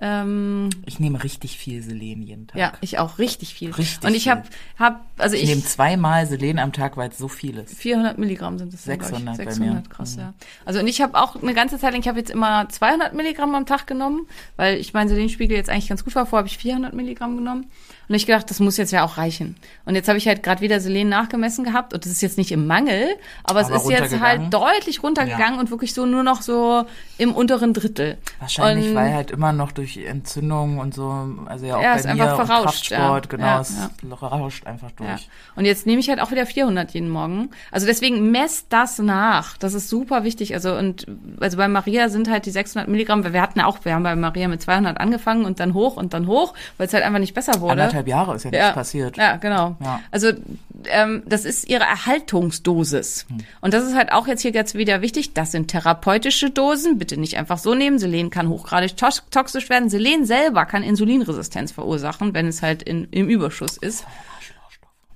Ähm, 0.00 0.70
Ich 0.86 1.00
nehme 1.00 1.22
richtig 1.24 1.58
viel 1.58 1.82
Selen 1.82 2.22
jeden 2.22 2.46
Tag. 2.46 2.56
ja, 2.56 2.72
ich 2.80 2.98
auch 2.98 3.18
richtig 3.18 3.54
viel. 3.54 3.72
Richtig 3.72 4.06
Und 4.08 4.14
ich 4.14 4.28
habe, 4.28 4.42
hab, 4.78 5.04
also 5.18 5.34
Ich 5.34 5.42
ich, 5.42 5.48
nehme 5.48 5.62
zweimal 5.64 6.26
Selen 6.26 6.58
am 6.60 6.72
Tag, 6.72 6.96
weil 6.96 7.10
es 7.10 7.18
so 7.18 7.26
viel 7.28 7.58
ist. 7.58 7.74
400 7.76 8.16
Milligramm 8.16 8.58
sind 8.58 8.72
das 8.72 8.84
glaub 8.84 9.00
600 9.02 9.36
bei 9.36 9.42
ich. 9.42 9.48
600, 9.50 9.74
mir. 9.74 9.82
krass, 9.88 10.14
Mhm. 10.16 10.20
ja. 10.22 10.34
Also 10.64 10.78
und 10.80 10.86
ich 10.86 11.00
habe 11.00 11.18
auch 11.20 11.40
eine 11.42 11.52
ganze 11.54 11.78
Zeit 11.78 11.92
lang, 11.92 12.00
ich 12.00 12.08
habe 12.08 12.18
jetzt 12.18 12.30
immer 12.30 12.68
200 12.68 13.12
Milligramm 13.14 13.54
am 13.54 13.66
Tag 13.66 13.86
genommen, 13.88 14.26
weil 14.56 14.76
ich 14.78 14.92
meinen 14.94 15.08
Selenspiegel 15.08 15.56
jetzt 15.56 15.68
eigentlich 15.68 15.88
ganz 15.88 16.04
gut 16.04 16.14
war. 16.14 16.26
Vorher 16.26 16.38
habe 16.44 16.48
ich 16.48 16.58
400 16.58 16.94
Milligramm 16.94 17.36
genommen. 17.36 17.66
Und 18.08 18.14
ich 18.14 18.24
gedacht, 18.24 18.48
das 18.48 18.58
muss 18.58 18.78
jetzt 18.78 18.90
ja 18.92 19.04
auch 19.04 19.18
reichen. 19.18 19.56
Und 19.84 19.94
jetzt 19.94 20.08
habe 20.08 20.16
ich 20.16 20.26
halt 20.26 20.42
gerade 20.42 20.62
wieder 20.62 20.80
Selen 20.80 21.10
nachgemessen 21.10 21.62
gehabt 21.62 21.92
und 21.92 22.06
das 22.06 22.12
ist 22.12 22.22
jetzt 22.22 22.38
nicht 22.38 22.52
im 22.52 22.66
Mangel, 22.66 23.06
aber, 23.44 23.60
es 23.60 23.66
Aber 23.66 23.76
ist 23.76 23.90
jetzt 23.90 24.18
halt 24.18 24.50
deutlich 24.54 25.02
runtergegangen 25.02 25.58
und 25.58 25.70
wirklich 25.70 25.92
so 25.92 26.06
nur 26.06 26.22
noch 26.22 26.40
so 26.40 26.86
im 27.18 27.34
unteren 27.34 27.74
Drittel. 27.74 28.16
Wahrscheinlich, 28.38 28.88
und, 28.88 28.94
weil 28.94 29.12
halt 29.12 29.30
immer 29.30 29.52
noch 29.52 29.72
durch 29.72 29.87
Entzündungen 29.96 30.78
und 30.78 30.94
so, 30.94 31.10
also 31.46 31.66
ja 31.66 31.76
auch 31.76 31.82
Ja, 31.82 31.92
bei 31.94 31.98
ist 32.00 32.04
mir 32.06 32.10
einfach 32.12 32.46
verrauscht, 32.46 32.88
Kraftsport, 32.90 33.24
ja. 33.26 33.30
genau, 33.30 33.46
Ja, 33.46 33.60
es 33.60 34.22
rauscht 34.22 34.66
einfach 34.66 34.90
durch. 34.92 35.08
Ja. 35.08 35.18
Und 35.56 35.64
jetzt 35.64 35.86
nehme 35.86 36.00
ich 36.00 36.08
halt 36.08 36.20
auch 36.20 36.30
wieder 36.30 36.46
400 36.46 36.90
jeden 36.92 37.08
Morgen. 37.10 37.50
Also 37.70 37.86
deswegen 37.86 38.30
messt 38.30 38.66
das 38.70 38.98
nach. 38.98 39.56
Das 39.56 39.74
ist 39.74 39.88
super 39.88 40.24
wichtig. 40.24 40.54
Also 40.54 40.74
und 40.76 41.06
also 41.40 41.56
bei 41.56 41.68
Maria 41.68 42.08
sind 42.08 42.28
halt 42.30 42.46
die 42.46 42.50
600 42.50 42.88
Milligramm. 42.88 43.24
weil 43.24 43.32
Wir 43.32 43.42
hatten 43.42 43.60
auch, 43.60 43.84
wir 43.84 43.94
haben 43.94 44.02
bei 44.02 44.14
Maria 44.16 44.48
mit 44.48 44.60
200 44.62 44.98
angefangen 45.00 45.44
und 45.44 45.60
dann 45.60 45.74
hoch 45.74 45.96
und 45.96 46.12
dann 46.14 46.26
hoch, 46.26 46.54
weil 46.76 46.86
es 46.86 46.92
halt 46.92 47.04
einfach 47.04 47.20
nicht 47.20 47.34
besser 47.34 47.60
wurde. 47.60 47.72
Anderthalb 47.72 48.08
Jahre 48.08 48.34
ist 48.36 48.44
ja 48.44 48.50
nichts 48.50 48.72
passiert. 48.72 49.16
Ja, 49.16 49.36
genau. 49.36 49.76
Ja. 49.80 50.00
Also 50.10 50.32
ähm, 50.86 51.22
das 51.26 51.44
ist 51.44 51.68
ihre 51.68 51.84
Erhaltungsdosis. 51.84 53.26
Hm. 53.28 53.38
Und 53.60 53.74
das 53.74 53.84
ist 53.84 53.94
halt 53.94 54.12
auch 54.12 54.26
jetzt 54.26 54.42
hier 54.42 54.52
jetzt 54.52 54.74
wieder 54.74 55.02
wichtig. 55.02 55.34
Das 55.34 55.52
sind 55.52 55.68
therapeutische 55.68 56.50
Dosen. 56.50 56.98
Bitte 56.98 57.16
nicht 57.18 57.36
einfach 57.36 57.58
so 57.58 57.74
nehmen. 57.74 57.98
Selen 57.98 58.30
kann 58.30 58.48
hochgradig 58.48 58.96
tox- 58.96 59.22
toxisch 59.30 59.68
werden. 59.70 59.77
Selen 59.88 60.26
selber 60.26 60.66
kann 60.66 60.82
Insulinresistenz 60.82 61.72
verursachen, 61.72 62.34
wenn 62.34 62.46
es 62.46 62.62
halt 62.62 62.82
in, 62.82 63.08
im 63.10 63.28
Überschuss 63.28 63.76
ist. 63.76 64.04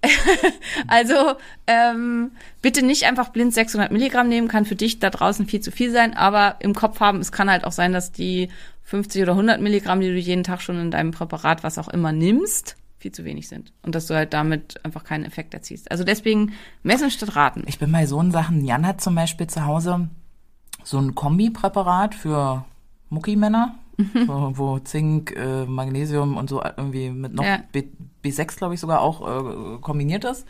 Also 0.89 1.15
ähm, 1.69 2.33
bitte 2.61 2.85
nicht 2.85 3.05
einfach 3.05 3.29
blind 3.29 3.55
600 3.55 3.93
Milligramm 3.93 4.29
nehmen, 4.29 4.49
kann 4.49 4.65
für 4.65 4.75
dich 4.75 4.99
da 4.99 5.11
draußen 5.11 5.47
viel 5.47 5.61
zu 5.61 5.71
viel 5.71 5.93
sein, 5.93 6.17
aber 6.17 6.57
im 6.59 6.75
Kopf 6.75 6.99
haben, 6.99 7.21
es 7.21 7.31
kann 7.31 7.49
halt 7.49 7.65
auch 7.65 7.73
sein, 7.73 7.93
dass 7.93 8.11
die 8.11 8.49
50 8.83 9.23
oder 9.23 9.33
100 9.33 9.61
Milligramm, 9.61 10.01
die 10.01 10.09
du 10.09 10.19
jeden 10.19 10.43
Tag 10.43 10.61
schon 10.61 10.79
in 10.79 10.91
deinem 10.91 11.13
Präparat, 11.13 11.63
was 11.63 11.79
auch 11.79 11.89
immer 11.89 12.11
nimmst, 12.11 12.77
viel 12.99 13.13
zu 13.13 13.25
wenig 13.25 13.49
sind 13.49 13.73
und 13.83 13.95
dass 13.95 14.07
du 14.07 14.15
halt 14.15 14.33
damit 14.33 14.85
einfach 14.85 15.05
keinen 15.05 15.25
Effekt 15.25 15.55
erziehst. 15.55 15.91
Also 15.91 16.05
deswegen 16.05 16.53
messen 16.83 17.11
statt 17.11 17.37
raten. 17.37 17.65
Ich 17.67 17.79
bin 17.79 17.93
bei 17.93 18.07
so 18.07 18.23
Sachen, 18.31 18.65
Jan 18.65 18.87
hat 18.87 19.01
zum 19.01 19.15
Beispiel 19.15 19.47
zu 19.47 19.65
Hause 19.65 20.09
so 20.85 20.99
ein 20.99 21.15
Kombipräparat 21.15 22.15
für 22.15 22.65
Muckimänner, 23.09 23.77
Mhm. 23.97 24.27
wo, 24.27 24.53
wo 24.55 24.79
Zink, 24.79 25.35
äh, 25.37 25.65
Magnesium 25.67 26.37
und 26.37 26.49
so 26.49 26.63
irgendwie 26.63 27.11
mit 27.11 27.35
noch 27.35 27.45
Ja. 27.45 27.63
B, 27.73 27.85
B6, 28.25 28.57
glaube 28.57 28.75
ich, 28.75 28.81
sogar 28.81 29.01
auch 29.01 29.21
äh, 29.21 29.79
kombiniert 29.81 30.25
ist. 30.25 30.47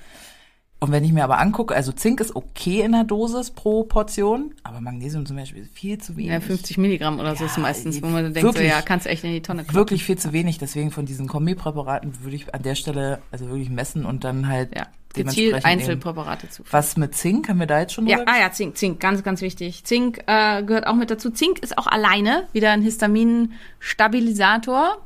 Und 0.82 0.90
wenn 0.90 1.04
ich 1.04 1.12
mir 1.12 1.22
aber 1.22 1.38
angucke, 1.38 1.76
also 1.76 1.92
Zink 1.92 2.18
ist 2.18 2.34
okay 2.34 2.80
in 2.80 2.90
der 2.90 3.04
Dosis 3.04 3.52
pro 3.52 3.84
Portion, 3.84 4.52
aber 4.64 4.80
Magnesium 4.80 5.24
zum 5.24 5.36
Beispiel 5.36 5.62
ist 5.62 5.72
viel 5.72 5.98
zu 5.98 6.16
wenig. 6.16 6.32
Ja, 6.32 6.40
50 6.40 6.76
Milligramm 6.76 7.20
oder 7.20 7.36
so 7.36 7.44
ist 7.44 7.56
Ja, 7.56 7.62
meistens, 7.62 8.02
wo 8.02 8.08
man 8.08 8.24
denkt, 8.24 8.40
so, 8.40 8.48
wirklich. 8.48 8.68
ja, 8.68 8.82
kannst 8.82 9.06
du 9.06 9.10
echt 9.10 9.22
in 9.22 9.30
die 9.30 9.42
Tonne 9.42 9.62
kloppen. 9.62 9.76
Wirklich 9.76 10.02
viel 10.02 10.18
zu 10.18 10.32
wenig, 10.32 10.58
deswegen 10.58 10.90
von 10.90 11.06
diesen 11.06 11.28
Kombipräparaten 11.28 12.24
würde 12.24 12.34
ich 12.34 12.52
an 12.52 12.64
der 12.64 12.74
Stelle 12.74 13.20
also 13.30 13.46
wirklich 13.48 13.70
messen 13.70 14.04
und 14.04 14.24
dann 14.24 14.48
halt 14.48 14.76
Ja, 14.76 14.88
gezielt 15.14 15.64
Einzelpräparate 15.64 16.48
zu. 16.48 16.64
Was 16.72 16.96
mit 16.96 17.14
Zink, 17.14 17.48
haben 17.48 17.60
wir 17.60 17.66
da 17.66 17.78
jetzt 17.78 17.92
schon 17.92 18.08
Ja, 18.08 18.18
ah 18.26 18.40
ja, 18.40 18.50
Zink, 18.50 18.76
Zink, 18.76 18.98
ganz, 18.98 19.22
ganz 19.22 19.40
wichtig. 19.40 19.84
Zink 19.84 20.24
äh, 20.26 20.64
gehört 20.64 20.88
auch 20.88 20.96
mit 20.96 21.12
dazu. 21.12 21.30
Zink 21.30 21.60
ist 21.60 21.78
auch 21.78 21.86
alleine 21.86 22.48
wieder 22.52 22.72
ein 22.72 22.82
Histaminstabilisator. 22.82 24.98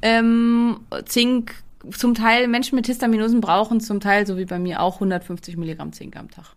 Ähm, 0.00 0.78
Zink, 1.06 1.63
zum 1.90 2.14
Teil 2.14 2.48
Menschen 2.48 2.76
mit 2.76 2.86
Histaminosen 2.86 3.40
brauchen 3.40 3.80
zum 3.80 4.00
Teil, 4.00 4.26
so 4.26 4.36
wie 4.36 4.44
bei 4.44 4.58
mir 4.58 4.80
auch, 4.80 4.94
150 4.94 5.56
Milligramm 5.56 5.92
Zink 5.92 6.16
am 6.16 6.30
Tag. 6.30 6.54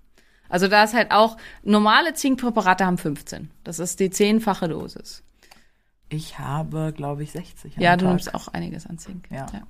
Also 0.50 0.68
da 0.68 0.84
ist 0.84 0.94
halt 0.94 1.12
auch, 1.12 1.38
normale 1.64 2.14
Zinkpräparate 2.14 2.86
haben 2.86 2.98
15. 2.98 3.52
Das 3.64 3.80
ist 3.80 4.00
die 4.00 4.10
zehnfache 4.10 4.70
Dosis. 4.70 5.24
Ich 6.10 6.40
habe, 6.40 6.94
glaube 6.96 7.24
ich, 7.24 7.32
60. 7.32 7.78
am 7.78 7.84
Ja, 7.84 7.98
du 7.98 8.06
Tag. 8.06 8.14
nimmst 8.14 8.34
auch 8.34 8.48
einiges 8.50 8.88
an 8.88 8.98
Zink. 8.98 9.28
Ja. 9.30 9.46
ja. 9.54 9.64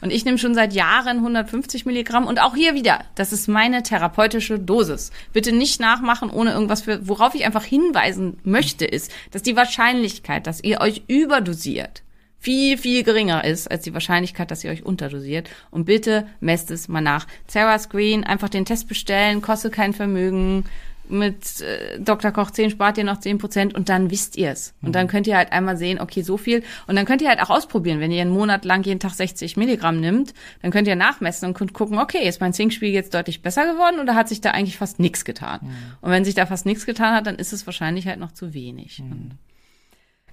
Und 0.00 0.10
ich 0.10 0.24
nehme 0.24 0.38
schon 0.38 0.54
seit 0.54 0.72
Jahren 0.72 1.18
150 1.18 1.86
Milligramm 1.86 2.26
und 2.26 2.40
auch 2.40 2.54
hier 2.54 2.74
wieder, 2.74 3.04
das 3.14 3.32
ist 3.32 3.48
meine 3.48 3.82
therapeutische 3.82 4.58
Dosis. 4.58 5.10
Bitte 5.32 5.52
nicht 5.52 5.80
nachmachen, 5.80 6.30
ohne 6.30 6.52
irgendwas 6.52 6.82
für, 6.82 7.06
worauf 7.08 7.34
ich 7.34 7.44
einfach 7.44 7.64
hinweisen 7.64 8.38
möchte, 8.42 8.84
ist, 8.84 9.12
dass 9.30 9.42
die 9.42 9.56
Wahrscheinlichkeit, 9.56 10.46
dass 10.46 10.62
ihr 10.62 10.80
euch 10.80 11.04
überdosiert, 11.06 12.02
viel, 12.44 12.76
viel 12.76 13.04
geringer 13.04 13.42
ist 13.42 13.70
als 13.70 13.84
die 13.84 13.94
Wahrscheinlichkeit, 13.94 14.50
dass 14.50 14.62
ihr 14.62 14.70
euch 14.70 14.84
unterdosiert. 14.84 15.48
Und 15.70 15.86
bitte 15.86 16.26
messt 16.40 16.70
es 16.70 16.88
mal 16.88 17.00
nach. 17.00 17.26
Sarah 17.46 17.78
Screen, 17.78 18.22
einfach 18.22 18.50
den 18.50 18.66
Test 18.66 18.86
bestellen, 18.86 19.40
kostet 19.40 19.72
kein 19.72 19.94
Vermögen. 19.94 20.64
Mit 21.06 21.60
äh, 21.60 21.98
Dr. 22.00 22.32
Koch 22.32 22.50
10 22.50 22.70
spart 22.70 22.96
ihr 22.96 23.04
noch 23.04 23.20
10 23.20 23.36
Prozent 23.38 23.74
und 23.74 23.88
dann 23.90 24.10
wisst 24.10 24.36
ihr 24.36 24.50
es. 24.50 24.74
Und 24.80 24.94
dann 24.94 25.06
könnt 25.06 25.26
ihr 25.26 25.36
halt 25.36 25.52
einmal 25.52 25.76
sehen, 25.76 26.00
okay, 26.00 26.22
so 26.22 26.38
viel. 26.38 26.62
Und 26.86 26.96
dann 26.96 27.04
könnt 27.04 27.20
ihr 27.20 27.28
halt 27.28 27.42
auch 27.42 27.50
ausprobieren, 27.50 28.00
wenn 28.00 28.10
ihr 28.10 28.22
einen 28.22 28.30
Monat 28.30 28.64
lang 28.64 28.84
jeden 28.84 29.00
Tag 29.00 29.12
60 29.12 29.58
Milligramm 29.58 30.00
nimmt, 30.00 30.32
dann 30.62 30.70
könnt 30.70 30.88
ihr 30.88 30.96
nachmessen 30.96 31.48
und 31.48 31.54
könnt 31.54 31.74
gucken, 31.74 31.98
okay, 31.98 32.26
ist 32.26 32.40
mein 32.40 32.54
Zinkspiegel 32.54 32.94
jetzt 32.94 33.12
deutlich 33.12 33.42
besser 33.42 33.70
geworden 33.70 34.00
oder 34.00 34.14
hat 34.14 34.30
sich 34.30 34.40
da 34.40 34.50
eigentlich 34.50 34.78
fast 34.78 34.98
nichts 34.98 35.26
getan? 35.26 35.60
Und 36.00 36.10
wenn 36.10 36.24
sich 36.24 36.34
da 36.34 36.46
fast 36.46 36.64
nichts 36.64 36.86
getan 36.86 37.14
hat, 37.14 37.26
dann 37.26 37.36
ist 37.36 37.52
es 37.52 37.66
wahrscheinlich 37.66 38.06
halt 38.06 38.18
noch 38.18 38.32
zu 38.32 38.54
wenig. 38.54 39.00
Und 39.00 39.38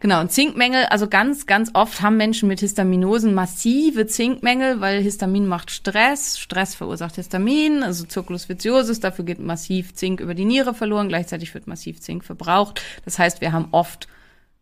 Genau, 0.01 0.19
und 0.19 0.31
Zinkmängel, 0.31 0.85
also 0.85 1.07
ganz, 1.07 1.45
ganz 1.45 1.69
oft 1.75 2.01
haben 2.01 2.17
Menschen 2.17 2.49
mit 2.49 2.59
Histaminosen 2.59 3.35
massive 3.35 4.07
Zinkmängel, 4.07 4.81
weil 4.81 4.99
Histamin 4.99 5.45
macht 5.45 5.69
Stress, 5.69 6.39
Stress 6.39 6.73
verursacht 6.73 7.15
Histamin, 7.15 7.83
also 7.83 8.05
Circulus 8.09 8.49
viciosus, 8.49 8.99
dafür 8.99 9.25
geht 9.25 9.37
massiv 9.37 9.93
Zink 9.93 10.19
über 10.19 10.33
die 10.33 10.45
Niere 10.45 10.73
verloren, 10.73 11.07
gleichzeitig 11.07 11.53
wird 11.53 11.67
massiv 11.67 12.01
Zink 12.01 12.25
verbraucht. 12.25 12.81
Das 13.05 13.19
heißt, 13.19 13.41
wir 13.41 13.51
haben 13.51 13.67
oft 13.71 14.07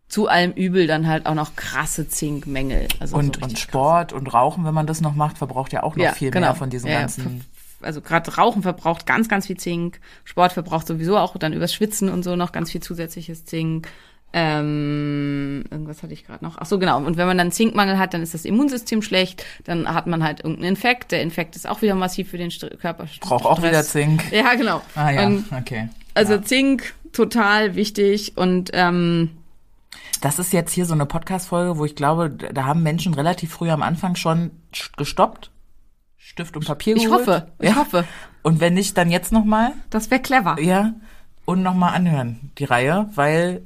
zu 0.09 0.27
allem 0.27 0.51
Übel 0.51 0.87
dann 0.87 1.07
halt 1.07 1.25
auch 1.25 1.35
noch 1.35 1.55
krasse 1.55 2.09
Zinkmängel. 2.09 2.89
Also 2.99 3.15
Und, 3.15 3.37
so 3.37 3.43
und 3.43 3.57
Sport 3.57 4.11
und 4.11 4.27
Rauchen, 4.33 4.65
wenn 4.65 4.73
man 4.73 4.87
das 4.87 4.99
noch 4.99 5.15
macht, 5.15 5.37
verbraucht 5.37 5.71
ja 5.71 5.83
auch 5.83 5.95
noch 5.95 6.03
Ja, 6.03 6.11
viel 6.11 6.31
genau. 6.31 6.47
mehr 6.47 6.55
von 6.55 6.69
diesen 6.69 6.89
ja. 6.89 6.99
ganzen. 6.99 7.45
also 7.81 8.01
gerade 8.01 8.35
Rauchen 8.35 8.61
verbraucht 8.61 9.05
ganz, 9.05 9.29
ganz 9.29 9.47
viel 9.47 9.57
Zink. 9.57 10.01
Sport 10.25 10.51
verbraucht 10.51 10.85
sowieso 10.85 11.17
auch 11.17 11.37
dann 11.37 11.53
übers 11.53 11.73
Schwitzen 11.73 12.09
und 12.09 12.23
so 12.23 12.35
noch 12.35 12.51
ganz 12.51 12.71
viel 12.71 12.81
zusätzliches 12.81 13.45
Zink. 13.45 13.87
Ähm, 14.31 15.63
irgendwas 15.71 16.03
hatte 16.03 16.13
ich 16.13 16.25
gerade 16.25 16.43
noch. 16.43 16.57
Ach 16.59 16.65
so, 16.65 16.77
genau. 16.79 16.97
Und 16.97 17.17
wenn 17.17 17.27
man 17.27 17.37
dann 17.37 17.51
Zinkmangel 17.51 17.97
hat, 17.97 18.13
dann 18.13 18.21
ist 18.21 18.33
das 18.33 18.45
Immunsystem 18.45 19.01
schlecht. 19.01 19.43
Dann 19.63 19.91
hat 19.91 20.07
man 20.07 20.23
halt 20.23 20.39
irgendeinen 20.41 20.69
Infekt. 20.69 21.11
Der 21.11 21.21
Infekt 21.21 21.55
ist 21.55 21.67
auch 21.67 21.81
wieder 21.81 21.95
massiv 21.95 22.29
für 22.29 22.37
den 22.37 22.51
St 22.51 22.79
Körper. 22.79 23.05
Braucht 23.21 23.45
auch 23.45 23.61
wieder 23.63 23.83
Zink. 23.83 24.31
Ja, 24.31 24.53
genau. 24.55 24.81
Ah 24.95 25.09
ja, 25.11 25.25
Und 25.25 25.45
okay. 25.51 25.89
also 26.13 26.33
ja. 26.35 26.41
Zink 26.43 26.93
total 27.11 27.75
wichtig 27.75 28.37
und 28.37 28.69
ähm, 28.73 29.31
Das 30.21 30.37
ist 30.37 30.53
jetzt 30.53 30.73
hier 30.73 30.85
so 30.85 30.93
eine 30.93 31.07
Podcast-Folge, 31.07 31.77
wo 31.79 31.85
ich 31.85 31.95
glaube, 31.95 32.29
da 32.29 32.65
haben 32.65 32.83
Menschen 32.83 33.15
relativ 33.15 33.51
früh 33.51 33.71
am 33.71 33.81
Anfang 33.81 34.15
schon 34.15 34.51
sch- 34.73 34.95
gestoppt. 34.95 35.49
Stift 36.17 36.55
und 36.55 36.67
Papier 36.67 36.95
ich 36.95 37.05
geholt. 37.05 37.21
hoffe, 37.27 37.47
ich 37.59 37.69
ja. 37.69 37.75
hoffe, 37.77 38.05
Und 38.43 38.59
wenn 38.59 38.75
nicht, 38.75 38.95
dann 38.95 39.09
jetzt 39.09 39.31
nochmal. 39.31 39.71
das 39.89 40.11
wäre 40.11 40.21
clever. 40.21 40.57
Ja. 40.61 40.93
Und 41.45 41.63
nochmal 41.63 41.95
anhören, 41.95 42.51
die 42.59 42.65
Reihe, 42.65 43.09
weil 43.15 43.63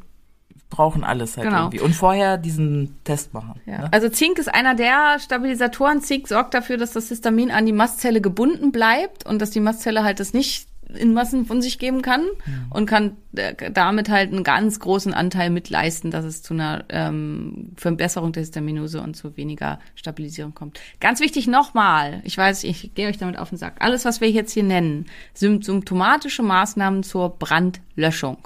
brauchen 0.74 1.04
alles 1.04 1.38
halt 1.38 1.48
Genau. 1.48 1.66
irgendwie. 1.66 1.82
Und 1.82 1.94
vorher 1.94 2.38
diesen 2.38 2.98
Test 3.04 3.34
machen. 3.34 3.62
Ja. 3.68 3.84
Ne? 3.84 3.94
Also 3.94 4.10
Zink 4.10 4.40
ist 4.40 4.54
einer 4.54 4.74
der 4.74 5.20
Stabilisatoren. 5.20 6.02
Zink 6.02 6.28
sorgt 6.28 6.56
dafür, 6.56 6.78
dass 6.78 6.94
das 6.94 7.10
Histamin 7.10 7.52
an 7.52 7.68
die 7.68 7.74
Mastzelle 7.74 8.22
gebunden 8.22 8.72
bleibt 8.72 9.26
und 9.26 9.40
dass 9.40 9.52
die 9.52 9.60
Mastzelle 9.60 10.04
halt 10.04 10.20
das 10.20 10.34
nicht 10.34 10.68
in 10.96 11.14
Massen 11.14 11.46
von 11.46 11.62
sich 11.62 11.80
geben 11.80 12.02
kann 12.02 12.24
und 12.70 12.86
kann 12.86 13.18
äh, 13.36 13.72
damit 13.72 14.10
halt 14.10 14.32
einen 14.32 14.44
ganz 14.44 14.80
großen 14.80 15.14
Anteil 15.14 15.50
mitleisten, 15.50 16.12
dass 16.12 16.26
es 16.26 16.44
zu 16.44 16.54
einer 16.54 16.86
ähm, 16.90 17.72
Verbesserung 17.78 18.32
der 18.32 18.42
Histaminose 18.42 19.02
und 19.02 19.16
zu 19.16 19.36
weniger 19.38 19.80
Stabilisierung 19.96 20.54
kommt. 20.54 20.80
Ganz 21.00 21.20
wichtig 21.20 21.48
nochmal, 21.48 22.22
ich 22.26 22.38
weiß, 22.38 22.64
ich 22.64 22.94
gehe 22.94 23.08
euch 23.08 23.18
damit 23.18 23.40
auf 23.40 23.50
den 23.50 23.58
Sack, 23.58 23.76
alles, 23.80 24.06
was 24.06 24.22
wir 24.22 24.30
jetzt 24.30 24.52
hier 24.52 24.64
nennen, 24.64 25.06
sind 25.34 25.66
symptomatische 25.66 26.44
Maßnahmen 26.44 27.04
zur 27.04 27.30
Brandlöschung. 27.38 28.38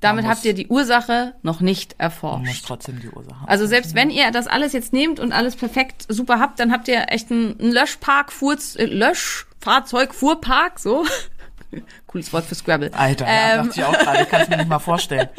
Damit 0.00 0.22
Man 0.24 0.30
muss- 0.30 0.36
habt 0.38 0.44
ihr 0.46 0.54
die 0.54 0.68
Ursache 0.68 1.34
noch 1.42 1.60
nicht 1.60 1.96
Man 1.98 2.04
erforscht. 2.06 2.46
muss 2.46 2.62
trotzdem 2.62 3.00
die 3.00 3.08
Ursache. 3.08 3.48
Also 3.48 3.66
selbst 3.66 3.94
wenn 3.96 4.10
ihr 4.10 4.30
das 4.30 4.46
alles 4.46 4.72
jetzt 4.72 4.92
nehmt 4.92 5.18
und 5.18 5.32
alles 5.32 5.56
perfekt 5.56 6.04
super 6.08 6.38
habt, 6.38 6.60
dann 6.60 6.70
habt 6.72 6.86
ihr 6.88 7.06
echt 7.08 7.30
einen, 7.32 7.58
einen 7.58 7.72
Löschpark, 7.72 8.30
Furz, 8.32 8.76
äh, 8.76 8.84
Löschfahrzeug, 8.84 10.14
Fuhrpark, 10.14 10.78
so. 10.78 11.04
Cooles 12.06 12.32
Wort 12.32 12.44
für 12.46 12.54
Scrabble. 12.54 12.90
Alter, 12.94 13.26
ja, 13.26 13.32
Ähm, 13.60 13.66
dachte 13.66 13.80
ich 13.80 13.84
auch 13.84 13.98
gerade. 13.98 14.22
Ich 14.22 14.28
kann 14.28 14.40
es 14.42 14.48
mir 14.48 14.56
nicht 14.56 14.68
mal 14.68 14.78
vorstellen. 14.78 15.28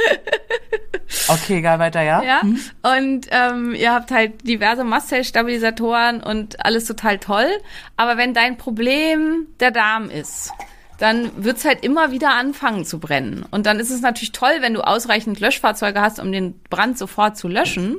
Okay, 1.27 1.57
egal, 1.57 1.79
weiter, 1.79 2.01
ja? 2.03 2.21
ja. 2.21 2.41
Und 2.41 3.27
ähm, 3.31 3.73
ihr 3.73 3.93
habt 3.93 4.11
halt 4.11 4.47
diverse 4.47 4.83
Mastzellstabilisatoren 4.83 6.21
und 6.21 6.63
alles 6.63 6.85
total 6.85 7.17
toll. 7.17 7.47
Aber 7.97 8.17
wenn 8.17 8.33
dein 8.35 8.57
Problem 8.57 9.47
der 9.59 9.71
Darm 9.71 10.09
ist, 10.11 10.51
dann 10.99 11.31
wird's 11.43 11.65
halt 11.65 11.83
immer 11.83 12.11
wieder 12.11 12.35
anfangen 12.35 12.85
zu 12.85 12.99
brennen. 12.99 13.45
Und 13.49 13.65
dann 13.65 13.79
ist 13.79 13.89
es 13.89 14.01
natürlich 14.01 14.33
toll, 14.33 14.57
wenn 14.59 14.73
du 14.73 14.85
ausreichend 14.85 15.39
Löschfahrzeuge 15.39 16.01
hast, 16.01 16.19
um 16.19 16.31
den 16.31 16.59
Brand 16.69 16.97
sofort 16.97 17.37
zu 17.37 17.47
löschen. 17.47 17.97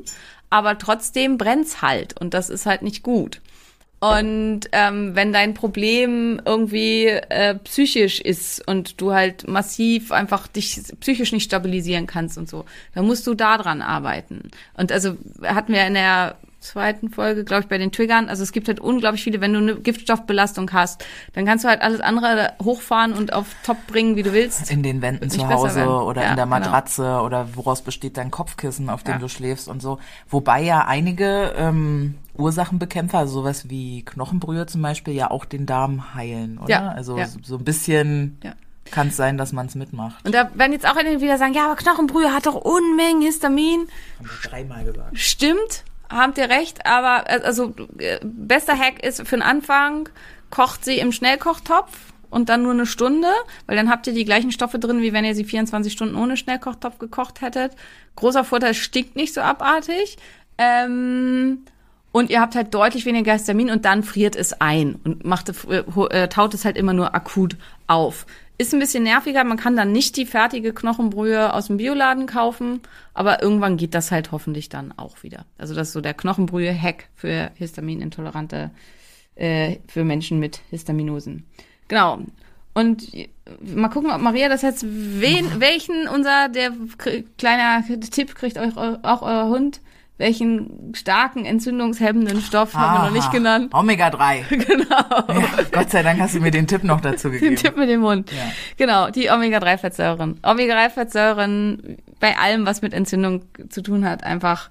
Aber 0.50 0.78
trotzdem 0.78 1.38
brennt's 1.38 1.82
halt. 1.82 2.20
Und 2.20 2.34
das 2.34 2.50
ist 2.50 2.66
halt 2.66 2.82
nicht 2.82 3.02
gut. 3.02 3.40
Und 4.00 4.62
ähm, 4.72 5.14
wenn 5.14 5.32
dein 5.32 5.52
Problem 5.52 6.40
irgendwie 6.44 7.06
äh, 7.06 7.54
psychisch 7.56 8.20
ist 8.20 8.66
und 8.66 9.00
du 9.00 9.12
halt 9.12 9.46
massiv 9.46 10.10
einfach 10.10 10.46
dich 10.46 10.80
psychisch 11.00 11.32
nicht 11.32 11.44
stabilisieren 11.44 12.06
kannst 12.06 12.38
und 12.38 12.48
so, 12.48 12.64
dann 12.94 13.06
musst 13.06 13.26
du 13.26 13.34
da 13.34 13.58
dran 13.58 13.82
arbeiten. 13.82 14.50
Und 14.74 14.90
also 14.90 15.18
hatten 15.44 15.74
wir 15.74 15.86
in 15.86 15.94
der 15.94 16.36
zweiten 16.60 17.08
Folge, 17.10 17.44
glaube 17.44 17.62
ich, 17.62 17.68
bei 17.68 17.78
den 17.78 17.90
Triggern. 17.92 18.28
Also 18.28 18.42
es 18.42 18.52
gibt 18.52 18.68
halt 18.68 18.80
unglaublich 18.80 19.22
viele, 19.24 19.40
wenn 19.40 19.52
du 19.52 19.58
eine 19.58 19.74
Giftstoffbelastung 19.76 20.72
hast, 20.72 21.04
dann 21.32 21.46
kannst 21.46 21.64
du 21.64 21.68
halt 21.68 21.80
alles 21.82 22.00
andere 22.00 22.52
hochfahren 22.62 23.12
und 23.12 23.32
auf 23.32 23.46
Top 23.64 23.78
bringen, 23.86 24.16
wie 24.16 24.22
du 24.22 24.32
willst. 24.32 24.70
In 24.70 24.82
den 24.82 25.00
Wänden 25.02 25.30
zu 25.30 25.48
Hause 25.48 25.88
oder 25.88 26.22
Ja, 26.22 26.30
in 26.30 26.36
der 26.36 26.44
genau. 26.44 26.58
Matratze 26.58 27.20
oder 27.22 27.48
woraus 27.56 27.82
besteht 27.82 28.16
dein 28.16 28.30
Kopfkissen, 28.30 28.90
auf 28.90 29.02
dem 29.02 29.14
Ja. 29.14 29.18
du 29.18 29.28
schläfst 29.28 29.68
und 29.68 29.80
so. 29.82 29.98
Wobei 30.28 30.62
ja 30.62 30.86
einige 30.86 31.54
ähm, 31.56 32.14
Ursachenbekämpfer, 32.36 33.18
also 33.18 33.40
sowas 33.40 33.68
wie 33.70 34.04
Knochenbrühe 34.04 34.66
zum 34.66 34.82
Beispiel, 34.82 35.14
ja 35.14 35.30
auch 35.30 35.44
den 35.44 35.66
Darm 35.66 36.14
heilen, 36.14 36.58
oder? 36.58 36.70
Ja, 36.70 36.88
Also 36.88 37.18
ja. 37.18 37.26
so- 37.26 37.56
ein 37.56 37.64
bisschen 37.64 38.38
Ja. 38.42 38.52
kann 38.90 39.08
es 39.08 39.16
sein, 39.16 39.36
dass 39.38 39.52
man 39.52 39.66
es 39.66 39.74
mitmacht. 39.74 40.24
Und 40.24 40.34
da 40.34 40.50
werden 40.54 40.72
jetzt 40.72 40.86
auch 40.86 40.96
einige 40.96 41.20
wieder 41.20 41.38
sagen, 41.38 41.54
ja, 41.54 41.66
aber 41.66 41.76
Knochenbrühe 41.76 42.32
hat 42.32 42.46
doch 42.46 42.54
Unmengen 42.54 43.22
Histamin. 43.22 43.86
Haben 44.18 44.28
wir 44.42 44.50
dreimal 44.50 44.84
gesagt. 44.84 45.18
Stimmt, 45.18 45.84
habt 46.10 46.38
ihr 46.38 46.50
recht, 46.50 46.86
aber 46.86 47.30
äh, 47.30 47.40
also 47.42 47.74
äh, 47.98 48.18
bester 48.22 48.76
Hack 48.78 49.04
ist 49.04 49.26
für 49.26 49.36
den 49.36 49.42
Anfang, 49.42 50.08
kocht 50.50 50.84
sie 50.84 50.98
im 50.98 51.12
Schnellkochtopf 51.12 51.90
und 52.30 52.48
dann 52.48 52.62
nur 52.62 52.72
eine 52.72 52.86
Stunde, 52.86 53.28
weil 53.66 53.76
dann 53.76 53.90
habt 53.90 54.06
ihr 54.06 54.12
die 54.12 54.24
gleichen 54.24 54.52
Stoffe 54.52 54.78
drin, 54.78 55.02
wie 55.02 55.12
wenn 55.12 55.24
ihr 55.24 55.34
sie 55.34 55.44
24 55.44 55.92
Stunden 55.92 56.16
ohne 56.16 56.36
Schnellkochtopf 56.36 56.98
gekocht 56.98 57.40
hättet. 57.40 57.72
Großer 58.16 58.44
Vorteil, 58.44 58.74
stinkt 58.74 59.16
nicht 59.16 59.34
so 59.34 59.40
abartig. 59.40 60.16
Ähm, 60.58 61.64
und 62.12 62.30
ihr 62.30 62.40
habt 62.40 62.56
halt 62.56 62.74
deutlich 62.74 63.06
weniger 63.06 63.32
Histamin 63.32 63.70
und 63.70 63.84
dann 63.84 64.02
friert 64.02 64.34
es 64.34 64.60
ein 64.60 64.98
und 65.04 65.24
macht, 65.24 65.48
äh, 65.68 65.78
äh, 65.78 66.28
taut 66.28 66.54
es 66.54 66.64
halt 66.64 66.76
immer 66.76 66.92
nur 66.92 67.14
akut 67.14 67.56
auf. 67.86 68.26
Ist 68.60 68.74
ein 68.74 68.78
bisschen 68.78 69.04
nerviger, 69.04 69.42
man 69.44 69.56
kann 69.56 69.74
dann 69.74 69.90
nicht 69.90 70.18
die 70.18 70.26
fertige 70.26 70.74
Knochenbrühe 70.74 71.54
aus 71.54 71.68
dem 71.68 71.78
Bioladen 71.78 72.26
kaufen, 72.26 72.80
aber 73.14 73.42
irgendwann 73.42 73.78
geht 73.78 73.94
das 73.94 74.10
halt 74.10 74.32
hoffentlich 74.32 74.68
dann 74.68 74.92
auch 74.98 75.22
wieder. 75.22 75.46
Also 75.56 75.74
das 75.74 75.88
ist 75.88 75.94
so 75.94 76.02
der 76.02 76.12
Knochenbrühe-Hack 76.12 77.08
für 77.14 77.52
Histaminintolerante, 77.54 78.70
äh, 79.34 79.76
für 79.88 80.04
Menschen 80.04 80.40
mit 80.40 80.60
Histaminosen. 80.68 81.46
Genau. 81.88 82.18
Und 82.74 83.14
äh, 83.14 83.30
mal 83.62 83.88
gucken, 83.88 84.10
ob 84.10 84.20
Maria 84.20 84.50
das 84.50 84.60
jetzt, 84.60 84.84
wen, 84.86 85.46
welchen 85.60 86.06
unser, 86.08 86.50
der 86.50 86.72
kleiner 87.38 87.82
Tipp 88.10 88.34
kriegt 88.34 88.58
euch 88.58 88.76
eu- 88.76 88.98
auch 89.02 89.22
euer 89.22 89.48
Hund, 89.48 89.80
welchen 90.20 90.92
starken 90.94 91.44
entzündungshemmenden 91.46 92.40
Stoff 92.42 92.74
haben 92.74 92.98
wir 92.98 93.04
noch 93.06 93.12
nicht 93.14 93.24
Aha. 93.24 93.32
genannt. 93.32 93.74
Omega 93.74 94.10
3. 94.10 94.44
Genau. 94.50 95.40
Ja, 95.40 95.64
Gott 95.72 95.90
sei 95.90 96.02
Dank 96.02 96.20
hast 96.20 96.34
du 96.34 96.40
mir 96.40 96.50
den 96.50 96.66
Tipp 96.66 96.84
noch 96.84 97.00
dazu 97.00 97.28
Den 97.30 97.40
gegeben. 97.40 97.56
Tipp 97.56 97.76
mit 97.76 97.88
dem 97.88 98.02
Hund. 98.02 98.30
Ja. 98.30 98.52
Genau, 98.76 99.10
die 99.10 99.30
Omega-3-Fettsäuren. 99.30 100.38
Omega-3-Fettsäuren 100.42 101.96
bei 102.20 102.36
allem, 102.36 102.66
was 102.66 102.82
mit 102.82 102.92
Entzündung 102.92 103.42
zu 103.70 103.82
tun 103.82 104.04
hat, 104.04 104.22
einfach 104.22 104.68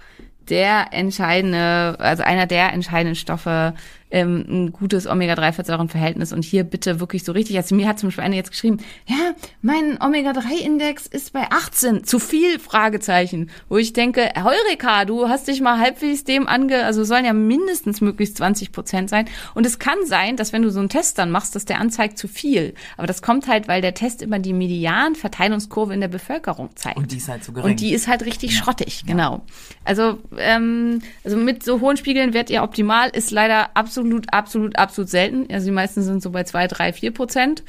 der 0.49 0.93
entscheidende, 0.93 1.95
also 1.99 2.23
einer 2.23 2.45
der 2.45 2.71
entscheidenden 2.73 3.15
Stoffe, 3.15 3.73
ähm, 4.11 4.45
ein 4.49 4.71
gutes 4.71 5.07
Omega-3-Fettsäurenverhältnis. 5.07 6.33
Und 6.33 6.43
hier 6.43 6.63
bitte 6.63 6.99
wirklich 6.99 7.23
so 7.23 7.31
richtig. 7.31 7.57
Also 7.57 7.75
mir 7.75 7.87
hat 7.87 7.99
zum 7.99 8.09
Beispiel 8.09 8.23
eine 8.23 8.35
jetzt 8.35 8.51
geschrieben, 8.51 8.77
ja, 9.05 9.33
mein 9.61 10.01
Omega-3-Index 10.01 11.07
ist 11.07 11.33
bei 11.33 11.47
18. 11.49 12.03
Zu 12.03 12.19
viel? 12.19 12.59
Fragezeichen. 12.59 13.49
Wo 13.67 13.77
ich 13.77 13.93
denke, 13.93 14.29
Heureka, 14.35 15.05
du 15.05 15.29
hast 15.29 15.47
dich 15.47 15.61
mal 15.61 15.79
halbwegs 15.79 16.23
dem 16.23 16.47
ange, 16.47 16.85
also 16.85 17.03
sollen 17.03 17.25
ja 17.25 17.33
mindestens 17.33 18.01
möglichst 18.01 18.37
20 18.37 18.71
Prozent 18.71 19.09
sein. 19.09 19.27
Und 19.53 19.65
es 19.65 19.79
kann 19.79 19.97
sein, 20.05 20.37
dass 20.37 20.53
wenn 20.53 20.61
du 20.61 20.69
so 20.71 20.79
einen 20.79 20.89
Test 20.89 21.17
dann 21.17 21.31
machst, 21.31 21.55
dass 21.55 21.65
der 21.65 21.79
anzeigt 21.79 22.17
zu 22.17 22.27
viel. 22.27 22.73
Aber 22.97 23.07
das 23.07 23.21
kommt 23.21 23.47
halt, 23.47 23.67
weil 23.67 23.81
der 23.81 23.93
Test 23.93 24.21
immer 24.21 24.39
die 24.39 24.53
Median-Verteilungskurve 24.53 25.93
in 25.93 26.01
der 26.01 26.07
Bevölkerung 26.07 26.69
zeigt. 26.75 26.97
Und 26.97 27.11
die 27.11 27.17
ist 27.17 27.29
halt 27.29 27.43
zu 27.43 27.53
gering. 27.53 27.71
Und 27.71 27.79
die 27.79 27.93
ist 27.93 28.07
halt 28.07 28.25
richtig 28.25 28.57
schrottig, 28.57 29.03
genau. 29.05 29.43
Also, 29.83 30.19
ähm, 30.37 31.01
also 31.23 31.37
mit 31.37 31.63
so 31.63 31.79
hohen 31.79 31.97
Spiegeln 31.97 32.33
werdet 32.33 32.49
ihr 32.49 32.63
optimal, 32.63 33.09
ist 33.09 33.31
leider 33.31 33.75
absolut, 33.75 33.98
absolut, 34.31 34.77
absolut 34.77 35.09
selten. 35.09 35.47
Also 35.51 35.65
die 35.65 35.71
meisten 35.71 36.01
sind 36.01 36.21
so 36.21 36.31
bei 36.31 36.43
zwei, 36.43 36.67
drei, 36.67 36.93
vier 36.93 37.11
Prozent. 37.11 37.63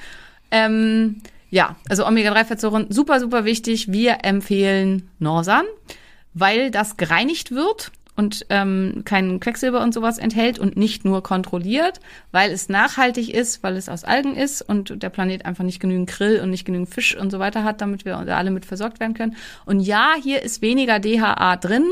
Ähm, 0.51 1.23
ja, 1.51 1.77
also 1.89 2.07
Omega-3-Fettsäuren, 2.07 2.87
super, 2.91 3.21
super 3.21 3.45
wichtig. 3.45 3.91
Wir 3.91 4.19
empfehlen 4.25 5.09
Norsan, 5.19 5.65
weil 6.33 6.71
das 6.71 6.97
gereinigt 6.97 7.51
wird 7.53 7.91
und 8.21 8.47
ähm, 8.51 9.03
kein 9.05 9.41
Quecksilber 9.41 9.83
und 9.83 9.95
sowas 9.95 10.19
enthält 10.19 10.59
und 10.59 10.77
nicht 10.77 11.05
nur 11.05 11.23
kontrolliert, 11.23 12.01
weil 12.33 12.51
es 12.51 12.69
nachhaltig 12.69 13.33
ist, 13.33 13.63
weil 13.63 13.77
es 13.77 13.89
aus 13.89 14.05
Algen 14.05 14.37
ist 14.37 14.63
und 14.63 15.03
der 15.03 15.09
Planet 15.09 15.47
einfach 15.47 15.65
nicht 15.65 15.81
genügend 15.81 16.11
Grill 16.11 16.41
und 16.41 16.51
nicht 16.51 16.65
genügend 16.65 16.91
Fisch 16.91 17.17
und 17.17 17.31
so 17.31 17.39
weiter 17.39 17.65
hat, 17.65 17.81
damit 17.81 18.05
wir 18.05 18.17
alle 18.17 18.51
mit 18.51 18.67
versorgt 18.67 19.01
werden 19.01 19.15
können. 19.15 19.37
Und 19.65 19.81
ja, 19.81 20.15
hier 20.23 20.43
ist 20.43 20.63
weniger 20.63 20.99
DHA 20.99 21.57
drin, 21.57 21.87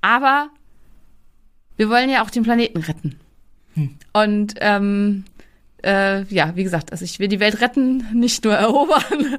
aber 0.00 0.48
wir 1.76 1.88
wollen 1.88 2.10
ja 2.10 2.22
auch 2.22 2.30
den 2.30 2.42
Planeten 2.42 2.78
retten. 2.78 3.18
Und 4.12 4.54
ähm, 4.60 5.24
äh, 5.84 6.22
ja, 6.24 6.56
wie 6.56 6.64
gesagt, 6.64 6.92
also 6.92 7.04
ich 7.04 7.18
will 7.18 7.28
die 7.28 7.40
Welt 7.40 7.60
retten, 7.60 8.04
nicht 8.12 8.44
nur 8.44 8.54
erobern. 8.54 9.38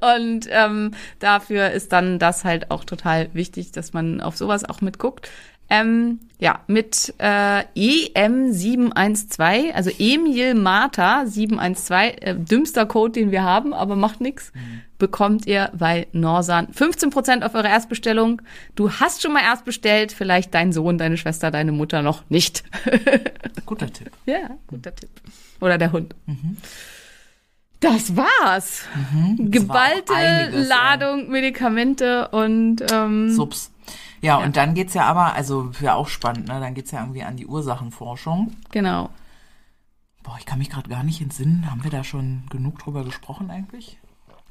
Und 0.18 0.46
ähm, 0.50 0.92
dafür 1.18 1.70
ist 1.70 1.92
dann 1.92 2.18
das 2.18 2.44
halt 2.44 2.70
auch 2.70 2.84
total 2.84 3.28
wichtig, 3.32 3.72
dass 3.72 3.92
man 3.92 4.20
auf 4.20 4.36
sowas 4.36 4.64
auch 4.64 4.80
mitguckt. 4.80 5.28
Ähm, 5.70 6.20
ja, 6.40 6.60
mit 6.66 7.14
äh, 7.18 7.64
EM712, 7.76 9.72
also 9.72 9.90
Emil 9.98 10.54
Marta 10.54 11.26
712, 11.26 12.16
äh, 12.20 12.34
dümmster 12.36 12.86
Code, 12.86 13.12
den 13.12 13.30
wir 13.32 13.42
haben, 13.42 13.74
aber 13.74 13.96
macht 13.96 14.20
nix, 14.20 14.52
bekommt 14.98 15.46
ihr 15.46 15.70
bei 15.76 16.06
Norsan 16.12 16.68
15% 16.68 17.42
auf 17.42 17.54
eure 17.54 17.68
Erstbestellung. 17.68 18.40
Du 18.76 18.92
hast 18.92 19.20
schon 19.20 19.32
mal 19.32 19.42
erst 19.42 19.64
bestellt, 19.64 20.12
vielleicht 20.12 20.54
dein 20.54 20.72
Sohn, 20.72 20.96
deine 20.96 21.16
Schwester, 21.16 21.50
deine 21.50 21.72
Mutter 21.72 22.02
noch 22.02 22.22
nicht. 22.30 22.62
Guter 23.66 23.92
Tipp. 23.92 24.10
Ja, 24.26 24.50
guter 24.68 24.94
Tipp. 24.94 25.10
Oder 25.60 25.76
der 25.76 25.92
Hund. 25.92 26.14
Das 27.80 28.16
war's. 28.16 28.84
Geballte 29.38 30.12
war 30.12 30.16
einiges, 30.16 30.68
Ladung 30.68 31.28
Medikamente 31.30 32.28
und 32.28 32.82
ähm, 32.90 33.30
Subs. 33.30 33.70
Ja, 34.20 34.36
und 34.36 34.56
dann 34.56 34.74
geht's 34.74 34.94
ja 34.94 35.04
aber, 35.04 35.34
also 35.34 35.70
wäre 35.80 35.94
auch 35.94 36.08
spannend, 36.08 36.48
ne? 36.48 36.60
Dann 36.60 36.74
geht's 36.74 36.90
ja 36.90 37.00
irgendwie 37.00 37.22
an 37.22 37.36
die 37.36 37.46
Ursachenforschung. 37.46 38.52
genau. 38.70 39.10
Boah, 40.24 40.36
ich 40.38 40.44
kann 40.44 40.58
mich 40.58 40.68
gerade 40.68 40.90
gar 40.90 41.04
nicht 41.04 41.22
entsinnen. 41.22 41.70
Haben 41.70 41.84
wir 41.84 41.90
da 41.90 42.04
schon 42.04 42.42
genug 42.50 42.78
drüber 42.80 43.02
gesprochen 43.02 43.50
eigentlich? 43.50 43.98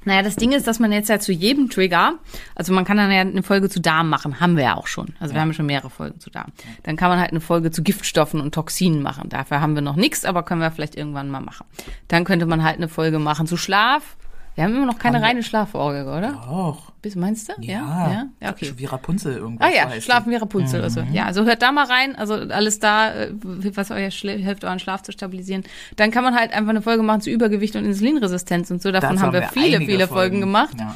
Naja, 0.05 0.21
das 0.21 0.37
Ding 0.37 0.53
ist, 0.53 0.65
dass 0.67 0.79
man 0.79 0.91
jetzt 0.93 1.09
ja 1.09 1.19
zu 1.19 1.33
jedem 1.33 1.69
Trigger, 1.69 2.13
also 2.55 2.71
man 2.71 2.85
kann 2.85 2.95
dann 2.95 3.11
ja 3.11 3.19
eine 3.19 3.43
Folge 3.43 3.69
zu 3.69 3.81
Darm 3.81 4.09
machen, 4.09 4.39
haben 4.39 4.55
wir 4.55 4.63
ja 4.63 4.77
auch 4.77 4.87
schon. 4.87 5.13
Also 5.19 5.33
wir 5.33 5.41
haben 5.41 5.49
ja 5.49 5.53
schon 5.53 5.65
mehrere 5.65 5.89
Folgen 5.89 6.19
zu 6.21 6.29
Darm. 6.29 6.53
Dann 6.83 6.95
kann 6.95 7.09
man 7.09 7.19
halt 7.19 7.31
eine 7.31 7.41
Folge 7.41 7.71
zu 7.71 7.83
Giftstoffen 7.83 8.39
und 8.39 8.55
Toxinen 8.55 9.01
machen. 9.01 9.27
Dafür 9.27 9.59
haben 9.59 9.75
wir 9.75 9.81
noch 9.81 9.97
nichts, 9.97 10.23
aber 10.23 10.43
können 10.43 10.61
wir 10.61 10.71
vielleicht 10.71 10.95
irgendwann 10.95 11.29
mal 11.29 11.41
machen. 11.41 11.65
Dann 12.07 12.23
könnte 12.23 12.45
man 12.45 12.63
halt 12.63 12.77
eine 12.77 12.87
Folge 12.87 13.19
machen 13.19 13.47
zu 13.47 13.57
Schlaf. 13.57 14.15
Wir 14.57 14.63
haben 14.63 14.75
immer 14.75 14.87
noch 14.87 14.97
keine 14.97 15.17
Haben 15.17 15.21
wir- 15.21 15.27
reine 15.27 15.43
Schlaffolge, 15.43 16.09
oder? 16.09 16.51
Och. 16.51 16.91
Bis, 17.03 17.15
meinst 17.15 17.47
du? 17.47 17.53
Ja. 17.61 18.09
Ja, 18.11 18.25
ja 18.41 18.49
okay. 18.49 18.73
Wie 18.75 18.85
Rapunzel 18.85 19.37
irgendwas. 19.37 19.67
Ah 19.67 19.71
ja, 19.71 19.87
heißt 19.87 20.03
schlafen 20.03 20.31
wie 20.31 20.35
Rapunzel. 20.35 20.81
Also, 20.81 21.01
ja, 21.13 21.25
also 21.25 21.45
hört 21.45 21.61
da 21.61 21.71
mal 21.71 21.85
rein. 21.85 22.15
Also 22.15 22.33
alles 22.33 22.79
da, 22.79 23.13
äh, 23.13 23.33
was 23.43 23.91
euch 23.91 24.15
hilft, 24.15 24.63
euren 24.63 24.79
Schlaf 24.79 25.03
zu 25.03 25.11
stabilisieren. 25.11 25.63
Dann 25.95 26.09
kann 26.09 26.23
man 26.23 26.33
halt 26.33 26.53
einfach 26.53 26.71
eine 26.71 26.81
Folge 26.81 27.03
machen 27.03 27.21
zu 27.21 27.29
Übergewicht 27.29 27.75
und 27.75 27.85
Insulinresistenz 27.85 28.71
und 28.71 28.81
so. 28.81 28.91
Davon 28.91 29.17
Dazu 29.17 29.27
haben 29.27 29.33
wir 29.33 29.43
viele, 29.43 29.77
viele 29.81 30.07
Folgen 30.07 30.39
gemacht. 30.39 30.75
Ja. 30.79 30.95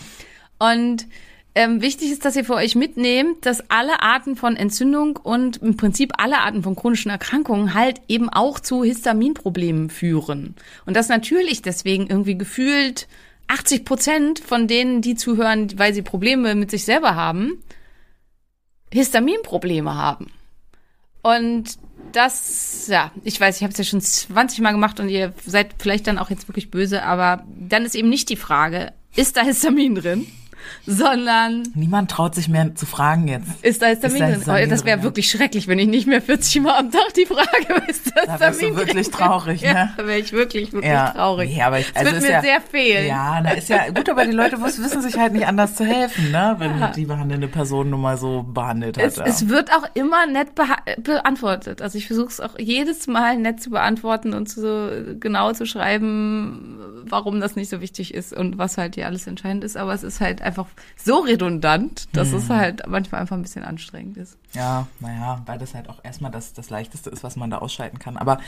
Und 0.57 1.05
ähm, 1.53 1.84
wichtig 1.84 2.09
ist, 2.12 2.26
dass 2.26 2.36
ihr 2.36 2.45
für 2.45 2.55
euch 2.55 2.76
mitnehmt, 2.76 3.45
dass 3.45 3.70
alle 3.70 4.01
Arten 4.01 4.36
von 4.36 4.55
Entzündung 4.55 5.18
und 5.18 5.57
im 5.57 5.78
Prinzip 5.78 6.14
alle 6.18 6.39
Arten 6.39 6.64
von 6.64 6.76
chronischen 6.76 7.12
Erkrankungen 7.12 7.76
halt 7.76 8.01
eben 8.07 8.28
auch 8.28 8.59
zu 8.59 8.84
Histaminproblemen 8.84 9.91
führen. 9.91 10.55
Und 10.88 10.95
das 10.95 11.09
natürlich 11.09 11.62
deswegen 11.62 12.07
irgendwie 12.07 12.39
gefühlt 12.39 13.07
80 13.52 13.84
Prozent 13.84 14.39
von 14.39 14.68
denen, 14.68 15.02
die 15.02 15.16
zuhören, 15.16 15.78
weil 15.78 15.93
sie 15.93 16.02
Probleme 16.02 16.56
mit 16.56 16.72
sich 16.72 16.86
selber 16.86 17.16
haben, 17.16 17.62
Histaminprobleme 18.93 19.93
haben. 19.93 20.28
Und 21.22 21.78
das, 22.14 22.88
ja, 22.88 23.12
ich 23.24 23.39
weiß, 23.39 23.58
ich 23.58 23.64
habe 23.64 23.72
es 23.72 23.78
ja 23.78 23.84
schon 23.84 24.02
20 24.02 24.60
Mal 24.62 24.72
gemacht 24.72 24.99
und 24.99 25.10
ihr 25.10 25.34
seid 25.45 25.76
vielleicht 25.80 26.08
dann 26.08 26.18
auch 26.18 26.30
jetzt 26.30 26.47
wirklich 26.47 26.72
böse, 26.72 27.04
aber 27.04 27.45
dann 27.47 27.86
ist 27.86 27.95
eben 27.95 28.10
nicht 28.10 28.30
die 28.30 28.38
Frage, 28.38 28.93
ist 29.16 29.36
da 29.36 29.41
Histamin 29.41 29.95
drin? 29.95 30.28
sondern 30.86 31.64
Niemand 31.76 32.12
traut 32.12 32.36
sich 32.36 32.47
mehr 32.49 32.76
zu 32.76 32.86
fragen 32.86 33.28
jetzt. 33.28 33.47
ist 33.64 33.82
da 33.82 33.88
Histamin 33.88 34.20
da 34.20 34.28
drin? 34.32 34.66
Oh, 34.68 34.70
das 34.70 34.86
wäre 34.86 34.97
ja. 34.99 35.03
wirklich 35.03 35.30
schrecklich, 35.30 35.68
wenn 35.68 35.80
ich 35.80 35.88
nicht 35.88 36.07
mehr 36.07 36.22
40 36.22 36.62
Mal 36.62 36.78
am 36.78 36.91
Tag 36.91 37.14
die 37.16 37.26
Frage, 37.26 37.84
ist 37.88 38.12
das 38.16 38.26
Da 38.26 38.39
wärst 38.39 38.62
du 38.62 38.76
wirklich 38.76 39.09
drin? 39.09 39.20
traurig, 39.26 39.62
ja, 39.62 39.74
ne? 39.74 39.93
Da 39.97 40.05
wäre 40.07 40.20
ich 40.20 40.32
wirklich, 40.32 40.74
wirklich 40.74 40.91
Ja, 40.91 41.09
traurig. 41.12 41.53
nee, 41.55 41.62
aber 41.62 41.80
ich- 41.80 41.88
das 41.91 41.97
also 41.97 42.12
wird 42.14 42.22
mir 42.24 42.32
ja- 42.32 42.41
sehr 42.41 42.62
fehlen. 42.62 43.07
Ja, 43.07 43.41
na 43.43 43.51
ist 43.51 43.70
ja 43.70 43.89
gut, 43.89 44.09
aber 44.09 44.26
die 44.26 44.32
Leute 44.32 44.57
wiss- 44.62 44.82
wissen 44.82 45.01
sich 45.01 45.18
halt 45.18 45.34
nicht 45.34 45.47
anders 45.47 45.76
zu 45.76 45.86
helfen, 45.86 46.32
ne? 46.32 46.55
Wenn 46.59 46.91
die 46.95 47.05
behandelnde 47.05 47.47
Person 47.47 47.89
nun 47.89 48.01
mal 48.01 48.18
so 48.18 48.43
behandelt 48.43 48.97
hat. 48.97 49.03
Es, 49.05 49.16
ja. 49.18 49.26
es 49.26 49.47
wird 49.49 49.72
auch 49.72 49.84
immer 49.93 50.26
nett 50.28 50.49
beantwortet. 51.03 51.82
Also 51.82 51.97
ich 51.97 52.07
versuche 52.07 52.28
es 52.30 52.39
auch 52.39 52.57
jedes 52.59 53.07
Mal 53.07 53.38
nett 53.38 53.62
zu 53.62 53.70
beantworten 53.70 54.34
und 54.34 54.47
zu, 54.49 55.18
genau 55.20 55.53
zu 55.53 55.66
schreiben, 55.66 56.78
warum 57.07 57.39
das 57.39 57.55
nicht 57.55 57.70
so 57.70 57.82
wichtig 57.82 58.14
ist 58.14 58.34
und 58.34 58.57
was 58.57 58.78
halt 58.78 58.95
hier 58.95 59.05
alles 59.07 59.28
entscheidend 59.28 59.64
ist. 59.64 59.78
Aber 59.78 59.93
es 59.93 60.03
ist 60.03 60.20
halt 60.22 60.41
einfach 60.41 60.51
so 60.95 61.20
redundant, 61.20 62.08
dass 62.16 62.32
es 62.34 62.49
Hm. 62.49 62.56
halt 62.56 62.88
manchmal 62.88 63.22
einfach 63.22 63.36
ein 63.36 63.41
bisschen 63.41 63.64
anstrengend 63.64 64.18
ist. 64.18 64.38
Ja, 64.54 64.88
naja, 64.99 65.41
weil 65.45 65.58
das 65.58 65.74
halt 65.74 65.89
auch 65.89 66.04
erstmal 66.04 66.32
das, 66.32 66.54
das 66.54 66.70
Leichteste 66.70 67.10
ist, 67.10 67.24
was 67.24 67.36
man 67.36 67.49
da 67.49 67.60
ausschalten 67.60 67.99
kann. 67.99 68.18
Aber 68.18 68.39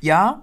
ja, 0.00 0.42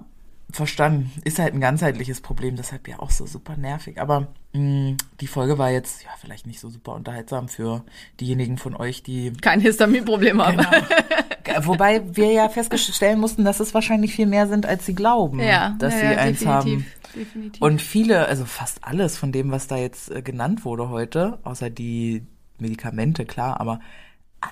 verstanden. 0.51 1.11
Ist 1.25 1.39
halt 1.39 1.53
ein 1.53 1.59
ganzheitliches 1.61 2.21
Problem, 2.21 2.55
deshalb 2.55 2.87
ja 2.87 2.99
auch 2.99 3.11
so 3.11 3.25
super 3.27 3.55
nervig. 3.55 4.01
Aber 4.01 4.27
mh, 4.53 4.95
die 5.19 5.27
Folge 5.27 5.57
war 5.57 5.69
jetzt 5.69 6.03
ja 6.03 6.09
vielleicht 6.19 6.47
nicht 6.47 6.59
so 6.59 6.69
super 6.69 6.93
unterhaltsam 6.93 7.49
für 7.49 7.83
diejenigen 8.19 8.57
von 8.57 8.75
euch, 8.75 9.03
die. 9.03 9.31
Kein 9.33 9.59
Histaminproblem 9.59 10.41
haben. 10.41 10.57
Genau. 10.57 10.69
Wobei 11.61 12.01
wir 12.15 12.31
ja 12.31 12.49
feststellen 12.49 13.19
mussten, 13.19 13.45
dass 13.45 13.59
es 13.59 13.73
wahrscheinlich 13.73 14.13
viel 14.13 14.25
mehr 14.27 14.47
sind, 14.47 14.65
als 14.65 14.85
sie 14.85 14.95
glauben, 14.95 15.39
Ja, 15.39 15.75
dass 15.79 15.93
ja, 15.93 15.99
sie 15.99 16.05
ja, 16.05 16.17
eins 16.17 16.45
haben. 16.45 16.85
Definitiv. 17.15 17.61
Und 17.61 17.81
viele, 17.81 18.27
also 18.27 18.45
fast 18.45 18.83
alles 18.83 19.17
von 19.17 19.31
dem, 19.31 19.51
was 19.51 19.67
da 19.67 19.77
jetzt 19.77 20.11
äh, 20.11 20.21
genannt 20.21 20.63
wurde 20.65 20.89
heute, 20.89 21.39
außer 21.43 21.69
die 21.69 22.23
Medikamente, 22.59 23.25
klar, 23.25 23.59
aber 23.59 23.79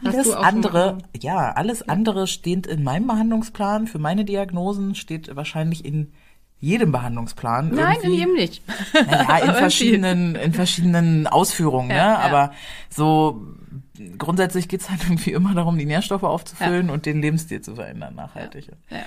alles 0.03 0.31
andere, 0.31 0.97
ja, 1.17 1.51
alles 1.53 1.87
andere 1.87 2.27
steht 2.27 2.67
in 2.67 2.83
meinem 2.83 3.07
Behandlungsplan 3.07 3.87
für 3.87 3.99
meine 3.99 4.25
Diagnosen, 4.25 4.95
steht 4.95 5.33
wahrscheinlich 5.35 5.85
in 5.85 6.11
jedem 6.59 6.91
Behandlungsplan. 6.91 7.69
Nein, 7.73 7.97
in 8.01 8.11
irgendwie. 8.11 8.17
jedem 8.19 8.33
nicht. 8.33 8.63
Naja, 8.93 9.45
in 9.45 9.53
verschiedenen, 9.55 10.35
in 10.35 10.53
verschiedenen 10.53 11.27
Ausführungen, 11.27 11.91
Ja, 11.91 11.95
ne? 11.95 12.01
ja. 12.01 12.17
Aber 12.19 12.51
so 12.89 13.41
grundsätzlich 14.17 14.67
geht's 14.67 14.89
halt 14.89 15.03
irgendwie 15.09 15.31
immer 15.31 15.53
darum, 15.53 15.77
die 15.77 15.85
Nährstoffe 15.85 16.23
aufzufüllen 16.23 16.89
und 16.89 17.05
den 17.05 17.21
Lebensstil 17.21 17.61
zu 17.61 17.75
verändern, 17.75 18.15
nachhaltig. 18.15 18.67
Ja. 18.89 18.97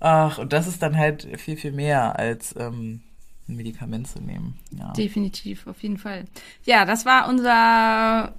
Ach, 0.00 0.38
und 0.38 0.52
das 0.52 0.66
ist 0.66 0.82
dann 0.82 0.96
halt 0.96 1.28
viel, 1.38 1.56
viel 1.56 1.72
mehr 1.72 2.18
als 2.18 2.54
ähm, 2.58 3.02
ein 3.48 3.56
Medikament 3.56 4.08
zu 4.08 4.20
nehmen. 4.20 4.58
Ja. 4.70 4.92
Definitiv, 4.92 5.66
auf 5.66 5.82
jeden 5.82 5.98
Fall. 5.98 6.24
Ja, 6.64 6.84
das 6.84 7.04
war 7.04 7.28
unser. 7.28 8.32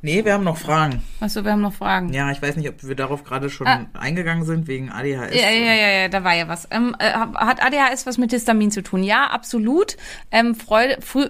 Nee, 0.00 0.24
wir 0.24 0.34
haben 0.34 0.44
noch 0.44 0.58
Fragen. 0.58 1.02
Achso, 1.18 1.42
wir 1.44 1.50
haben 1.52 1.60
noch 1.60 1.72
Fragen. 1.72 2.12
Ja, 2.12 2.30
ich 2.30 2.40
weiß 2.40 2.56
nicht, 2.56 2.68
ob 2.68 2.82
wir 2.84 2.94
darauf 2.94 3.24
gerade 3.24 3.50
schon 3.50 3.66
Ah. 3.66 3.86
eingegangen 3.94 4.44
sind, 4.44 4.68
wegen 4.68 4.90
ADHS. 4.90 5.34
Ja, 5.34 5.50
ja, 5.50 5.74
ja, 5.74 5.88
ja, 5.88 6.08
da 6.08 6.22
war 6.22 6.34
ja 6.34 6.46
was. 6.46 6.68
Ähm, 6.70 6.94
äh, 6.98 7.10
hat 7.10 7.62
ADHS 7.62 8.06
was 8.06 8.16
mit 8.16 8.30
Histamin 8.30 8.70
zu 8.70 8.82
tun? 8.82 9.02
Ja, 9.02 9.26
absolut. 9.28 9.96
Ähm, 10.30 10.54
Freude, 10.54 10.98
frü 11.00 11.28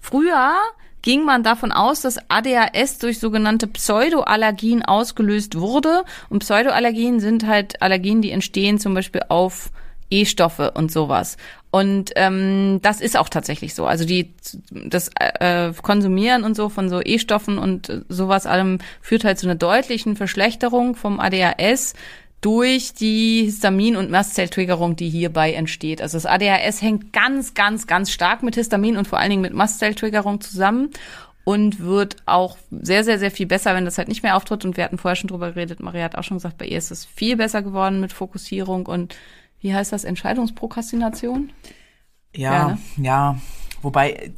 früher 0.00 0.56
ging 1.02 1.24
man 1.24 1.42
davon 1.42 1.72
aus, 1.72 2.00
dass 2.00 2.18
ADHS 2.28 2.98
durch 2.98 3.18
sogenannte 3.18 3.66
Pseudoallergien 3.66 4.84
ausgelöst 4.84 5.58
wurde. 5.58 6.04
Und 6.28 6.40
Pseudoallergien 6.40 7.20
sind 7.20 7.46
halt 7.46 7.80
Allergien, 7.82 8.22
die 8.22 8.30
entstehen 8.30 8.78
zum 8.78 8.94
Beispiel 8.94 9.22
auf 9.28 9.70
E-Stoffe 10.10 10.72
und 10.72 10.90
sowas. 10.90 11.36
Und 11.70 12.12
ähm, 12.16 12.80
das 12.82 13.00
ist 13.00 13.16
auch 13.18 13.28
tatsächlich 13.28 13.74
so. 13.74 13.86
Also 13.86 14.06
die 14.06 14.32
das 14.70 15.10
äh, 15.18 15.72
Konsumieren 15.82 16.44
und 16.44 16.56
so 16.56 16.70
von 16.70 16.88
so 16.88 17.00
E-Stoffen 17.04 17.58
und 17.58 17.90
äh, 17.90 18.00
sowas 18.08 18.46
allem 18.46 18.78
führt 19.02 19.24
halt 19.24 19.38
zu 19.38 19.46
einer 19.46 19.54
deutlichen 19.54 20.16
Verschlechterung 20.16 20.94
vom 20.94 21.20
ADHS 21.20 21.94
durch 22.40 22.94
die 22.94 23.44
Histamin- 23.44 23.96
und 23.96 24.10
Mastzelltriggerung, 24.10 24.94
die 24.94 25.08
hierbei 25.08 25.52
entsteht. 25.52 26.00
Also 26.00 26.16
das 26.16 26.26
ADHS 26.26 26.82
hängt 26.82 27.12
ganz, 27.12 27.54
ganz, 27.54 27.86
ganz 27.86 28.10
stark 28.10 28.42
mit 28.42 28.54
Histamin 28.54 28.96
und 28.96 29.08
vor 29.08 29.18
allen 29.18 29.30
Dingen 29.30 29.42
mit 29.42 29.54
Mastzelltriggerung 29.54 30.40
zusammen 30.40 30.90
und 31.44 31.80
wird 31.80 32.16
auch 32.26 32.58
sehr, 32.70 33.04
sehr, 33.04 33.18
sehr 33.18 33.30
viel 33.30 33.46
besser, 33.46 33.74
wenn 33.74 33.84
das 33.84 33.98
halt 33.98 34.08
nicht 34.08 34.22
mehr 34.22 34.36
auftritt. 34.36 34.64
Und 34.64 34.76
wir 34.76 34.84
hatten 34.84 34.98
vorher 34.98 35.16
schon 35.16 35.28
drüber 35.28 35.52
geredet, 35.52 35.80
Maria 35.80 36.04
hat 36.04 36.16
auch 36.16 36.22
schon 36.22 36.36
gesagt, 36.36 36.58
bei 36.58 36.66
ihr 36.66 36.78
ist 36.78 36.90
es 36.90 37.04
viel 37.04 37.36
besser 37.36 37.62
geworden 37.62 38.00
mit 38.00 38.12
Fokussierung 38.12 38.86
und 38.86 39.16
wie 39.60 39.74
heißt 39.74 39.92
das, 39.92 40.04
Entscheidungsprokrastination? 40.04 41.50
Ja, 42.34 42.52
Ja, 42.52 42.78
ja, 42.96 43.32
ne? 43.32 43.40
Wobei 43.82 44.10
äh, 44.12 44.30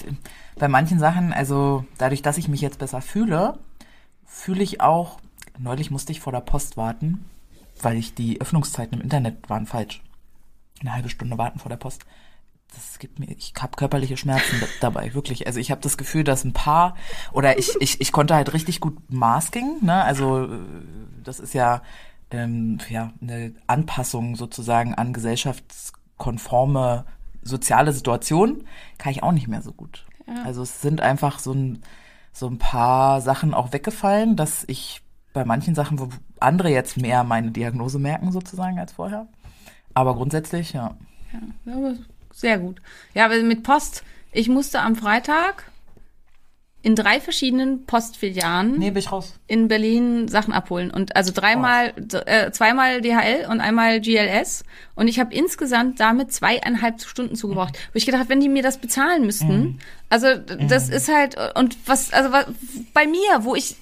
bei 0.56 0.68
manchen 0.68 0.98
Sachen, 0.98 1.32
also 1.32 1.84
dadurch, 1.98 2.22
dass 2.22 2.38
ich 2.38 2.48
mich 2.48 2.60
jetzt 2.60 2.78
besser 2.78 3.00
fühle, 3.00 3.58
fühle 4.26 4.62
ich 4.62 4.80
auch, 4.80 5.18
neulich 5.58 5.90
musste 5.90 6.12
ich 6.12 6.20
vor 6.20 6.32
der 6.32 6.40
Post 6.40 6.76
warten, 6.76 7.24
weil 7.84 7.96
ich 7.96 8.14
die 8.14 8.40
Öffnungszeiten 8.40 8.98
im 8.98 9.02
Internet 9.02 9.48
waren 9.48 9.66
falsch. 9.66 10.02
Eine 10.80 10.94
halbe 10.94 11.10
Stunde 11.10 11.38
warten 11.38 11.58
vor 11.58 11.68
der 11.68 11.76
Post. 11.76 12.04
Das 12.72 12.98
gibt 13.00 13.18
mir, 13.18 13.26
ich 13.26 13.52
habe 13.60 13.76
körperliche 13.76 14.16
Schmerzen 14.16 14.60
da- 14.60 14.66
dabei, 14.80 15.12
wirklich. 15.12 15.46
Also 15.46 15.58
ich 15.58 15.70
habe 15.70 15.80
das 15.80 15.98
Gefühl, 15.98 16.22
dass 16.22 16.44
ein 16.44 16.52
paar, 16.52 16.94
oder 17.32 17.58
ich, 17.58 17.70
ich, 17.80 18.00
ich 18.00 18.12
konnte 18.12 18.34
halt 18.34 18.52
richtig 18.54 18.80
gut 18.80 18.96
Masking, 19.10 19.78
ne? 19.82 20.04
Also 20.04 20.44
äh, 20.44 20.58
das 21.24 21.40
ist 21.40 21.52
ja, 21.52 21.82
ähm, 22.30 22.78
ja 22.88 23.12
eine 23.20 23.54
Anpassung 23.66 24.36
sozusagen 24.36 24.94
an 24.94 25.12
gesellschaftskonforme 25.12 27.04
soziale 27.42 27.92
Situationen, 27.92 28.66
kann 28.98 29.12
ich 29.12 29.22
auch 29.22 29.32
nicht 29.32 29.48
mehr 29.48 29.62
so 29.62 29.72
gut. 29.72 30.06
Also 30.44 30.62
es 30.62 30.80
sind 30.80 31.00
einfach 31.00 31.40
so 31.40 31.52
ein, 31.52 31.82
so 32.32 32.46
ein 32.46 32.58
paar 32.58 33.20
Sachen 33.20 33.52
auch 33.52 33.72
weggefallen, 33.72 34.36
dass 34.36 34.62
ich 34.68 35.02
bei 35.32 35.44
manchen 35.44 35.74
Sachen, 35.74 35.98
wo 35.98 36.08
andere 36.40 36.70
jetzt 36.70 36.96
mehr 36.96 37.22
meine 37.24 37.50
Diagnose 37.50 37.98
merken 37.98 38.32
sozusagen 38.32 38.78
als 38.78 38.92
vorher. 38.92 39.26
Aber 39.94 40.14
grundsätzlich, 40.14 40.72
ja. 40.72 40.96
Ja, 41.64 41.72
aber 41.74 41.94
sehr 42.32 42.58
gut. 42.58 42.80
Ja, 43.14 43.24
aber 43.26 43.36
mit 43.42 43.62
Post, 43.62 44.02
ich 44.32 44.48
musste 44.48 44.80
am 44.80 44.96
Freitag 44.96 45.64
in 46.82 46.94
drei 46.94 47.20
verschiedenen 47.20 47.84
Postfilialen 47.84 48.78
Nee, 48.78 48.90
bin 48.90 49.00
ich 49.00 49.12
raus. 49.12 49.34
in 49.46 49.68
Berlin 49.68 50.28
Sachen 50.28 50.54
abholen 50.54 50.90
und 50.90 51.14
also 51.14 51.30
dreimal, 51.30 51.92
äh, 52.24 52.50
zweimal 52.52 53.02
DHL 53.02 53.46
und 53.50 53.60
einmal 53.60 54.00
GLS 54.00 54.64
und 54.94 55.06
ich 55.06 55.20
habe 55.20 55.34
insgesamt 55.34 56.00
damit 56.00 56.32
zweieinhalb 56.32 57.02
Stunden 57.02 57.36
zugebracht. 57.36 57.76
Wo 57.92 57.96
ich 57.98 58.06
gedacht, 58.06 58.30
wenn 58.30 58.40
die 58.40 58.48
mir 58.48 58.62
das 58.62 58.78
bezahlen 58.78 59.26
müssten, 59.26 59.78
also 60.08 60.34
d- 60.38 60.66
das 60.68 60.88
ist 60.88 61.12
halt 61.12 61.36
und 61.54 61.76
was, 61.86 62.14
also 62.14 62.32
was, 62.32 62.46
bei 62.94 63.06
mir, 63.06 63.44
wo 63.44 63.54
ich 63.54 63.76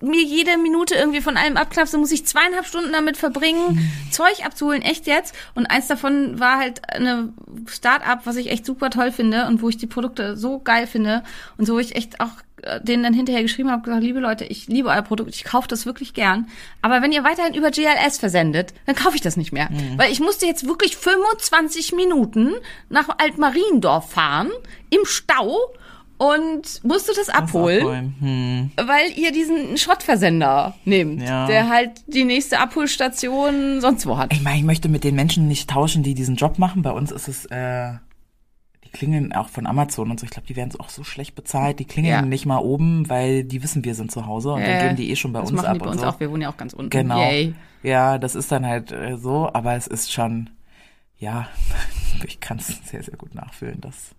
mir 0.00 0.22
jede 0.22 0.56
Minute 0.58 0.94
irgendwie 0.94 1.20
von 1.20 1.36
allem 1.36 1.56
abklapse, 1.56 1.98
muss 1.98 2.12
ich 2.12 2.26
zweieinhalb 2.26 2.66
Stunden 2.66 2.92
damit 2.92 3.16
verbringen, 3.16 3.90
Zeug 4.10 4.44
abzuholen, 4.44 4.82
echt 4.82 5.06
jetzt. 5.06 5.34
Und 5.54 5.66
eins 5.66 5.88
davon 5.88 6.38
war 6.40 6.58
halt 6.58 6.82
eine 6.88 7.32
Start-up, 7.66 8.20
was 8.24 8.36
ich 8.36 8.50
echt 8.50 8.66
super 8.66 8.90
toll 8.90 9.12
finde 9.12 9.46
und 9.46 9.62
wo 9.62 9.68
ich 9.68 9.76
die 9.76 9.86
Produkte 9.86 10.36
so 10.36 10.58
geil 10.58 10.86
finde 10.86 11.22
und 11.56 11.66
so 11.66 11.74
wo 11.74 11.78
ich 11.78 11.96
echt 11.96 12.20
auch 12.20 12.30
äh, 12.62 12.80
denen 12.82 13.02
dann 13.02 13.14
hinterher 13.14 13.42
geschrieben 13.42 13.70
habe, 13.70 13.82
gesagt, 13.82 14.02
liebe 14.02 14.20
Leute, 14.20 14.44
ich 14.44 14.66
liebe 14.66 14.88
euer 14.88 15.02
Produkt, 15.02 15.34
ich 15.34 15.44
kaufe 15.44 15.68
das 15.68 15.86
wirklich 15.86 16.12
gern. 16.14 16.48
Aber 16.82 17.00
wenn 17.00 17.12
ihr 17.12 17.24
weiterhin 17.24 17.54
über 17.54 17.70
GLS 17.70 18.18
versendet, 18.18 18.74
dann 18.86 18.94
kaufe 18.94 19.16
ich 19.16 19.22
das 19.22 19.36
nicht 19.36 19.52
mehr. 19.52 19.68
Weil 19.96 20.12
ich 20.12 20.20
musste 20.20 20.46
jetzt 20.46 20.66
wirklich 20.66 20.96
25 20.96 21.92
Minuten 21.92 22.52
nach 22.88 23.08
Altmariendorf 23.18 24.10
fahren, 24.10 24.50
im 24.90 25.04
Stau 25.04 25.56
und 26.20 26.84
musste 26.84 27.12
das 27.16 27.30
abholen. 27.30 28.14
Hm. 28.20 28.70
weil 28.86 29.10
ihr 29.16 29.32
diesen 29.32 29.78
Schrottversender 29.78 30.74
nehmt, 30.84 31.22
Ja. 31.22 31.46
der 31.46 31.70
halt 31.70 31.92
die 32.08 32.24
nächste 32.24 32.58
Abholstation 32.60 33.80
sonst 33.80 34.06
wo 34.06 34.18
hat. 34.18 34.30
Ich 34.32 34.42
meine, 34.42 34.58
ich 34.58 34.64
möchte 34.64 34.90
mit 34.90 35.02
den 35.02 35.14
Menschen 35.14 35.48
nicht 35.48 35.70
tauschen, 35.70 36.02
die 36.02 36.12
diesen 36.14 36.36
Job 36.36 36.58
machen. 36.58 36.82
Bei 36.82 36.90
uns 36.92 37.10
ist 37.10 37.26
es, 37.28 37.46
äh, 37.46 37.92
die 38.84 38.90
klingeln 38.90 39.32
auch 39.32 39.48
von 39.48 39.66
Amazon 39.66 40.10
und 40.10 40.20
so. 40.20 40.24
Ich 40.24 40.30
glaube, 40.30 40.46
die 40.46 40.56
werden 40.56 40.78
auch 40.78 40.90
so 40.90 41.04
schlecht 41.04 41.34
bezahlt. 41.36 41.78
Die 41.78 41.86
klingeln 41.86 42.12
Ja. 42.12 42.20
nicht 42.22 42.44
mal 42.44 42.58
oben, 42.58 43.08
weil 43.08 43.44
die 43.44 43.62
wissen, 43.62 43.82
wir 43.84 43.94
sind 43.94 44.12
zu 44.12 44.26
Hause 44.26 44.52
und 44.52 44.60
dann 44.60 44.68
Äh, 44.70 44.82
geben 44.84 44.96
die 44.96 45.10
eh 45.10 45.16
schon 45.16 45.32
bei 45.32 45.40
das 45.40 45.50
uns 45.50 45.56
machen 45.62 45.68
ab 45.68 45.72
die 45.74 45.78
bei 45.80 45.86
und 45.86 45.92
uns 45.92 46.00
so. 46.02 46.06
auch. 46.08 46.20
Wir 46.20 46.30
wohnen 46.30 46.42
ja 46.42 46.50
auch 46.50 46.56
ganz 46.58 46.74
unten. 46.74 46.90
Genau. 46.90 47.18
Yay. 47.18 47.54
Ja, 47.82 48.18
das 48.18 48.34
ist 48.34 48.52
dann 48.52 48.66
halt 48.66 48.92
äh, 48.92 49.16
so, 49.16 49.48
aber 49.54 49.74
es 49.74 49.86
ist 49.86 50.12
schon, 50.12 50.50
ja, 51.18 51.48
ich 52.26 52.40
kann 52.40 52.58
es 52.58 52.66
sehr, 52.84 53.02
sehr 53.02 53.16
gut 53.16 53.34
nachfühlen, 53.34 53.80
dass 53.80 54.10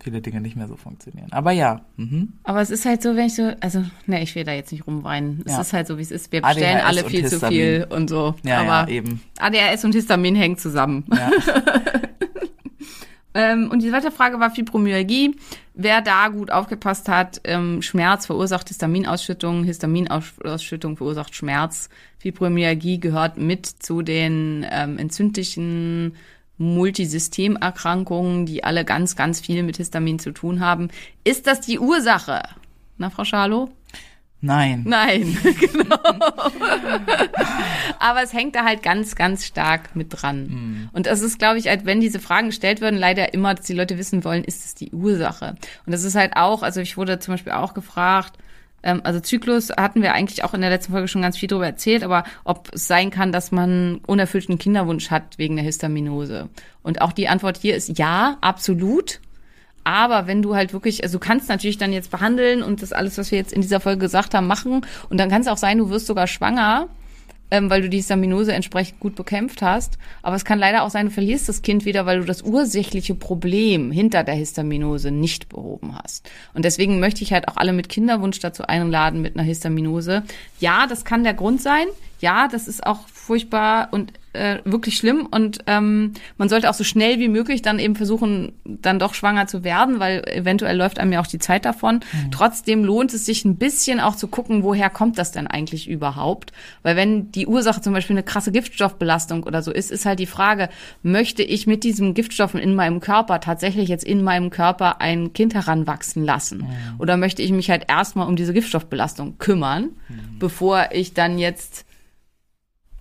viele 0.00 0.20
Dinge 0.20 0.40
nicht 0.40 0.56
mehr 0.56 0.68
so 0.68 0.76
funktionieren. 0.76 1.28
Aber 1.32 1.50
ja, 1.52 1.80
mhm. 1.96 2.34
Aber 2.44 2.60
es 2.60 2.70
ist 2.70 2.84
halt 2.84 3.02
so, 3.02 3.16
wenn 3.16 3.26
ich 3.26 3.34
so, 3.34 3.52
also, 3.60 3.84
ne, 4.06 4.22
ich 4.22 4.34
will 4.34 4.44
da 4.44 4.52
jetzt 4.52 4.70
nicht 4.72 4.86
rumweinen. 4.86 5.42
Es 5.44 5.52
Ja. 5.52 5.60
ist 5.60 5.72
halt 5.72 5.86
so, 5.86 5.98
wie 5.98 6.02
es 6.02 6.10
ist. 6.10 6.30
Wir 6.32 6.44
ADHS 6.44 6.54
bestellen 6.56 6.80
alle 6.84 7.04
und 7.04 7.10
viel 7.10 7.26
zu 7.26 7.40
viel 7.40 7.86
und 7.90 8.08
so. 8.08 8.34
ja, 8.44 8.60
Aber 8.60 8.90
ja, 8.90 8.96
eben. 8.96 9.20
ADHS 9.38 9.84
und 9.84 9.94
Histamin 9.94 10.36
hängen 10.36 10.56
zusammen. 10.58 11.04
Ja. 11.12 11.30
Ähm, 13.34 13.68
und 13.70 13.82
die 13.82 13.90
zweite 13.90 14.10
Frage 14.10 14.40
war 14.40 14.50
Fibromyalgie. 14.50 15.36
Wer 15.74 16.00
da 16.00 16.28
gut 16.28 16.50
aufgepasst 16.50 17.08
hat, 17.08 17.40
ähm, 17.44 17.82
Schmerz 17.82 18.26
verursacht 18.26 18.68
Histaminausschüttung, 18.68 19.64
Histaminausschüttung 19.64 20.96
verursacht 20.96 21.34
Schmerz. 21.36 21.88
Fibromyalgie 22.18 22.98
gehört 22.98 23.36
mit 23.36 23.66
zu 23.66 24.02
den 24.02 24.66
ähm, 24.68 24.98
entzündlichen 24.98 26.14
Multisystemerkrankungen, 26.58 28.46
die 28.46 28.64
alle 28.64 28.84
ganz, 28.84 29.16
ganz 29.16 29.40
viel 29.40 29.62
mit 29.62 29.76
Histamin 29.78 30.18
zu 30.18 30.32
tun 30.32 30.60
haben. 30.60 30.88
Ist 31.24 31.46
das 31.46 31.60
die 31.60 31.78
Ursache? 31.78 32.42
Na, 32.98 33.10
Frau 33.10 33.24
Schalow? 33.24 33.70
Nein. 34.40 34.84
Nein, 34.86 35.36
genau. 35.60 35.98
Aber 37.98 38.22
es 38.22 38.32
hängt 38.32 38.54
da 38.54 38.64
halt 38.64 38.84
ganz, 38.84 39.16
ganz 39.16 39.44
stark 39.44 39.96
mit 39.96 40.08
dran. 40.10 40.90
Und 40.92 41.06
das 41.06 41.22
ist, 41.22 41.40
glaube 41.40 41.58
ich, 41.58 41.66
halt, 41.66 41.86
wenn 41.86 42.00
diese 42.00 42.20
Fragen 42.20 42.48
gestellt 42.48 42.80
werden, 42.80 42.98
leider 42.98 43.34
immer, 43.34 43.54
dass 43.54 43.66
die 43.66 43.72
Leute 43.72 43.98
wissen 43.98 44.22
wollen, 44.22 44.44
ist 44.44 44.64
es 44.64 44.74
die 44.76 44.92
Ursache? 44.92 45.56
Und 45.86 45.92
das 45.92 46.04
ist 46.04 46.14
halt 46.14 46.36
auch, 46.36 46.62
also 46.62 46.80
ich 46.80 46.96
wurde 46.96 47.18
zum 47.18 47.34
Beispiel 47.34 47.52
auch 47.52 47.74
gefragt, 47.74 48.38
also 48.82 49.20
Zyklus 49.20 49.70
hatten 49.70 50.02
wir 50.02 50.14
eigentlich 50.14 50.44
auch 50.44 50.54
in 50.54 50.60
der 50.60 50.70
letzten 50.70 50.92
Folge 50.92 51.08
schon 51.08 51.22
ganz 51.22 51.36
viel 51.36 51.48
darüber 51.48 51.66
erzählt, 51.66 52.04
aber 52.04 52.24
ob 52.44 52.70
es 52.72 52.86
sein 52.86 53.10
kann, 53.10 53.32
dass 53.32 53.50
man 53.50 54.00
unerfüllten 54.06 54.58
Kinderwunsch 54.58 55.10
hat 55.10 55.36
wegen 55.38 55.56
der 55.56 55.64
Histaminose. 55.64 56.48
Und 56.82 57.00
auch 57.00 57.12
die 57.12 57.28
Antwort 57.28 57.58
hier 57.58 57.74
ist 57.74 57.98
ja, 57.98 58.38
absolut. 58.40 59.20
Aber 59.82 60.26
wenn 60.26 60.42
du 60.42 60.54
halt 60.54 60.72
wirklich, 60.72 61.02
also 61.02 61.18
du 61.18 61.24
kannst 61.24 61.48
natürlich 61.48 61.78
dann 61.78 61.92
jetzt 61.92 62.10
behandeln 62.10 62.62
und 62.62 62.82
das 62.82 62.92
alles, 62.92 63.18
was 63.18 63.30
wir 63.30 63.38
jetzt 63.38 63.52
in 63.52 63.62
dieser 63.62 63.80
Folge 63.80 64.00
gesagt 64.00 64.34
haben, 64.34 64.46
machen. 64.46 64.82
Und 65.08 65.18
dann 65.18 65.30
kann 65.30 65.40
es 65.40 65.48
auch 65.48 65.56
sein, 65.56 65.78
du 65.78 65.90
wirst 65.90 66.06
sogar 66.06 66.26
schwanger, 66.26 66.88
ähm, 67.50 67.70
weil 67.70 67.82
du 67.82 67.88
die 67.88 67.98
Histaminose 67.98 68.52
entsprechend 68.52 69.00
gut 69.00 69.14
bekämpft 69.14 69.62
hast. 69.62 69.98
Aber 70.22 70.36
es 70.36 70.44
kann 70.44 70.58
leider 70.58 70.82
auch 70.82 70.90
sein, 70.90 71.06
du 71.06 71.12
verlierst 71.12 71.48
das 71.48 71.62
Kind 71.62 71.84
wieder, 71.84 72.06
weil 72.06 72.20
du 72.20 72.24
das 72.24 72.42
ursächliche 72.42 73.14
Problem 73.14 73.90
hinter 73.90 74.24
der 74.24 74.34
Histaminose 74.34 75.10
nicht 75.10 75.48
behoben 75.48 75.96
hast. 76.02 76.28
Und 76.54 76.64
deswegen 76.64 77.00
möchte 77.00 77.22
ich 77.22 77.32
halt 77.32 77.48
auch 77.48 77.56
alle 77.56 77.72
mit 77.72 77.88
Kinderwunsch 77.88 78.40
dazu 78.40 78.64
einladen 78.64 79.22
mit 79.22 79.36
einer 79.36 79.44
Histaminose. 79.44 80.22
Ja, 80.60 80.86
das 80.86 81.04
kann 81.04 81.24
der 81.24 81.34
Grund 81.34 81.62
sein. 81.62 81.86
Ja, 82.20 82.48
das 82.48 82.66
ist 82.66 82.84
auch 82.84 83.00
furchtbar 83.28 83.88
und 83.90 84.14
äh, 84.32 84.58
wirklich 84.64 84.96
schlimm 84.96 85.26
und 85.26 85.58
ähm, 85.66 86.14
man 86.38 86.48
sollte 86.48 86.70
auch 86.70 86.74
so 86.74 86.84
schnell 86.84 87.18
wie 87.18 87.28
möglich 87.28 87.60
dann 87.60 87.78
eben 87.78 87.94
versuchen, 87.94 88.52
dann 88.64 88.98
doch 88.98 89.12
schwanger 89.12 89.46
zu 89.46 89.64
werden, 89.64 90.00
weil 90.00 90.26
eventuell 90.28 90.76
läuft 90.76 90.98
einem 90.98 91.12
ja 91.12 91.20
auch 91.20 91.26
die 91.26 91.38
Zeit 91.38 91.66
davon. 91.66 92.00
Trotzdem 92.30 92.84
lohnt 92.84 93.12
es 93.12 93.26
sich 93.26 93.44
ein 93.44 93.56
bisschen 93.56 94.00
auch 94.00 94.16
zu 94.16 94.28
gucken, 94.28 94.62
woher 94.62 94.88
kommt 94.88 95.18
das 95.18 95.32
denn 95.32 95.46
eigentlich 95.46 95.88
überhaupt? 95.88 96.52
Weil 96.82 96.96
wenn 96.96 97.30
die 97.32 97.46
Ursache 97.46 97.82
zum 97.82 97.92
Beispiel 97.92 98.14
eine 98.14 98.22
krasse 98.22 98.50
Giftstoffbelastung 98.50 99.42
oder 99.42 99.62
so 99.62 99.72
ist, 99.72 99.90
ist 99.90 100.06
halt 100.06 100.20
die 100.20 100.26
Frage, 100.26 100.70
möchte 101.02 101.42
ich 101.42 101.66
mit 101.66 101.84
diesen 101.84 102.14
Giftstoffen 102.14 102.60
in 102.60 102.74
meinem 102.74 103.00
Körper 103.00 103.40
tatsächlich 103.40 103.90
jetzt 103.90 104.04
in 104.04 104.22
meinem 104.22 104.48
Körper 104.48 105.02
ein 105.02 105.34
Kind 105.34 105.54
heranwachsen 105.54 106.24
lassen? 106.24 106.60
Oder 106.98 107.18
möchte 107.18 107.42
ich 107.42 107.52
mich 107.52 107.68
halt 107.68 107.84
erstmal 107.88 108.26
um 108.26 108.36
diese 108.36 108.54
Giftstoffbelastung 108.54 109.36
kümmern, 109.38 109.90
bevor 110.38 110.88
ich 110.92 111.12
dann 111.12 111.38
jetzt 111.38 111.84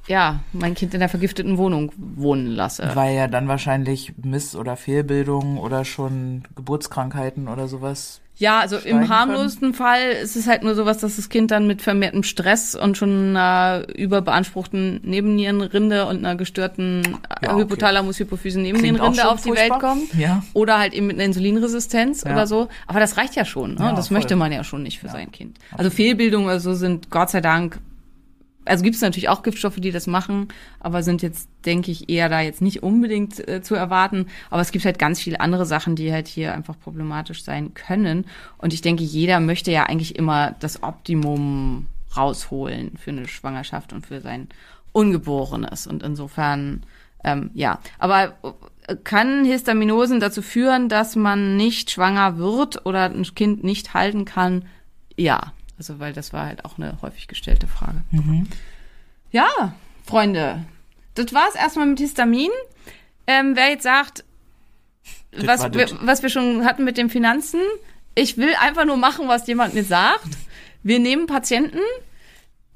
ja, 0.08 0.40
mein 0.54 0.74
Kind 0.74 0.94
in 0.94 1.00
der 1.00 1.10
vergifteten 1.10 1.58
Wohnung 1.58 1.92
wohnen 1.98 2.48
lasse. 2.48 2.90
Weil 2.94 3.16
ja 3.16 3.28
dann 3.28 3.48
wahrscheinlich 3.48 4.14
Miss- 4.24 4.56
oder 4.56 4.76
Fehlbildungen 4.78 5.58
oder 5.58 5.86
schon 5.86 6.44
Geburtskrankheiten 6.56 7.48
oder 7.48 7.68
sowas. 7.68 8.22
Ja, 8.40 8.60
also 8.60 8.78
im 8.78 9.10
harmlosesten 9.10 9.74
Fall 9.74 10.12
ist 10.22 10.36
es 10.36 10.46
halt 10.46 10.62
nur 10.62 10.76
sowas, 10.76 11.00
dass 11.00 11.16
das 11.16 11.28
Kind 11.30 11.50
dann 11.50 11.66
mit 11.66 11.82
vermehrtem 11.82 12.22
Stress 12.22 12.76
und 12.76 12.96
schon 12.96 13.36
einer 13.36 13.88
überbeanspruchten 13.96 15.02
Nebennierenrinde 15.04 16.06
und 16.06 16.18
einer 16.18 16.36
gestörten 16.36 17.18
Ja, 17.42 17.54
okay. 17.54 17.62
Hypothalamus-Hypophysen 17.64 18.62
Klingt 18.62 18.78
auch 18.78 18.82
Nebennierenrinde 18.84 19.22
schon 19.22 19.30
auf 19.32 19.42
die 19.42 19.56
Welt 19.56 19.80
kommt. 19.80 20.14
Ja. 20.14 20.44
Oder 20.54 20.78
halt 20.78 20.94
eben 20.94 21.08
mit 21.08 21.16
einer 21.16 21.26
Insulinresistenz 21.26 22.24
Ja. 22.26 22.34
oder 22.34 22.46
so. 22.46 22.68
Aber 22.86 23.00
das 23.00 23.18
reicht 23.18 23.36
ja 23.36 23.44
schon. 23.44 23.74
Ne? 23.74 23.80
Ja, 23.80 23.94
das 23.94 24.10
voll. 24.10 24.18
möchte 24.18 24.36
man 24.36 24.52
ja 24.52 24.64
schon 24.64 24.84
nicht 24.84 25.00
für 25.00 25.10
sein 25.10 25.32
Kind. 25.32 25.58
Also 25.76 25.90
Fehlbildungen 25.90 26.46
oder 26.46 26.60
so 26.60 26.76
sind 26.76 27.10
Gott 27.10 27.32
sei 27.32 27.42
Dank 27.42 27.80
also 28.68 28.84
gibt 28.84 28.96
es 28.96 29.02
natürlich 29.02 29.30
auch 29.30 29.44
Giftstoffe, 29.44 29.78
die 29.78 29.92
das 29.92 30.08
machen, 30.08 30.50
aber 30.80 31.04
sind 31.04 31.22
jetzt, 31.22 31.50
denke 31.66 31.92
ich, 31.92 32.10
eher 32.10 32.30
da 32.30 32.42
jetzt 32.42 32.62
nicht 32.62 32.84
unbedingt 32.84 33.48
äh, 33.48 33.62
zu 33.62 33.76
erwarten. 33.76 34.28
Aber 34.50 34.62
es 34.62 34.72
gibt 34.72 34.86
halt 34.86 35.00
ganz 35.00 35.20
viele 35.20 35.40
andere 35.40 35.66
Sachen, 35.66 35.96
die 35.96 36.12
halt 36.12 36.28
hier 36.28 36.54
einfach 36.54 36.80
problematisch 36.80 37.44
sein 37.44 37.74
können. 37.74 38.26
Und 38.58 38.74
ich 38.74 38.82
denke, 38.82 39.04
jeder 39.04 39.40
möchte 39.40 39.72
ja 39.72 39.84
eigentlich 39.84 40.16
immer 40.16 40.56
das 40.60 40.84
Optimum 40.84 41.88
rausholen 42.16 42.98
für 42.98 43.12
eine 43.12 43.28
Schwangerschaft 43.28 43.94
und 43.94 44.06
für 44.06 44.22
sein 44.22 44.48
Ungeborenes. 44.92 45.88
Und 45.88 46.04
insofern, 46.04 46.84
ähm, 47.24 47.52
ja. 47.54 47.80
Aber 48.00 48.34
äh, 48.88 48.96
kann 49.04 49.46
Histaminosen 49.46 50.20
dazu 50.20 50.42
führen, 50.42 50.90
dass 50.90 51.16
man 51.16 51.58
nicht 51.58 51.92
schwanger 51.92 52.38
wird 52.38 52.86
oder 52.86 53.06
ein 53.06 53.24
Kind 53.36 53.64
nicht 53.64 53.94
halten 53.94 54.26
kann? 54.26 54.66
Ja. 55.16 55.54
Also, 55.78 56.00
weil 56.00 56.14
das 56.14 56.34
war 56.34 56.46
halt 56.48 56.66
auch 56.66 56.78
eine 56.78 56.98
häufig 57.02 57.28
gestellte 57.28 57.68
Frage. 57.68 58.02
Ja, 59.32 59.76
Freunde, 60.06 60.66
das 61.16 61.34
war's 61.34 61.56
erstmal 61.56 61.86
mit 61.86 62.00
Histamin. 62.00 62.50
Ähm, 63.28 63.56
wer 63.56 63.70
jetzt 63.70 63.84
sagt, 63.84 64.24
Das 65.32 65.46
was 65.46 65.62
war 65.62 65.74
wir, 65.74 65.88
was 66.02 66.24
wir 66.24 66.30
schon 66.30 66.66
hatten 66.66 66.84
mit 66.84 66.98
den 66.98 67.10
Finanzen, 67.10 67.60
ich 68.16 68.38
will 68.38 68.56
einfach 68.60 68.86
nur 68.86 68.98
machen, 68.98 69.28
was 69.28 69.46
jemand 69.48 69.74
mir 69.74 69.84
sagt. 69.84 70.30
Wir 70.82 71.00
nehmen 71.00 71.28
Patienten. 71.28 71.80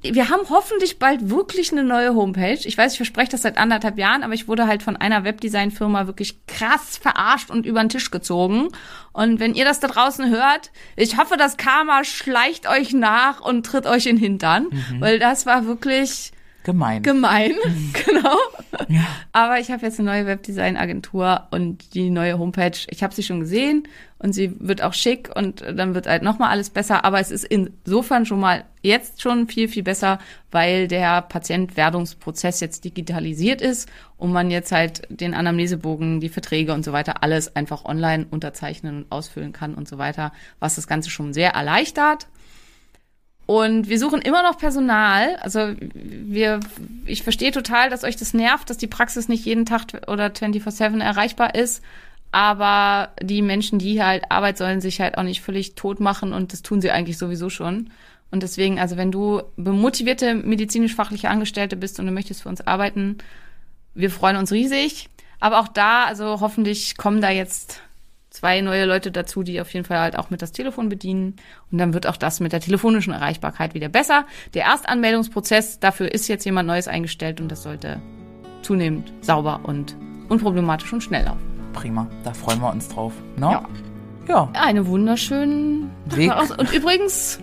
Wir 0.03 0.29
haben 0.29 0.49
hoffentlich 0.49 0.97
bald 0.97 1.29
wirklich 1.29 1.71
eine 1.71 1.83
neue 1.83 2.15
Homepage. 2.15 2.59
Ich 2.63 2.75
weiß, 2.75 2.93
ich 2.93 2.97
verspreche 2.97 3.31
das 3.31 3.43
seit 3.43 3.57
anderthalb 3.57 3.99
Jahren, 3.99 4.23
aber 4.23 4.33
ich 4.33 4.47
wurde 4.47 4.65
halt 4.65 4.81
von 4.81 4.97
einer 4.97 5.23
Webdesign-Firma 5.23 6.07
wirklich 6.07 6.45
krass 6.47 6.97
verarscht 6.97 7.51
und 7.51 7.67
über 7.67 7.81
den 7.81 7.89
Tisch 7.89 8.09
gezogen. 8.09 8.69
Und 9.13 9.39
wenn 9.39 9.53
ihr 9.53 9.63
das 9.63 9.79
da 9.79 9.87
draußen 9.87 10.29
hört, 10.29 10.71
ich 10.95 11.17
hoffe, 11.17 11.37
das 11.37 11.57
Karma 11.57 12.03
schleicht 12.03 12.67
euch 12.67 12.93
nach 12.93 13.41
und 13.41 13.63
tritt 13.65 13.85
euch 13.85 14.07
in 14.07 14.15
den 14.15 14.23
Hintern, 14.23 14.67
weil 14.99 15.19
das 15.19 15.45
war 15.45 15.67
wirklich 15.67 16.31
Gemein. 16.63 17.01
gemein, 17.01 17.53
genau. 18.05 18.37
Aber 19.31 19.59
ich 19.59 19.71
habe 19.71 19.85
jetzt 19.85 19.99
eine 19.99 20.09
neue 20.09 20.25
Webdesign-Agentur 20.25 21.47
und 21.51 21.93
die 21.95 22.09
neue 22.09 22.37
Homepage, 22.37 22.77
ich 22.87 23.01
habe 23.03 23.13
sie 23.13 23.23
schon 23.23 23.39
gesehen 23.39 23.87
und 24.19 24.33
sie 24.33 24.55
wird 24.59 24.83
auch 24.83 24.93
schick 24.93 25.29
und 25.35 25.61
dann 25.61 25.95
wird 25.95 26.07
halt 26.07 26.21
nochmal 26.21 26.49
alles 26.49 26.69
besser. 26.69 27.03
Aber 27.03 27.19
es 27.19 27.31
ist 27.31 27.45
insofern 27.45 28.25
schon 28.25 28.39
mal 28.39 28.65
jetzt 28.83 29.21
schon 29.21 29.47
viel, 29.47 29.67
viel 29.67 29.83
besser, 29.83 30.19
weil 30.51 30.87
der 30.87 31.21
Patientwerdungsprozess 31.23 32.59
jetzt 32.59 32.83
digitalisiert 32.83 33.61
ist 33.61 33.89
und 34.17 34.31
man 34.31 34.51
jetzt 34.51 34.71
halt 34.71 35.01
den 35.09 35.33
Anamnesebogen, 35.33 36.19
die 36.19 36.29
Verträge 36.29 36.73
und 36.73 36.85
so 36.85 36.91
weiter 36.91 37.23
alles 37.23 37.55
einfach 37.55 37.85
online 37.85 38.27
unterzeichnen 38.29 38.97
und 38.97 39.11
ausfüllen 39.11 39.53
kann 39.53 39.73
und 39.73 39.87
so 39.87 39.97
weiter, 39.97 40.31
was 40.59 40.75
das 40.75 40.87
Ganze 40.87 41.09
schon 41.09 41.33
sehr 41.33 41.51
erleichtert. 41.51 42.27
Und 43.45 43.89
wir 43.89 43.99
suchen 43.99 44.21
immer 44.21 44.43
noch 44.43 44.57
Personal. 44.57 45.35
Also 45.37 45.73
wir, 45.93 46.59
ich 47.05 47.23
verstehe 47.23 47.51
total, 47.51 47.89
dass 47.89 48.03
euch 48.03 48.15
das 48.15 48.33
nervt, 48.33 48.69
dass 48.69 48.77
die 48.77 48.87
Praxis 48.87 49.27
nicht 49.27 49.45
jeden 49.45 49.65
Tag 49.65 50.07
oder 50.07 50.27
24-7 50.27 51.01
erreichbar 51.01 51.55
ist. 51.55 51.83
Aber 52.31 53.09
die 53.21 53.41
Menschen, 53.41 53.77
die 53.77 53.91
hier 53.91 54.05
halt 54.05 54.23
arbeiten, 54.29 54.57
sollen 54.57 54.81
sich 54.81 55.01
halt 55.01 55.17
auch 55.17 55.23
nicht 55.23 55.41
völlig 55.41 55.75
tot 55.75 55.99
machen 55.99 56.31
und 56.31 56.53
das 56.53 56.61
tun 56.61 56.79
sie 56.79 56.91
eigentlich 56.91 57.17
sowieso 57.17 57.49
schon. 57.49 57.89
Und 58.31 58.43
deswegen, 58.43 58.79
also 58.79 58.95
wenn 58.95 59.11
du 59.11 59.41
bemotivierte 59.57 60.33
medizinisch-fachliche 60.35 61.29
Angestellte 61.29 61.75
bist 61.75 61.99
und 61.99 62.05
du 62.05 62.13
möchtest 62.13 62.43
für 62.43 62.49
uns 62.49 62.65
arbeiten, 62.65 63.17
wir 63.93 64.09
freuen 64.09 64.37
uns 64.37 64.53
riesig. 64.53 65.09
Aber 65.41 65.59
auch 65.59 65.67
da, 65.67 66.05
also 66.05 66.39
hoffentlich 66.39 66.95
kommen 66.95 67.19
da 67.19 67.29
jetzt 67.29 67.81
zwei 68.31 68.61
neue 68.61 68.85
Leute 68.85 69.11
dazu, 69.11 69.43
die 69.43 69.61
auf 69.61 69.71
jeden 69.73 69.85
Fall 69.85 69.99
halt 69.99 70.17
auch 70.17 70.31
mit 70.31 70.41
das 70.41 70.51
Telefon 70.51 70.89
bedienen. 70.89 71.35
Und 71.71 71.77
dann 71.77 71.93
wird 71.93 72.07
auch 72.07 72.17
das 72.17 72.39
mit 72.39 72.53
der 72.53 72.61
telefonischen 72.61 73.13
Erreichbarkeit 73.13 73.75
wieder 73.75 73.89
besser. 73.89 74.25
Der 74.55 74.63
Erstanmeldungsprozess, 74.63 75.79
dafür 75.79 76.11
ist 76.11 76.27
jetzt 76.27 76.45
jemand 76.45 76.67
Neues 76.67 76.87
eingestellt 76.87 77.39
und 77.39 77.51
das 77.51 77.61
sollte 77.61 78.01
zunehmend 78.63 79.13
sauber 79.21 79.59
und 79.63 79.95
unproblematisch 80.29 80.91
und 80.91 81.03
schnell 81.03 81.25
laufen. 81.25 81.43
Prima. 81.73 82.07
Da 82.23 82.33
freuen 82.33 82.59
wir 82.59 82.71
uns 82.71 82.87
drauf. 82.87 83.13
Ne? 83.35 83.51
Ja. 83.51 83.69
Ja. 84.27 84.49
Eine 84.53 84.87
wunderschönen 84.87 85.91
Weg. 86.05 86.31
Und 86.57 86.73
übrigens, 86.73 87.39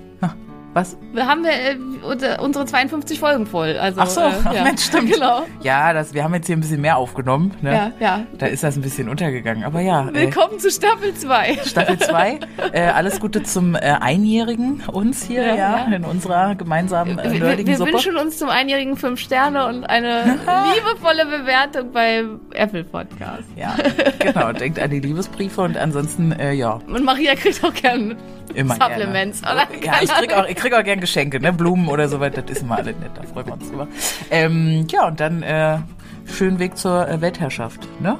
Was? 0.78 0.96
wir 1.12 1.26
haben 1.26 1.42
wir 1.42 1.50
äh, 1.50 1.76
unsere- 2.04 2.40
unsere 2.40 2.64
52 2.66 3.18
Folgen 3.18 3.46
voll. 3.46 3.76
Also, 3.78 4.00
Ach 4.00 4.06
so, 4.06 4.20
äh, 4.20 4.32
ja. 4.56 4.62
Mensch, 4.64 4.82
stimmt. 4.84 5.12
Genau. 5.12 5.42
Ja, 5.62 5.92
das, 5.92 6.14
wir 6.14 6.22
haben 6.22 6.34
jetzt 6.34 6.46
hier 6.46 6.56
ein 6.56 6.60
bisschen 6.60 6.80
mehr 6.80 6.96
aufgenommen. 6.96 7.52
Ne? 7.60 7.72
Ja, 7.72 7.92
ja. 7.98 8.20
Da 8.38 8.46
ist 8.46 8.62
das 8.62 8.76
ein 8.76 8.82
bisschen 8.82 9.08
untergegangen. 9.08 9.64
Aber 9.64 9.80
ja, 9.80 10.08
äh, 10.10 10.14
Willkommen 10.14 10.58
zu 10.58 10.70
Staffel 10.70 11.14
2. 11.14 11.58
Staffel 11.64 11.98
2. 11.98 12.38
äh, 12.72 12.82
alles 12.82 13.18
Gute 13.20 13.42
zum 13.42 13.74
äh, 13.74 13.78
Einjährigen 13.78 14.82
uns 14.92 15.24
hier, 15.24 15.42
ja, 15.44 15.56
Ja, 15.56 15.84
in 15.92 16.04
unserer 16.04 16.54
gemeinsamen 16.54 17.18
äh, 17.18 17.32
Wir, 17.32 17.40
nerdigen 17.40 17.66
wir 17.72 17.76
Suppe. 17.78 17.92
wünschen 17.94 18.16
uns 18.16 18.38
zum 18.38 18.48
Einjährigen 18.48 18.96
fünf 18.96 19.18
Sterne 19.20 19.66
und 19.66 19.84
eine 19.84 20.24
liebevolle 20.74 21.26
Bewertung 21.26 21.90
bei 21.92 22.24
Apple 22.54 22.84
Podcast. 22.84 23.44
Ja, 23.56 23.74
genau. 24.18 24.52
Denkt 24.52 24.78
an 24.78 24.90
die 24.90 25.00
Liebesbriefe 25.00 25.62
und 25.62 25.76
ansonsten, 25.76 26.32
äh, 26.32 26.52
ja, 26.52 26.78
Und 26.86 27.04
Maria 27.04 27.34
kriegt 27.34 27.64
auch 27.64 27.74
gerne 27.74 28.16
immer 28.54 28.74
Supplements. 28.74 29.42
Gerne. 29.42 29.62
Oder? 29.62 29.84
Ja, 29.84 29.94
ich 30.02 30.10
krieg, 30.10 30.32
auch, 30.34 30.46
ich 30.46 30.56
krieg 30.56 30.74
auch 30.74 30.84
gern 30.84 31.00
Geschenke, 31.00 31.40
ne? 31.40 31.52
Blumen 31.52 31.88
oder 31.88 32.08
so 32.08 32.20
weiter. 32.20 32.42
Das 32.42 32.56
ist 32.56 32.62
immer 32.62 32.76
alles 32.78 32.96
nett, 32.98 33.10
da 33.14 33.22
freuen 33.22 33.46
wir 33.46 33.52
uns 33.54 33.68
drüber. 33.68 33.88
Ähm, 34.30 34.86
ja, 34.90 35.06
und 35.06 35.20
dann 35.20 35.42
äh, 35.42 35.78
schönen 36.26 36.58
Weg 36.58 36.76
zur 36.76 37.08
äh, 37.08 37.20
Weltherrschaft, 37.20 37.80
ne? 38.00 38.18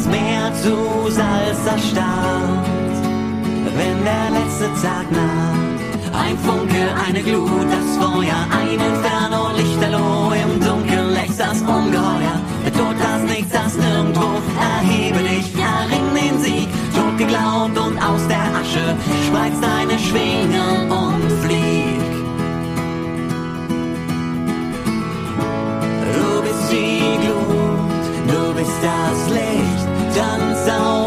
Meer 0.09 0.51
zu 0.63 1.11
Salz 1.11 1.65
erstarrt, 1.65 2.67
wenn 3.77 4.03
der 4.03 4.27
letzte 4.39 4.67
Tag 4.81 5.11
naht. 5.11 5.77
Ein 6.13 6.37
Funke, 6.39 6.83
eine 7.07 7.21
Glut, 7.21 7.67
das 7.69 7.97
Feuer, 7.97 8.39
ein 8.59 8.79
Inferno, 8.89 9.51
Lichterloh 9.55 10.31
im 10.31 10.59
Dunkeln 10.59 11.13
lächst 11.13 11.39
das 11.39 11.61
Ungeheuer. 11.61 12.37
Der 12.65 12.73
Tod, 12.73 12.95
das 12.99 13.21
Nichts, 13.31 13.51
das 13.51 13.75
Nirgendwo, 13.77 14.27
erhebe 14.59 15.19
dich, 15.19 15.53
erring 15.55 16.13
den 16.15 16.39
Sieg. 16.39 16.67
Tot 16.95 17.17
geglaubt 17.17 17.77
und 17.77 17.97
aus 18.01 18.27
der 18.27 18.47
Asche 18.59 18.95
spreiz 19.27 19.53
deine 19.61 19.99
Schwingen 19.99 20.91
und 20.91 21.31
flieg. 21.43 22.01
Du 26.15 26.41
bist 26.41 26.71
die 26.71 27.17
Glut, 27.25 28.03
du 28.27 28.53
bist 28.55 28.79
das 28.81 29.29
Licht, 29.35 29.56
danza 30.17 31.06